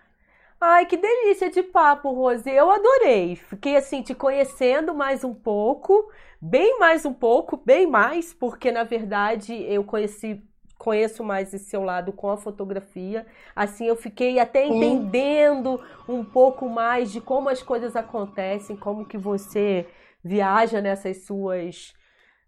Ai, 0.66 0.86
que 0.86 0.95
delícia 0.95 1.51
de 1.51 1.61
papo, 1.61 2.09
Rose. 2.14 2.49
Eu 2.49 2.72
adorei. 2.72 3.36
Fiquei 3.36 3.76
assim 3.76 4.01
te 4.01 4.16
conhecendo 4.16 4.95
mais 4.95 5.22
um 5.22 5.34
pouco, 5.34 6.09
bem 6.41 6.80
mais 6.80 7.05
um 7.05 7.14
pouco, 7.14 7.57
bem 7.57 7.86
mais, 7.86 8.34
porque 8.34 8.72
na 8.72 8.86
verdade 8.86 9.53
eu 9.70 9.84
conheci 9.84 10.41
conheço 10.78 11.22
mais 11.22 11.53
esse 11.53 11.66
seu 11.66 11.84
lado 11.84 12.14
com 12.14 12.30
a 12.30 12.38
fotografia. 12.38 13.28
Assim, 13.53 13.88
eu 13.88 13.97
fiquei 13.97 14.39
até 14.39 14.66
entendendo 14.66 15.82
um 16.07 16.24
pouco 16.24 16.70
mais 16.70 17.11
de 17.11 17.20
como 17.20 17.49
as 17.49 17.61
coisas 17.61 17.93
acontecem, 17.93 18.78
como 18.78 19.05
que 19.05 19.18
você 19.18 19.86
viaja 20.24 20.80
nessas 20.80 21.26
suas 21.26 21.93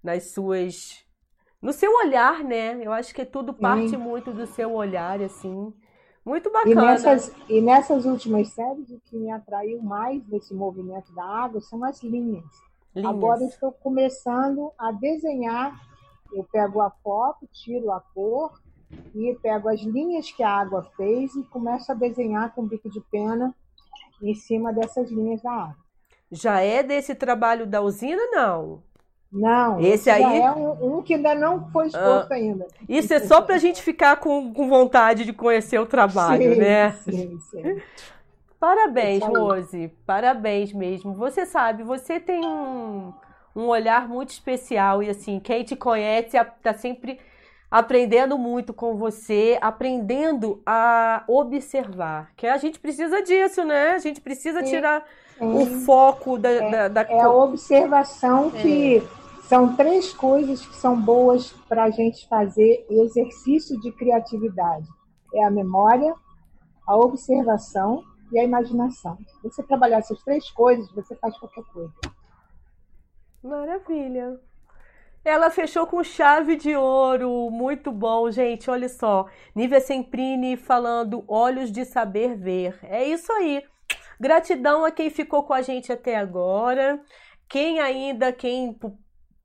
nas 0.02 0.32
suas 0.32 1.04
no 1.62 1.74
seu 1.74 1.94
olhar, 1.94 2.46
né? 2.46 2.80
Eu 2.82 2.94
acho 2.94 3.14
que 3.14 3.26
tudo 3.26 3.54
parte 3.54 3.98
muito 3.98 4.32
do 4.32 4.46
seu 4.46 4.74
olhar, 4.74 5.22
assim. 5.22 5.74
Muito 6.26 6.52
bacana. 6.52 6.72
E 6.72 6.76
nessas, 6.76 7.36
e 7.48 7.62
nessas 7.62 8.06
últimas 8.06 8.50
séries, 8.50 8.90
o 8.90 9.00
que 9.00 9.16
me 9.16 9.32
atraiu 9.32 9.82
mais 9.82 10.28
nesse 10.28 10.54
movimento 10.54 11.14
da 11.14 11.24
água 11.24 11.62
são 11.62 11.84
as 11.84 12.02
linhas. 12.02 12.44
linhas. 12.96 13.10
Agora 13.10 13.42
eu 13.42 13.48
estou 13.48 13.72
começando 13.72 14.72
a 14.78 14.92
desenhar. 14.92 15.80
Eu 16.34 16.44
pego 16.44 16.82
a 16.82 16.90
foto, 16.90 17.48
tiro 17.54 17.92
a 17.92 18.02
cor 18.02 18.60
e 19.14 19.38
pego 19.42 19.70
as 19.70 19.82
linhas 19.82 20.32
que 20.32 20.42
a 20.42 20.50
água 20.50 20.84
fez 20.98 21.36
e 21.36 21.44
começo 21.44 21.92
a 21.92 21.96
desenhar 21.96 22.54
com 22.54 22.68
bico 22.68 22.90
de 22.90 23.00
pena 23.00 23.56
em 24.22 24.34
cima 24.34 24.74
dessas 24.74 25.12
linhas 25.12 25.42
da 25.42 25.52
água. 25.52 25.86
Já 26.32 26.60
é 26.60 26.82
desse 26.82 27.14
trabalho 27.14 27.68
da 27.68 27.82
usina, 27.82 28.22
não? 28.32 28.82
Não, 29.32 29.80
esse 29.82 30.10
aí 30.10 30.40
é 30.40 30.52
um, 30.52 30.98
um, 30.98 31.02
que 31.02 31.14
ainda 31.14 31.36
não 31.36 31.70
foi 31.72 31.88
exposto 31.88 32.32
ah, 32.32 32.36
ainda. 32.36 32.68
Isso 32.88 33.14
é 33.14 33.20
só 33.20 33.42
para 33.42 33.56
a 33.56 33.58
gente 33.58 33.82
ficar 33.82 34.16
com, 34.18 34.54
com 34.54 34.70
vontade 34.70 35.26
de 35.26 35.34
conhecer 35.34 35.78
o 35.80 35.86
trabalho, 35.86 36.54
sim, 36.54 36.60
né? 36.60 36.92
Sim, 37.04 37.40
sim. 37.40 37.82
Parabéns, 38.60 39.24
Rose. 39.24 39.92
Parabéns 40.06 40.72
mesmo. 40.72 41.14
Você 41.14 41.46
sabe, 41.46 41.84
você 41.84 42.20
tem 42.20 42.46
um, 42.46 43.14
um 43.56 43.68
olhar 43.68 44.08
muito 44.08 44.30
especial 44.30 45.04
e 45.04 45.10
assim, 45.10 45.40
quem 45.40 45.64
te 45.64 45.76
conhece 45.76 46.38
está 46.38 46.74
sempre 46.74 47.20
aprendendo 47.70 48.38
muito 48.38 48.74
com 48.74 48.96
você, 48.96 49.58
aprendendo 49.62 50.62
a 50.66 51.24
observar. 51.28 52.32
Que 52.38 52.48
a 52.48 52.58
gente 52.58 52.80
precisa 52.80 53.22
disso, 53.22 53.64
né? 53.66 53.92
A 53.92 54.00
gente 54.00 54.22
precisa 54.22 54.64
tirar 54.64 55.06
o 55.40 55.66
foco 55.86 56.38
da, 56.38 56.50
é, 56.50 56.72
da, 56.72 56.88
da... 56.88 57.02
é 57.02 57.22
a 57.22 57.30
observação 57.30 58.50
que 58.52 58.98
é 58.98 59.26
são 59.48 59.76
três 59.76 60.12
coisas 60.12 60.66
que 60.66 60.76
são 60.76 61.00
boas 61.00 61.52
para 61.70 61.84
a 61.84 61.90
gente 61.90 62.28
fazer 62.28 62.86
exercício 62.90 63.80
de 63.80 63.92
criatividade: 63.92 64.88
é 65.34 65.44
a 65.44 65.52
memória, 65.52 66.14
a 66.88 66.96
observação 66.98 68.04
e 68.32 68.40
a 68.40 68.44
imaginação. 68.44 69.18
Se 69.42 69.50
você 69.50 69.64
trabalhar 69.64 70.00
essas 70.00 70.22
três 70.24 70.50
coisas, 70.50 70.92
você 70.92 71.16
faz 71.16 71.38
qualquer 71.38 71.64
coisa. 71.66 71.94
Maravilha. 73.44 74.40
Ela 75.24 75.50
fechou 75.50 75.88
com 75.88 76.04
chave 76.04 76.56
de 76.56 76.76
ouro, 76.76 77.50
muito 77.50 77.92
bom, 77.92 78.30
gente. 78.30 78.70
Olha 78.70 78.88
só, 78.88 79.26
Nívia 79.56 79.82
Semprini 79.82 80.56
falando 80.56 81.24
olhos 81.28 81.72
de 81.72 81.84
saber 81.84 82.36
ver. 82.36 82.80
É 82.84 83.04
isso 83.04 83.32
aí. 83.32 83.64
Gratidão 84.20 84.86
a 84.86 84.92
quem 84.92 85.10
ficou 85.10 85.44
com 85.44 85.54
a 85.54 85.62
gente 85.62 85.92
até 85.92 86.16
agora. 86.16 87.02
Quem 87.48 87.80
ainda, 87.80 88.32
quem 88.32 88.78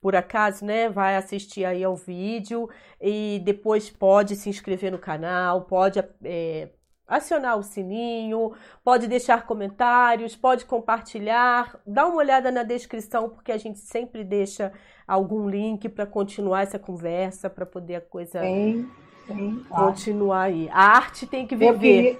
por 0.00 0.16
acaso, 0.16 0.64
né, 0.64 0.88
vai 0.88 1.16
assistir 1.16 1.64
aí 1.64 1.84
ao 1.84 1.94
vídeo 1.94 2.68
e 3.00 3.40
depois 3.44 3.90
pode 3.90 4.34
se 4.34 4.48
inscrever 4.48 4.90
no 4.90 4.98
canal, 4.98 5.62
pode 5.66 6.02
é, 6.24 6.70
acionar 7.06 7.58
o 7.58 7.62
sininho, 7.62 8.52
pode 8.82 9.06
deixar 9.06 9.44
comentários, 9.44 10.34
pode 10.34 10.64
compartilhar, 10.64 11.78
dá 11.86 12.06
uma 12.06 12.16
olhada 12.16 12.50
na 12.50 12.62
descrição 12.62 13.28
porque 13.28 13.52
a 13.52 13.58
gente 13.58 13.78
sempre 13.78 14.24
deixa 14.24 14.72
algum 15.06 15.48
link 15.48 15.88
para 15.88 16.06
continuar 16.06 16.62
essa 16.62 16.78
conversa, 16.78 17.50
para 17.50 17.66
poder 17.66 17.96
a 17.96 18.00
coisa 18.00 18.40
sim, 18.40 18.88
sim, 19.26 19.64
continuar 19.68 20.42
aí. 20.42 20.68
A 20.70 20.96
arte 20.96 21.26
tem 21.26 21.46
que 21.46 21.56
viver. 21.56 22.18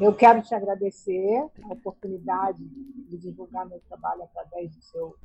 Eu, 0.00 0.14
quero 0.14 0.42
te 0.42 0.54
agradecer 0.54 1.46
a 1.64 1.72
oportunidade 1.72 2.62
de 3.08 3.16
divulgar 3.18 3.66
meu 3.66 3.80
trabalho 3.88 4.22
através 4.22 4.74
do 4.74 4.82
seu 4.82 5.16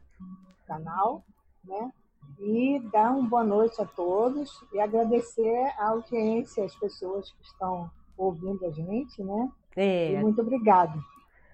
canal 0.66 1.24
né? 1.64 1.92
E 2.40 2.80
dar 2.92 3.12
uma 3.12 3.28
boa 3.28 3.44
noite 3.44 3.82
a 3.82 3.86
todos 3.86 4.52
e 4.74 4.80
agradecer 4.80 5.74
a 5.78 5.90
audiência, 5.90 6.66
as 6.66 6.76
pessoas 6.76 7.32
que 7.32 7.46
estão 7.46 7.90
ouvindo 8.18 8.66
a 8.66 8.72
gente, 8.72 9.24
né? 9.24 9.52
É. 9.76 10.14
E 10.14 10.18
muito 10.18 10.42
obrigada. 10.42 10.94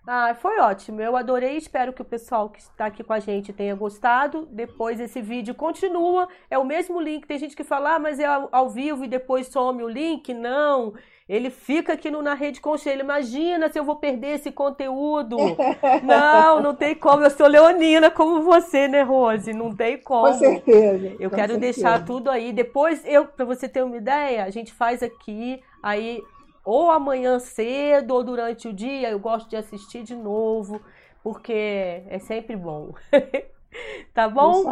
Ah, 0.07 0.34
foi 0.34 0.59
ótimo. 0.59 1.01
Eu 1.01 1.15
adorei. 1.15 1.57
Espero 1.57 1.93
que 1.93 2.01
o 2.01 2.05
pessoal 2.05 2.49
que 2.49 2.59
está 2.59 2.88
aqui 2.88 3.03
com 3.03 3.13
a 3.13 3.20
gente 3.20 3.53
tenha 3.53 3.76
gostado. 3.76 4.47
Depois 4.47 4.99
esse 4.99 5.22
vídeo 5.22 5.53
continua. 5.53 6.28
É 6.49 6.57
o 6.57 6.65
mesmo 6.65 6.99
link. 6.99 7.28
Tem 7.28 7.38
gente 7.38 7.55
que 7.55 7.63
fala, 7.63 7.95
ah, 7.95 7.99
mas 7.99 8.20
é 8.20 8.26
ao 8.26 8.70
vivo 8.70 9.03
e 9.03 9.07
depois 9.07 9.47
some 9.47 9.84
o 9.84 9.88
link. 9.88 10.34
Não. 10.34 10.93
Ele 11.30 11.51
fica 11.51 11.93
aqui 11.93 12.09
no, 12.09 12.23
na 12.23 12.34
Rede 12.34 12.59
Conselho. 12.59 13.01
Imagina 13.01 13.69
se 13.69 13.77
eu 13.77 13.84
vou 13.84 13.97
perder 13.97 14.38
esse 14.38 14.51
conteúdo. 14.51 15.38
não, 16.01 16.59
não 16.59 16.73
tem 16.73 16.95
como. 16.95 17.23
Eu 17.23 17.30
sou 17.30 17.45
leonina 17.45 18.09
como 18.09 18.41
você, 18.41 18.88
né, 18.88 19.03
Rose? 19.03 19.53
Não 19.53 19.75
tem 19.75 19.99
como. 19.99 20.25
Com 20.25 20.34
certeza. 20.34 21.15
Eu 21.19 21.30
com 21.30 21.36
quero 21.36 21.53
certeza. 21.53 21.59
deixar 21.59 22.03
tudo 22.03 22.32
aí. 22.32 22.51
Depois, 22.51 23.03
eu, 23.05 23.27
para 23.27 23.45
você 23.45 23.69
ter 23.69 23.84
uma 23.84 23.95
ideia, 23.95 24.43
a 24.43 24.49
gente 24.49 24.73
faz 24.73 25.03
aqui, 25.03 25.61
aí, 25.84 26.19
ou 26.65 26.89
amanhã 26.89 27.38
cedo, 27.38 28.15
ou 28.15 28.23
durante 28.23 28.67
o 28.67 28.73
dia. 28.73 29.11
Eu 29.11 29.19
gosto 29.19 29.47
de 29.51 29.55
assistir 29.55 30.01
de 30.01 30.15
novo, 30.15 30.82
porque 31.23 31.53
é 32.09 32.17
sempre 32.17 32.55
bom. 32.55 32.91
Tá 34.15 34.27
bom? 34.27 34.63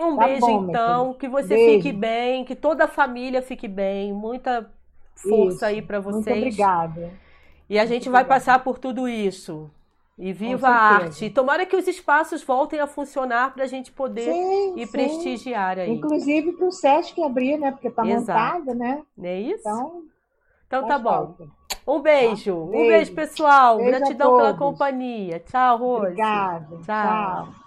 Um 0.00 0.16
tá 0.16 0.26
beijo 0.26 0.40
bom, 0.40 0.66
então, 0.68 1.14
que 1.14 1.28
você 1.28 1.54
beijo. 1.54 1.76
fique 1.76 1.92
bem, 1.92 2.44
que 2.44 2.56
toda 2.56 2.86
a 2.86 2.88
família 2.88 3.40
fique 3.40 3.68
bem, 3.68 4.12
muita 4.12 4.68
força 5.14 5.54
isso. 5.54 5.64
aí 5.64 5.82
para 5.82 6.00
vocês. 6.00 6.26
Muito 6.26 6.38
obrigada. 6.38 7.10
E 7.68 7.78
a 7.78 7.86
gente 7.86 8.08
vai 8.08 8.24
passar 8.24 8.62
por 8.62 8.78
tudo 8.78 9.08
isso. 9.08 9.70
E 10.18 10.32
viva 10.32 10.68
a 10.68 10.74
arte. 10.74 11.30
Tomara 11.30 11.64
que 11.64 11.74
os 11.74 11.88
espaços 11.88 12.42
voltem 12.42 12.78
a 12.78 12.86
funcionar 12.86 13.54
para 13.54 13.64
a 13.64 13.66
gente 13.66 13.90
poder 13.90 14.30
sim, 14.30 14.78
ir 14.78 14.86
sim. 14.86 14.92
prestigiar 14.92 15.78
aí. 15.78 15.90
Inclusive 15.90 16.52
para 16.52 16.66
o 16.66 16.70
SESC 16.70 17.22
abrir, 17.22 17.58
né? 17.58 17.72
Porque 17.72 17.88
está 17.88 18.04
montado, 18.04 18.74
né? 18.74 19.02
É 19.22 19.40
isso? 19.40 19.60
Então, 19.60 20.02
então 20.66 20.86
tá 20.86 20.98
bom. 20.98 21.34
Um 21.86 22.00
beijo. 22.00 22.66
Tá. 22.66 22.70
beijo. 22.70 22.84
Um 22.84 22.88
beijo, 22.88 23.14
pessoal. 23.14 23.78
Beijo 23.78 23.90
Gratidão 23.90 24.36
pela 24.36 24.54
companhia. 24.54 25.40
Tchau, 25.40 25.78
Rose. 25.78 26.06
Obrigada. 26.06 26.68
Tchau. 26.68 26.84
Tchau. 26.84 27.61